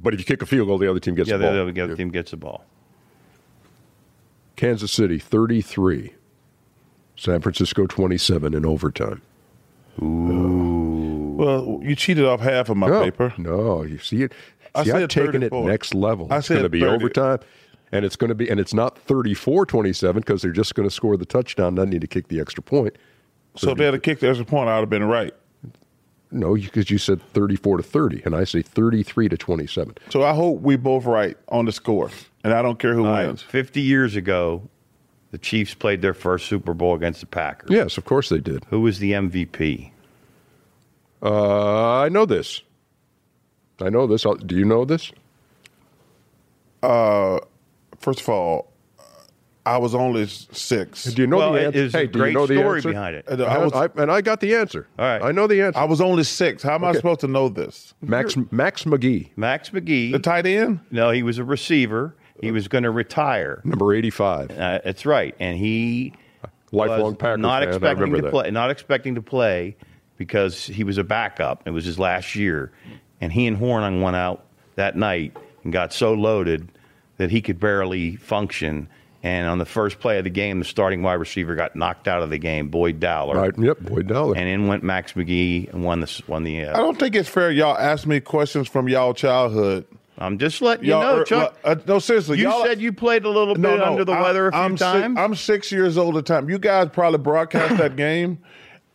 But 0.00 0.14
if 0.14 0.20
you 0.20 0.26
kick 0.26 0.42
a 0.42 0.46
field 0.46 0.66
goal, 0.68 0.78
the 0.78 0.90
other 0.90 0.98
team 0.98 1.14
gets 1.14 1.28
yeah, 1.28 1.36
the 1.36 1.44
ball. 1.44 1.72
the 1.72 1.80
other 1.80 1.94
team 1.96 2.10
gets 2.10 2.32
the 2.32 2.36
ball. 2.36 2.64
Kansas 4.56 4.90
City 4.92 5.18
33, 5.18 6.14
San 7.16 7.40
Francisco 7.40 7.86
27 7.86 8.54
in 8.54 8.66
overtime. 8.66 9.22
Ooh. 10.00 11.34
Well, 11.36 11.80
you 11.82 11.94
cheated 11.96 12.24
off 12.24 12.40
half 12.40 12.68
of 12.68 12.76
my 12.76 12.88
no, 12.88 13.02
paper. 13.02 13.32
No, 13.38 13.82
you 13.82 13.98
see 13.98 14.22
it. 14.22 14.32
I 14.74 14.84
see, 14.84 14.90
said 14.90 15.02
I've 15.02 15.08
taken 15.08 15.32
34. 15.40 15.62
it 15.62 15.66
next 15.66 15.94
level. 15.94 16.28
I 16.30 16.38
It's 16.38 16.46
said 16.48 16.54
going 16.54 16.62
to 16.64 16.68
be 16.68 16.80
30. 16.80 16.92
overtime, 16.94 17.38
and 17.92 18.04
it's 18.04 18.16
going 18.16 18.30
to 18.30 18.34
be, 18.34 18.48
and 18.50 18.58
it's 18.58 18.74
not 18.74 18.96
34-27 19.06 20.14
because 20.14 20.42
they're 20.42 20.50
just 20.50 20.74
going 20.74 20.88
to 20.88 20.94
score 20.94 21.16
the 21.16 21.26
touchdown, 21.26 21.74
not 21.74 21.88
need 21.88 22.00
to 22.00 22.06
kick 22.06 22.28
the 22.28 22.40
extra 22.40 22.62
point. 22.62 22.96
So 23.54 23.70
if 23.70 23.78
they 23.78 23.84
had 23.84 24.02
kicked 24.02 24.22
the 24.22 24.28
extra 24.30 24.46
point, 24.46 24.70
I 24.70 24.76
would 24.76 24.82
have 24.82 24.90
been 24.90 25.04
right. 25.04 25.34
No, 26.30 26.54
because 26.54 26.90
you 26.90 26.96
said 26.96 27.20
34 27.34 27.76
to 27.76 27.82
30, 27.82 28.22
and 28.24 28.34
I 28.34 28.44
say 28.44 28.62
33 28.62 29.28
to 29.28 29.36
27. 29.36 29.94
So 30.08 30.22
I 30.22 30.32
hope 30.32 30.62
we 30.62 30.76
both 30.76 31.04
right 31.04 31.36
on 31.48 31.66
the 31.66 31.72
score, 31.72 32.10
and 32.42 32.54
I 32.54 32.62
don't 32.62 32.78
care 32.78 32.94
who 32.94 33.04
All 33.04 33.12
right, 33.12 33.26
wins. 33.26 33.42
50 33.42 33.82
years 33.82 34.16
ago, 34.16 34.66
the 35.30 35.36
Chiefs 35.36 35.74
played 35.74 36.00
their 36.00 36.14
first 36.14 36.46
Super 36.46 36.72
Bowl 36.72 36.94
against 36.94 37.20
the 37.20 37.26
Packers. 37.26 37.70
Yes, 37.70 37.98
of 37.98 38.06
course 38.06 38.30
they 38.30 38.38
did. 38.38 38.64
Who 38.70 38.80
was 38.80 38.98
the 38.98 39.12
MVP? 39.12 39.90
Uh, 41.22 42.00
I 42.00 42.08
know 42.08 42.24
this. 42.24 42.62
I 43.78 43.90
know 43.90 44.06
this. 44.06 44.24
Do 44.46 44.56
you 44.56 44.64
know 44.64 44.86
this? 44.86 45.12
Uh, 46.82 47.38
first 48.02 48.20
of 48.20 48.28
all, 48.28 48.68
I 49.64 49.78
was 49.78 49.94
only 49.94 50.26
six. 50.26 51.04
Do 51.04 51.22
you 51.22 51.28
know 51.28 51.36
Well, 51.38 51.52
the 51.52 51.66
answer? 51.66 51.78
is 51.78 51.92
hey, 51.92 52.06
do 52.08 52.18
great 52.18 52.28
you 52.30 52.34
know 52.34 52.46
the 52.46 52.56
story 52.56 52.78
answer? 52.78 52.88
behind 52.90 53.14
it. 53.16 53.24
And 53.28 53.42
I, 53.42 53.54
I 53.54 53.58
was, 53.58 53.72
I- 53.72 53.88
and 54.02 54.10
I 54.10 54.20
got 54.20 54.40
the 54.40 54.56
answer. 54.56 54.88
All 54.98 55.04
right. 55.04 55.22
I 55.22 55.30
know 55.30 55.46
the 55.46 55.62
answer. 55.62 55.78
I 55.78 55.84
was 55.84 56.00
only 56.00 56.24
six. 56.24 56.64
How 56.64 56.74
am 56.74 56.84
I 56.84 56.92
supposed 56.94 57.20
to 57.20 57.28
know 57.28 57.48
this? 57.48 57.94
Max 58.02 58.36
Max 58.50 58.82
McGee, 58.84 59.30
Max 59.36 59.70
McGee. 59.70 60.10
The 60.12 60.18
tight 60.18 60.46
end? 60.46 60.80
no, 60.90 61.10
he 61.10 61.22
was 61.22 61.38
a 61.38 61.44
receiver. 61.44 62.16
He 62.40 62.50
was 62.50 62.66
going 62.66 62.82
to 62.82 62.90
retire. 62.90 63.60
number 63.62 63.94
85. 63.94 64.50
Uh, 64.50 64.80
that's 64.84 65.06
right, 65.06 65.36
and 65.38 65.56
he 65.56 66.12
Lifelong 66.72 67.02
was 67.12 67.14
Packer 67.16 67.36
not 67.36 67.60
fan. 67.60 67.68
I 67.68 67.70
expecting 67.70 68.00
remember 68.00 68.16
to 68.16 68.22
that. 68.22 68.30
play. 68.32 68.50
Not 68.50 68.70
expecting 68.70 69.14
to 69.14 69.22
play 69.22 69.76
because 70.16 70.66
he 70.66 70.82
was 70.82 70.98
a 70.98 71.04
backup. 71.04 71.62
It 71.66 71.70
was 71.70 71.84
his 71.84 72.00
last 72.00 72.34
year, 72.34 72.72
and 73.20 73.32
he 73.32 73.46
and 73.46 73.56
Hornung 73.56 74.02
went 74.02 74.16
out 74.16 74.44
that 74.74 74.96
night 74.96 75.36
and 75.62 75.72
got 75.72 75.92
so 75.92 76.14
loaded 76.14 76.68
that 77.22 77.30
he 77.30 77.40
could 77.40 77.58
barely 77.60 78.16
function. 78.16 78.88
And 79.24 79.46
on 79.46 79.58
the 79.58 79.64
first 79.64 80.00
play 80.00 80.18
of 80.18 80.24
the 80.24 80.30
game, 80.30 80.58
the 80.58 80.64
starting 80.64 81.02
wide 81.02 81.14
receiver 81.14 81.54
got 81.54 81.76
knocked 81.76 82.08
out 82.08 82.22
of 82.22 82.30
the 82.30 82.38
game, 82.38 82.68
Boyd 82.68 82.98
Dowler. 82.98 83.36
Right. 83.36 83.56
Yep. 83.56 83.78
Boyd 83.82 84.08
Dowler. 84.08 84.36
And 84.36 84.48
in 84.48 84.66
went 84.66 84.82
Max 84.82 85.12
McGee 85.12 85.72
and 85.72 85.84
won 85.84 86.00
the 86.00 86.22
won 86.26 86.42
the. 86.42 86.64
I 86.66 86.72
Uh, 86.72 86.76
don't 86.78 86.98
think 86.98 87.14
it's 87.14 87.28
fair 87.28 87.52
y'all 87.52 87.78
ask 87.78 88.04
me 88.04 88.18
questions 88.18 88.66
from 88.68 88.88
y'all 88.88 89.14
childhood. 89.14 89.86
I'm 90.18 90.38
just 90.38 90.60
letting 90.60 90.84
you 90.84 90.90
Y'all, 90.90 91.02
know, 91.02 91.20
er, 91.20 91.24
Chuck. 91.24 91.56
uh, 91.64 91.76
no, 91.86 91.98
seriously. 92.00 92.38
you 92.38 92.44
y'all, 92.44 92.64
said 92.64 92.80
you 92.80 92.92
played 92.92 93.24
a 93.24 93.28
little 93.30 93.54
bit 93.54 93.80
under 93.80 94.04
the 94.04 94.12
I- 94.12 94.22
weather 94.22 94.48
a 94.48 94.52
few 94.52 94.60
I'm 94.60 94.76
times. 94.76 95.04
Six, 95.04 95.20
I'm 95.20 95.34
six 95.36 95.72
years 95.72 95.96
old 95.96 96.16
at 96.16 96.26
the 96.26 96.34
time. 96.34 96.50
You 96.50 96.58
guys 96.58 96.88
probably 96.92 97.18
broadcast 97.18 97.76
that 97.78 97.94
game. 98.08 98.38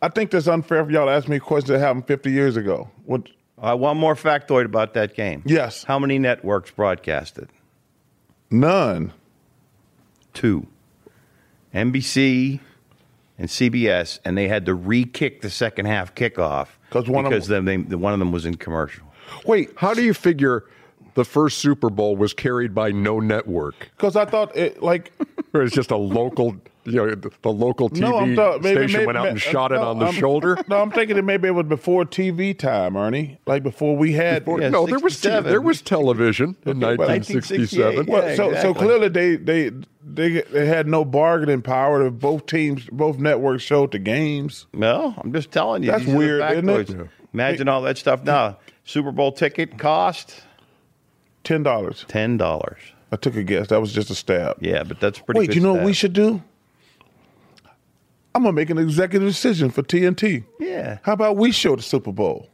I 0.02 0.08
think 0.10 0.30
that's 0.30 0.46
unfair 0.46 0.84
for 0.84 0.90
y'all 0.90 1.06
to 1.06 1.12
ask 1.12 1.26
me 1.26 1.38
questions 1.38 1.70
that 1.70 1.78
happened 1.80 2.06
50 2.06 2.30
years 2.30 2.56
ago. 2.56 2.88
What? 3.06 3.28
Uh, 3.60 3.74
one 3.76 3.96
more 3.96 4.14
factoid 4.14 4.64
about 4.66 4.94
that 4.94 5.14
game. 5.16 5.42
Yes. 5.44 5.82
How 5.84 5.98
many 5.98 6.18
networks 6.18 6.70
broadcasted? 6.70 7.48
None. 8.50 9.12
Two. 10.34 10.66
NBC 11.74 12.60
and 13.38 13.48
CBS, 13.48 14.18
and 14.24 14.36
they 14.36 14.48
had 14.48 14.66
to 14.66 14.74
re-kick 14.74 15.42
the 15.42 15.50
second 15.50 15.86
half 15.86 16.14
kickoff 16.14 16.68
'Cause 16.90 17.08
one 17.08 17.24
of 17.26 17.30
because 17.30 17.46
them, 17.48 17.64
they, 17.66 17.76
the, 17.76 17.98
one 17.98 18.12
of 18.12 18.18
them 18.18 18.32
was 18.32 18.46
in 18.46 18.56
commercial. 18.56 19.06
Wait, 19.44 19.70
How 19.76 19.92
do 19.94 20.02
you 20.02 20.14
figure 20.14 20.64
the 21.14 21.24
first 21.24 21.58
Super 21.58 21.90
Bowl 21.90 22.16
was 22.16 22.32
carried 22.32 22.74
by 22.74 22.90
no 22.90 23.20
network? 23.20 23.90
because 23.96 24.16
I 24.16 24.24
thought 24.24 24.56
it 24.56 24.82
like 24.82 25.12
Or 25.54 25.62
it's 25.62 25.74
just 25.74 25.90
a 25.90 25.96
local, 25.96 26.56
you 26.88 26.96
know, 26.96 27.14
the, 27.14 27.30
the 27.42 27.52
local 27.52 27.90
TV 27.90 28.00
no, 28.00 28.24
th- 28.52 28.62
maybe, 28.62 28.76
station 28.76 28.92
maybe, 28.92 29.06
went 29.06 29.18
out 29.18 29.28
and 29.28 29.36
uh, 29.36 29.40
shot 29.40 29.72
it 29.72 29.76
no, 29.76 29.90
on 29.90 29.98
the 29.98 30.06
I'm- 30.06 30.14
shoulder? 30.14 30.56
No, 30.68 30.82
I'm 30.82 30.90
thinking 30.90 31.16
that 31.16 31.22
maybe 31.22 31.48
it 31.48 31.52
was 31.52 31.66
before 31.66 32.04
TV 32.04 32.58
time, 32.58 32.96
Ernie. 32.96 33.38
Like 33.46 33.62
before 33.62 33.96
we 33.96 34.12
had. 34.12 34.44
Yeah, 34.46 34.68
no, 34.68 34.86
there 34.86 34.98
was 34.98 35.14
t- 35.14 35.28
67. 35.28 35.50
there 35.50 35.60
was 35.60 35.80
television 35.80 36.56
in 36.66 36.80
well, 36.80 36.96
1967. 36.96 38.06
Well, 38.06 38.28
Yeah, 38.28 38.34
so 38.34 38.54
so 38.54 38.74
clearly 38.74 39.08
they 39.08 39.36
they 39.36 39.70
they 40.04 40.42
they 40.42 40.66
had 40.66 40.86
no 40.86 41.04
bargaining 41.04 41.62
power. 41.62 42.06
If 42.06 42.14
both 42.14 42.46
teams, 42.46 42.86
both 42.90 43.18
networks 43.18 43.62
showed 43.62 43.92
the 43.92 43.98
games. 43.98 44.66
No, 44.72 45.14
I'm 45.18 45.32
just 45.32 45.50
telling 45.50 45.82
you. 45.82 45.90
That's 45.90 46.04
these 46.04 46.08
are 46.10 46.12
the 46.12 46.18
weird, 46.18 46.52
isn't 46.52 46.68
it? 46.68 46.88
factoids. 46.88 47.08
Imagine 47.32 47.68
all 47.68 47.82
that 47.82 47.98
stuff. 47.98 48.24
Now, 48.24 48.58
Super 48.84 49.12
Bowl 49.12 49.32
ticket 49.32 49.78
cost 49.78 50.42
Ten 51.44 51.62
dollars. 51.62 52.04
ten 52.08 52.36
dollars. 52.36 52.78
I 53.10 53.16
took 53.16 53.36
a 53.36 53.42
guess. 53.42 53.68
That 53.68 53.80
was 53.80 53.92
just 53.92 54.10
a 54.10 54.14
stab. 54.14 54.58
Yeah, 54.60 54.82
but 54.82 55.00
that's 55.00 55.18
pretty. 55.18 55.40
Wait, 55.40 55.46
good 55.46 55.56
you 55.56 55.62
know 55.62 55.74
what 55.74 55.84
we 55.84 55.92
should 55.94 56.12
do? 56.12 56.42
I'm 58.38 58.44
gonna 58.44 58.52
make 58.52 58.70
an 58.70 58.78
executive 58.78 59.26
decision 59.26 59.68
for 59.68 59.82
TNT. 59.82 60.44
Yeah, 60.60 60.98
How 61.02 61.14
about 61.14 61.36
we 61.36 61.50
show 61.50 61.74
the 61.74 61.82
Super 61.82 62.12
Bowl? 62.12 62.48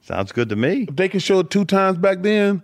sounds 0.00 0.32
good 0.32 0.48
to 0.48 0.56
me. 0.56 0.86
If 0.88 0.96
they 0.96 1.10
can 1.10 1.20
show 1.20 1.40
it 1.40 1.50
two 1.50 1.66
times 1.66 1.98
back 1.98 2.22
then, 2.22 2.62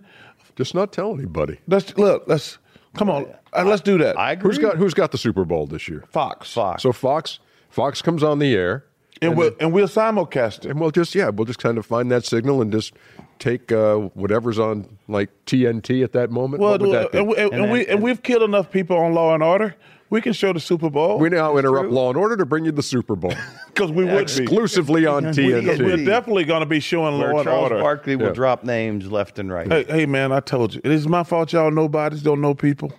Just 0.55 0.73
not 0.73 0.91
tell 0.91 1.13
anybody. 1.13 1.59
let's 1.67 1.95
look. 1.97 2.23
Let's 2.25 2.57
come 2.95 3.11
on. 3.11 3.27
uh, 3.53 3.63
let's 3.63 3.83
do 3.83 3.99
that. 3.99 4.17
I 4.17 4.31
agree. 4.31 4.49
Who's 4.49 4.57
got 4.57 4.77
who's 4.77 4.95
got 4.95 5.11
the 5.11 5.19
Super 5.19 5.45
Bowl 5.45 5.67
this 5.67 5.87
year? 5.87 6.03
Fox. 6.09 6.51
Fox? 6.51 6.81
So 6.81 6.91
Fox 6.91 7.37
Fox 7.69 8.01
comes 8.01 8.23
on 8.23 8.39
the 8.39 8.55
air 8.55 8.85
and, 9.21 9.29
and 9.29 9.37
we'll 9.37 9.51
and 9.59 9.71
we'll 9.71 9.87
simulcast 9.87 10.65
it, 10.65 10.71
and 10.71 10.79
we'll 10.79 10.89
just 10.89 11.13
yeah, 11.13 11.29
we'll 11.29 11.45
just 11.45 11.59
kind 11.59 11.77
of 11.77 11.85
find 11.85 12.11
that 12.11 12.25
signal 12.25 12.59
and 12.59 12.71
just 12.71 12.93
take 13.37 13.71
uh, 13.71 13.97
whatever's 14.15 14.57
on 14.57 14.97
like 15.07 15.29
TNT 15.45 16.03
at 16.03 16.13
that 16.13 16.31
moment. 16.31 16.61
Well, 16.63 16.73
and, 16.73 16.83
and, 16.83 17.31
and, 17.33 17.53
and, 17.53 17.71
we 17.71 17.85
and 17.85 18.01
we've 18.01 18.23
killed 18.23 18.41
enough 18.41 18.71
people 18.71 18.97
on 18.97 19.13
Law 19.13 19.35
and 19.35 19.43
Order. 19.43 19.75
We 20.11 20.19
can 20.19 20.33
show 20.33 20.51
the 20.51 20.59
Super 20.59 20.89
Bowl. 20.89 21.17
We 21.17 21.29
now 21.29 21.55
interrupt 21.55 21.87
True. 21.87 21.95
Law 21.95 22.09
and 22.09 22.17
Order 22.17 22.35
to 22.35 22.45
bring 22.45 22.65
you 22.65 22.73
the 22.73 22.83
Super 22.83 23.15
Bowl 23.15 23.33
because 23.67 23.91
we 23.91 24.03
would 24.03 24.21
exclusively 24.21 25.05
on 25.05 25.23
TNT. 25.23 25.79
We, 25.79 25.93
are 25.93 26.05
definitely 26.05 26.43
going 26.43 26.59
to 26.59 26.65
be 26.65 26.81
showing 26.81 27.17
Where 27.17 27.33
Law 27.33 27.43
Charles 27.45 27.63
and 27.63 27.73
Order. 27.73 27.79
Barkley 27.81 28.17
will 28.17 28.27
yeah. 28.27 28.33
drop 28.33 28.65
names 28.65 29.09
left 29.09 29.39
and 29.39 29.49
right. 29.49 29.71
Hey, 29.71 29.85
hey, 29.87 30.05
man, 30.05 30.33
I 30.33 30.41
told 30.41 30.75
you 30.75 30.81
it 30.83 30.91
is 30.91 31.07
my 31.07 31.23
fault. 31.23 31.53
Y'all 31.53 31.71
nobodies 31.71 32.21
don't 32.21 32.41
know 32.41 32.53
people. 32.53 32.91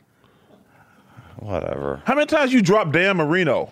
Whatever. 1.37 2.01
How 2.07 2.15
many 2.15 2.27
times 2.27 2.51
you 2.51 2.63
dropped 2.63 2.93
Dan 2.93 3.19
Marino? 3.19 3.71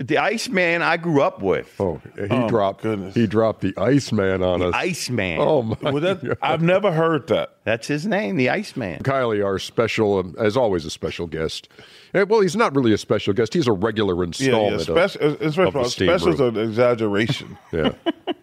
The 0.00 0.16
Iceman 0.16 0.80
I 0.80 0.96
grew 0.96 1.20
up 1.20 1.42
with. 1.42 1.78
Oh, 1.78 2.00
he 2.16 2.22
oh, 2.30 2.48
dropped. 2.48 2.82
Goodness. 2.82 3.14
He 3.14 3.26
dropped 3.26 3.60
the 3.60 3.74
Iceman 3.76 4.42
on 4.42 4.60
the 4.60 4.68
us. 4.68 4.74
Iceman. 4.74 5.38
Oh 5.38 5.62
my! 5.62 5.76
Well, 5.82 6.00
that, 6.00 6.38
I've 6.40 6.62
never 6.62 6.90
heard 6.90 7.26
that. 7.26 7.56
That's 7.64 7.86
his 7.86 8.06
name, 8.06 8.36
the 8.36 8.48
Iceman. 8.48 9.02
Kiely, 9.02 9.44
our 9.44 9.58
special, 9.58 10.18
um, 10.18 10.34
as 10.38 10.56
always, 10.56 10.86
a 10.86 10.90
special 10.90 11.26
guest. 11.26 11.68
Eh, 12.14 12.22
well, 12.22 12.40
he's 12.40 12.56
not 12.56 12.74
really 12.74 12.94
a 12.94 12.98
special 12.98 13.34
guest. 13.34 13.52
He's 13.52 13.68
a 13.68 13.72
regular 13.72 14.24
installment. 14.24 14.88
Yeah, 14.88 14.94
yeah. 14.94 15.06
Special, 15.06 15.66
of, 15.66 15.76
of 15.76 15.92
special 15.92 16.32
is 16.32 16.40
an 16.40 16.56
exaggeration. 16.56 17.58
yeah, 17.72 17.92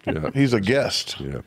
yeah. 0.05 0.30
He's 0.36 0.53
a 0.53 0.62
guest. 0.62 1.20
Yeah. 1.20 1.41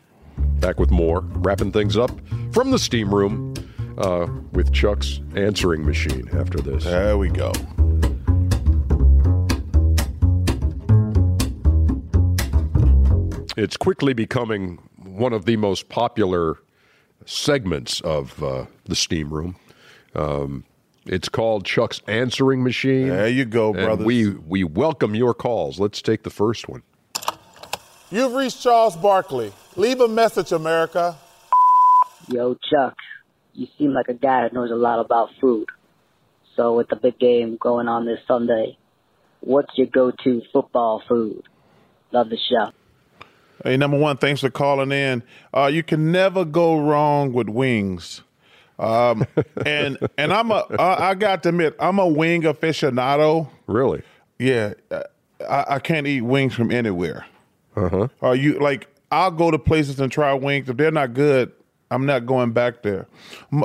Back 0.59 0.81
with 0.81 0.91
more, 0.91 1.21
wrapping 1.21 1.71
things 1.71 1.97
up 1.97 2.11
from 2.53 2.73
the 2.73 2.81
steam 2.81 3.15
room 3.15 3.55
uh, 3.99 4.27
with 4.53 4.73
Chuck's 4.73 5.21
answering 5.37 5.87
machine. 5.87 6.29
After 6.33 6.59
this, 6.59 6.83
there 6.83 7.17
we 7.17 7.29
go. 7.29 7.53
It's 13.57 13.77
quickly 13.77 14.13
becoming 14.13 14.79
one 14.97 15.33
of 15.33 15.45
the 15.45 15.57
most 15.57 15.89
popular 15.89 16.59
segments 17.27 18.01
of 18.01 18.43
uh, 18.43 18.67
the 18.85 18.95
steam 18.95 19.33
room. 19.33 19.57
Um, 20.15 20.65
it's 21.07 21.29
called 21.29 21.65
Chuck's 21.65 22.01
answering 22.07 22.63
machine. 22.63 23.09
There 23.09 23.29
you 23.29 23.45
go, 23.45 23.73
brother. 23.73 24.05
We 24.05 24.31
we 24.31 24.65
welcome 24.65 25.15
your 25.15 25.35
calls. 25.35 25.81
Let's 25.81 26.01
take 26.03 26.23
the 26.23 26.31
first 26.31 26.69
one. 26.69 26.83
You've 28.11 28.35
reached 28.35 28.63
Charles 28.63 28.97
Barkley. 28.97 29.53
Leave 29.77 30.01
a 30.01 30.09
message, 30.09 30.53
America. 30.53 31.17
Yo, 32.29 32.57
Chuck, 32.71 32.97
you 33.55 33.67
seem 33.79 33.93
like 33.93 34.09
a 34.09 34.15
guy 34.15 34.43
that 34.43 34.53
knows 34.53 34.71
a 34.71 34.77
lot 34.77 35.01
about 35.01 35.31
food. 35.41 35.67
So, 36.57 36.77
with 36.77 36.89
the 36.89 36.97
big 36.97 37.19
game 37.19 37.57
going 37.61 37.89
on 37.89 38.05
this 38.05 38.19
Sunday, 38.27 38.77
what's 39.41 39.71
your 39.77 39.87
go-to 39.87 40.43
football 40.53 41.03
food? 41.09 41.43
Love 42.13 42.29
the 42.29 42.37
show. 42.37 42.73
Hey, 43.63 43.77
number 43.77 43.99
one, 43.99 44.17
thanks 44.17 44.41
for 44.41 44.51
calling 44.51 44.93
in. 44.93 45.23
Uh, 45.55 45.71
you 45.73 45.83
can 45.83 46.13
never 46.13 46.45
go 46.45 46.79
wrong 46.79 47.33
with 47.33 47.49
wings. 47.49 48.23
Um, 48.79 49.27
and 49.67 49.99
and 50.17 50.33
I'm 50.33 50.51
a 50.51 50.65
I, 50.79 51.11
I 51.11 51.15
got 51.15 51.43
to 51.43 51.51
admit 51.51 51.77
I'm 51.79 51.99
a 51.99 52.07
wing 52.07 52.43
aficionado. 52.43 53.49
Really? 53.67 54.03
Yeah, 54.39 54.73
I, 55.49 55.65
I 55.69 55.79
can't 55.79 56.07
eat 56.07 56.23
wings 56.23 56.55
from 56.55 56.71
anywhere. 56.71 57.27
Uh 57.77 57.89
huh. 57.89 58.09
Are 58.23 58.35
you 58.35 58.59
like 58.59 58.89
I'll 59.13 59.31
go 59.31 59.51
to 59.51 59.59
places 59.59 60.01
and 60.01 60.11
try 60.11 60.33
wings 60.33 60.69
if 60.69 60.77
they're 60.77 60.91
not 60.91 61.15
good. 61.15 61.53
I'm 61.91 62.07
not 62.07 62.25
going 62.25 62.53
back 62.53 62.83
there. 62.83 63.09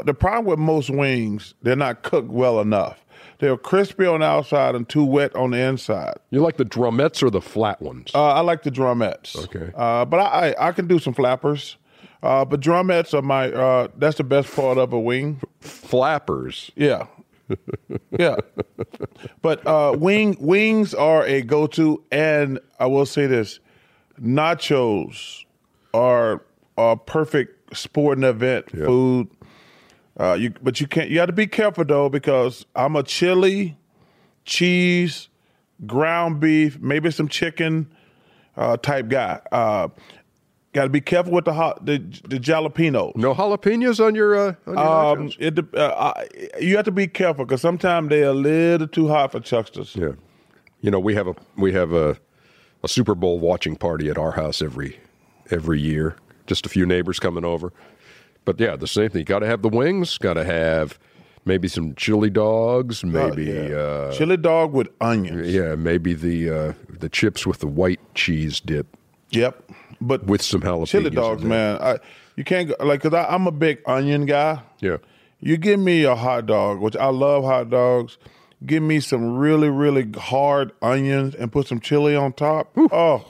The 0.03 0.13
problem 0.13 0.45
with 0.45 0.57
most 0.57 0.89
wings, 0.89 1.53
they're 1.61 1.75
not 1.75 2.01
cooked 2.01 2.29
well 2.29 2.59
enough. 2.59 3.04
They're 3.45 3.57
crispy 3.57 4.07
on 4.07 4.21
the 4.21 4.25
outside 4.25 4.73
and 4.73 4.89
too 4.89 5.05
wet 5.05 5.35
on 5.35 5.51
the 5.51 5.59
inside. 5.59 6.15
You 6.31 6.39
like 6.39 6.57
the 6.57 6.65
drumettes 6.65 7.21
or 7.21 7.29
the 7.29 7.41
flat 7.41 7.79
ones? 7.79 8.09
Uh, 8.15 8.33
I 8.33 8.39
like 8.39 8.63
the 8.63 8.71
drumettes. 8.71 9.35
Okay. 9.35 9.71
Uh, 9.75 10.03
but 10.03 10.19
I, 10.19 10.49
I, 10.49 10.69
I 10.69 10.71
can 10.71 10.87
do 10.87 10.97
some 10.97 11.13
flappers. 11.13 11.77
Uh, 12.23 12.43
but 12.43 12.59
drumettes 12.59 13.13
are 13.13 13.21
my 13.21 13.51
uh, 13.51 13.89
that's 13.99 14.17
the 14.17 14.23
best 14.23 14.55
part 14.55 14.79
of 14.79 14.93
a 14.93 14.99
wing. 14.99 15.39
Flappers. 15.59 16.71
Yeah. 16.75 17.05
yeah. 18.17 18.37
But 19.43 19.67
uh, 19.67 19.95
wing 19.95 20.35
wings 20.39 20.95
are 20.95 21.23
a 21.23 21.43
go 21.43 21.67
to 21.67 22.03
and 22.11 22.59
I 22.79 22.87
will 22.87 23.05
say 23.05 23.27
this, 23.27 23.59
nachos 24.19 25.45
are 25.93 26.41
a 26.79 26.97
perfect 26.97 27.77
sporting 27.77 28.23
event 28.23 28.71
yep. 28.73 28.87
food. 28.87 29.27
Uh, 30.17 30.33
you, 30.33 30.53
but 30.61 30.79
you 30.79 30.87
can't. 30.87 31.09
You 31.09 31.19
have 31.19 31.27
to 31.27 31.33
be 31.33 31.47
careful 31.47 31.83
though 31.85 32.09
because 32.09 32.65
I'm 32.75 32.95
a 32.95 33.03
chili, 33.03 33.77
cheese, 34.45 35.29
ground 35.85 36.39
beef, 36.39 36.79
maybe 36.79 37.11
some 37.11 37.27
chicken 37.27 37.93
uh, 38.55 38.77
type 38.77 39.09
guy. 39.09 39.41
Uh, 39.51 39.89
Got 40.75 40.83
to 40.83 40.89
be 40.89 40.99
careful 40.99 41.31
with 41.31 41.45
the 41.45 41.53
hot, 41.53 41.85
the 41.85 41.99
the 42.27 42.37
jalapeno. 42.37 43.15
No 43.15 43.33
jalapenos 43.33 44.05
on 44.05 44.13
your. 44.13 44.35
Uh, 44.35 44.55
on 44.67 44.73
your 44.73 44.77
um, 44.77 45.31
it, 45.39 45.73
uh, 45.73 46.13
you 46.59 46.75
have 46.75 46.83
to 46.83 46.91
be 46.91 47.07
careful 47.07 47.45
because 47.45 47.61
sometimes 47.61 48.09
they're 48.09 48.25
a 48.25 48.33
little 48.33 48.85
too 48.85 49.07
hot 49.07 49.31
for 49.31 49.39
chucksters. 49.39 49.95
Yeah, 49.95 50.21
you 50.81 50.91
know 50.91 50.99
we 50.99 51.15
have 51.15 51.27
a 51.27 51.35
we 51.55 51.71
have 51.71 51.93
a 51.93 52.17
a 52.83 52.89
Super 52.89 53.15
Bowl 53.15 53.39
watching 53.39 53.77
party 53.77 54.09
at 54.09 54.17
our 54.17 54.31
house 54.31 54.61
every 54.61 54.99
every 55.49 55.79
year. 55.79 56.17
Just 56.45 56.65
a 56.65 56.69
few 56.69 56.85
neighbors 56.85 57.19
coming 57.21 57.45
over, 57.45 57.71
but 58.45 58.59
yeah, 58.59 58.75
the 58.75 58.87
same 58.87 59.09
thing. 59.09 59.25
Got 59.25 59.39
to 59.39 59.47
have 59.47 59.61
the 59.61 59.69
wings. 59.69 60.17
Got 60.17 60.35
to 60.35 60.45
have 60.45 60.97
maybe 61.45 61.67
some 61.67 61.95
chili 61.95 62.29
dogs. 62.29 63.03
Uh, 63.03 63.07
maybe 63.07 63.51
uh, 63.51 63.69
yeah. 63.69 63.75
uh, 63.75 64.13
chili 64.13 64.37
dog 64.37 64.73
with 64.73 64.87
onions. 65.01 65.53
Yeah, 65.53 65.75
maybe 65.75 66.13
the 66.13 66.49
uh, 66.49 66.73
the 66.89 67.09
chips 67.09 67.45
with 67.45 67.59
the 67.59 67.67
white 67.67 67.99
cheese 68.15 68.59
dip. 68.59 68.87
Yep, 69.31 69.71
but 69.99 70.23
with 70.25 70.41
some 70.41 70.61
jalapenos. 70.61 70.87
Chili 70.87 71.09
dogs, 71.09 71.43
man. 71.43 71.81
I, 71.81 71.97
you 72.35 72.43
can't 72.43 72.69
go, 72.69 72.75
like 72.85 73.01
because 73.01 73.25
I'm 73.29 73.47
a 73.47 73.51
big 73.51 73.81
onion 73.85 74.25
guy. 74.25 74.61
Yeah. 74.79 74.97
You 75.41 75.57
give 75.57 75.79
me 75.79 76.03
a 76.03 76.15
hot 76.15 76.47
dog, 76.47 76.79
which 76.79 76.95
I 76.95 77.07
love 77.07 77.43
hot 77.43 77.69
dogs. 77.69 78.17
Give 78.65 78.81
me 78.81 78.99
some 78.99 79.37
really, 79.37 79.69
really 79.69 80.09
hard 80.17 80.71
onions 80.81 81.35
and 81.35 81.51
put 81.51 81.67
some 81.67 81.79
chili 81.79 82.15
on 82.15 82.33
top. 82.33 82.75
Ooh. 82.77 82.89
Oh, 82.91 83.25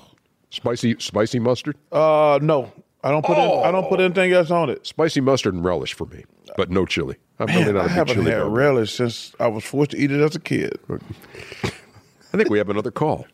spicy, 0.49 0.95
spicy 0.99 1.39
mustard. 1.39 1.75
Uh, 1.91 2.39
no, 2.41 2.71
I 3.05 3.11
don't 3.11 3.23
put 3.23 3.37
oh. 3.37 3.61
in, 3.61 3.67
I 3.67 3.71
don't 3.71 3.87
put 3.87 3.99
anything 3.99 4.33
else 4.33 4.49
on 4.49 4.71
it. 4.71 4.85
Spicy 4.85 5.21
mustard 5.21 5.53
and 5.53 5.63
relish 5.63 5.93
for 5.93 6.07
me, 6.07 6.25
but 6.57 6.71
no 6.71 6.87
chili. 6.87 7.17
I'm 7.37 7.45
Man, 7.45 7.59
really 7.59 7.73
not 7.73 7.85
a 7.85 7.89
I 7.89 7.93
haven't 7.93 8.15
chili 8.15 8.31
had 8.31 8.41
relish 8.47 8.93
since 8.93 9.35
I 9.39 9.47
was 9.47 9.63
forced 9.63 9.91
to 9.91 9.97
eat 9.97 10.11
it 10.11 10.19
as 10.21 10.35
a 10.35 10.39
kid. 10.39 10.79
I 10.89 12.37
think 12.37 12.49
we 12.49 12.57
have 12.57 12.69
another 12.69 12.89
call. 12.89 13.27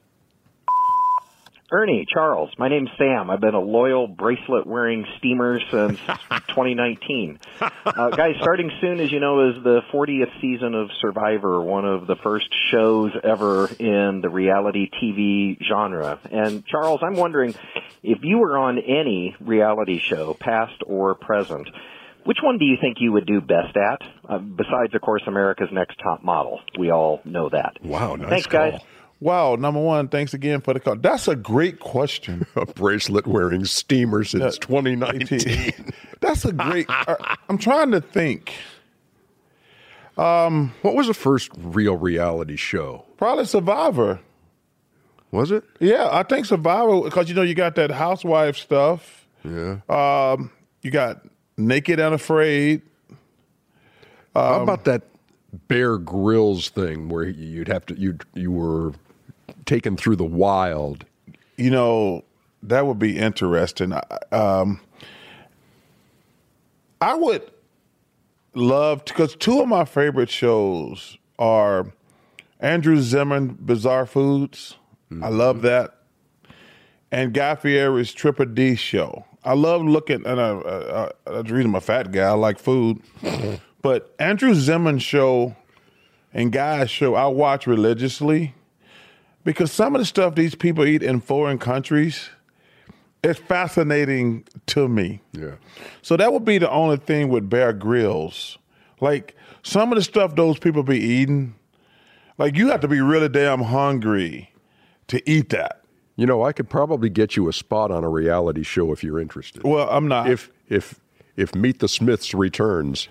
Ernie, 1.73 2.05
Charles, 2.13 2.49
my 2.57 2.67
name's 2.67 2.89
Sam. 2.97 3.29
I've 3.29 3.39
been 3.39 3.53
a 3.53 3.59
loyal 3.61 4.05
bracelet 4.05 4.67
wearing 4.67 5.05
steamer 5.17 5.57
since 5.71 5.97
2019. 6.49 7.39
Uh, 7.61 8.09
guys, 8.09 8.35
starting 8.41 8.69
soon, 8.81 8.99
as 8.99 9.09
you 9.09 9.21
know, 9.21 9.49
is 9.49 9.63
the 9.63 9.79
40th 9.93 10.41
season 10.41 10.75
of 10.75 10.89
Survivor, 10.99 11.61
one 11.61 11.85
of 11.85 12.07
the 12.07 12.17
first 12.17 12.47
shows 12.71 13.11
ever 13.23 13.67
in 13.79 14.19
the 14.21 14.29
reality 14.29 14.89
TV 15.01 15.57
genre. 15.65 16.19
And 16.29 16.65
Charles, 16.65 16.99
I'm 17.03 17.15
wondering 17.15 17.55
if 18.03 18.19
you 18.21 18.39
were 18.39 18.57
on 18.57 18.77
any 18.77 19.37
reality 19.39 19.99
show, 19.99 20.33
past 20.33 20.75
or 20.85 21.15
present, 21.15 21.69
which 22.25 22.39
one 22.43 22.57
do 22.57 22.65
you 22.65 22.75
think 22.81 22.97
you 22.99 23.13
would 23.13 23.25
do 23.25 23.39
best 23.39 23.77
at? 23.77 24.01
Uh, 24.27 24.39
besides, 24.39 24.93
of 24.93 24.99
course, 24.99 25.23
America's 25.25 25.69
Next 25.71 25.97
Top 26.03 26.21
Model. 26.21 26.59
We 26.77 26.91
all 26.91 27.21
know 27.23 27.47
that. 27.47 27.77
Wow, 27.81 28.15
nice 28.17 28.29
Thanks, 28.29 28.47
call. 28.47 28.71
guys. 28.71 28.81
Wow, 29.21 29.55
number 29.55 29.79
one, 29.79 30.07
thanks 30.07 30.33
again 30.33 30.61
for 30.61 30.73
the 30.73 30.79
call. 30.79 30.95
That's 30.95 31.27
a 31.27 31.35
great 31.35 31.79
question. 31.79 32.47
a 32.55 32.65
bracelet 32.65 33.27
wearing 33.27 33.65
steamer 33.65 34.23
since 34.23 34.57
2019. 34.57 35.93
That's 36.19 36.43
a 36.43 36.51
great. 36.51 36.87
Uh, 37.07 37.15
I'm 37.47 37.57
trying 37.57 37.91
to 37.91 38.01
think. 38.01 38.53
Um, 40.17 40.73
what 40.81 40.95
was 40.95 41.07
the 41.07 41.13
first 41.13 41.49
real 41.57 41.95
reality 41.95 42.55
show? 42.55 43.05
Probably 43.17 43.45
Survivor. 43.45 44.19
Was 45.31 45.51
it? 45.51 45.63
Yeah, 45.79 46.09
I 46.11 46.23
think 46.23 46.45
Survivor 46.45 47.01
because 47.01 47.29
you 47.29 47.35
know 47.35 47.41
you 47.41 47.55
got 47.55 47.75
that 47.75 47.91
housewife 47.91 48.57
stuff. 48.57 49.27
Yeah. 49.43 49.77
Um, 49.89 50.51
you 50.81 50.91
got 50.91 51.25
Naked 51.57 51.99
and 51.99 52.13
Afraid. 52.13 52.81
Um, 54.35 54.43
How 54.43 54.63
about 54.63 54.85
that 54.85 55.03
Bear 55.67 55.97
Grylls 55.97 56.69
thing 56.69 57.09
where 57.09 57.23
you'd 57.23 57.67
have 57.67 57.85
to 57.87 57.95
you 57.95 58.17
you 58.33 58.51
were 58.51 58.93
taken 59.71 59.95
through 59.95 60.17
the 60.17 60.25
wild. 60.25 61.05
You 61.55 61.71
know, 61.71 62.25
that 62.63 62.85
would 62.85 62.99
be 62.99 63.17
interesting. 63.17 63.93
Um, 64.33 64.81
I 66.99 67.15
would 67.15 67.49
love 68.53 69.05
because 69.05 69.33
two 69.37 69.61
of 69.61 69.69
my 69.69 69.85
favorite 69.85 70.29
shows 70.29 71.17
are 71.39 71.93
Andrew 72.59 72.97
Zimmern, 72.97 73.57
Bizarre 73.61 74.05
Foods. 74.05 74.75
Mm-hmm. 75.09 75.23
I 75.23 75.29
love 75.29 75.61
that. 75.61 75.99
And 77.09 77.33
Guy 77.33 77.55
Fieri's 77.55 78.13
Triple 78.13 78.47
D 78.47 78.75
show. 78.75 79.23
I 79.45 79.53
love 79.53 79.83
looking, 79.83 80.25
and 80.25 80.39
I, 80.39 80.49
uh, 80.49 81.09
that's 81.25 81.47
the 81.47 81.55
reason 81.55 81.71
I'm 81.71 81.75
a 81.75 81.81
fat 81.81 82.11
guy. 82.11 82.27
I 82.27 82.33
like 82.33 82.59
food. 82.59 83.01
but 83.81 84.13
Andrew 84.19 84.53
Zimmern 84.53 84.99
show 84.99 85.55
and 86.33 86.51
Guy's 86.51 86.91
show 86.91 87.15
I 87.15 87.27
watch 87.27 87.67
religiously 87.67 88.53
because 89.43 89.71
some 89.71 89.95
of 89.95 90.01
the 90.01 90.05
stuff 90.05 90.35
these 90.35 90.55
people 90.55 90.85
eat 90.85 91.03
in 91.03 91.21
foreign 91.21 91.57
countries, 91.57 92.29
it's 93.23 93.39
fascinating 93.39 94.45
to 94.67 94.87
me. 94.87 95.21
Yeah. 95.33 95.55
So 96.01 96.17
that 96.17 96.33
would 96.33 96.45
be 96.45 96.57
the 96.57 96.69
only 96.69 96.97
thing 96.97 97.29
with 97.29 97.49
Bear 97.49 97.73
Grylls. 97.73 98.57
Like 98.99 99.35
some 99.63 99.91
of 99.91 99.95
the 99.95 100.03
stuff 100.03 100.35
those 100.35 100.59
people 100.59 100.83
be 100.83 100.99
eating, 100.99 101.55
like 102.37 102.55
you 102.55 102.69
have 102.69 102.81
to 102.81 102.87
be 102.87 103.01
really 103.01 103.29
damn 103.29 103.61
hungry 103.61 104.53
to 105.07 105.29
eat 105.29 105.49
that. 105.49 105.81
You 106.15 106.25
know, 106.25 106.43
I 106.43 106.51
could 106.51 106.69
probably 106.69 107.09
get 107.09 107.35
you 107.35 107.47
a 107.47 107.53
spot 107.53 107.89
on 107.89 108.03
a 108.03 108.09
reality 108.09 108.63
show 108.63 108.91
if 108.91 109.03
you're 109.03 109.19
interested. 109.19 109.63
Well, 109.63 109.87
I'm 109.89 110.07
not. 110.07 110.29
If 110.29 110.51
if 110.69 110.99
if 111.35 111.55
Meet 111.55 111.79
the 111.79 111.87
Smiths 111.87 112.33
returns, 112.33 113.07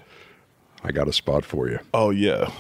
I 0.83 0.93
got 0.93 1.09
a 1.09 1.13
spot 1.13 1.45
for 1.45 1.69
you. 1.69 1.79
Oh 1.93 2.11
yeah. 2.11 2.51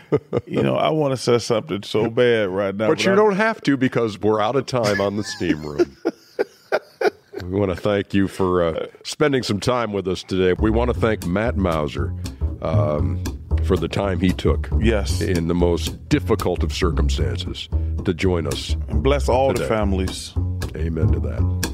you 0.46 0.62
know, 0.62 0.76
I 0.76 0.90
want 0.90 1.12
to 1.12 1.16
say 1.16 1.38
something 1.38 1.82
so 1.82 2.10
bad 2.10 2.48
right 2.48 2.74
now. 2.74 2.88
But, 2.88 2.98
but 2.98 3.04
you 3.04 3.12
I... 3.12 3.14
don't 3.14 3.36
have 3.36 3.60
to 3.62 3.76
because 3.76 4.18
we're 4.18 4.40
out 4.40 4.56
of 4.56 4.66
time 4.66 5.00
on 5.00 5.16
the 5.16 5.24
steam 5.24 5.64
room. 5.64 5.96
we 7.42 7.58
want 7.58 7.70
to 7.70 7.76
thank 7.76 8.14
you 8.14 8.28
for 8.28 8.62
uh, 8.62 8.86
spending 9.04 9.42
some 9.42 9.60
time 9.60 9.92
with 9.92 10.08
us 10.08 10.22
today. 10.22 10.54
We 10.58 10.70
want 10.70 10.92
to 10.92 10.98
thank 10.98 11.26
Matt 11.26 11.56
Mauser 11.56 12.14
um, 12.62 13.22
for 13.64 13.76
the 13.76 13.88
time 13.88 14.20
he 14.20 14.30
took. 14.30 14.68
Yes. 14.80 15.20
In 15.20 15.48
the 15.48 15.54
most 15.54 16.08
difficult 16.08 16.62
of 16.62 16.72
circumstances 16.72 17.68
to 18.04 18.14
join 18.14 18.46
us. 18.46 18.76
And 18.88 19.02
bless 19.02 19.28
all 19.28 19.52
today. 19.52 19.62
the 19.62 19.68
families. 19.68 20.32
Amen 20.76 21.12
to 21.12 21.20
that. 21.20 21.65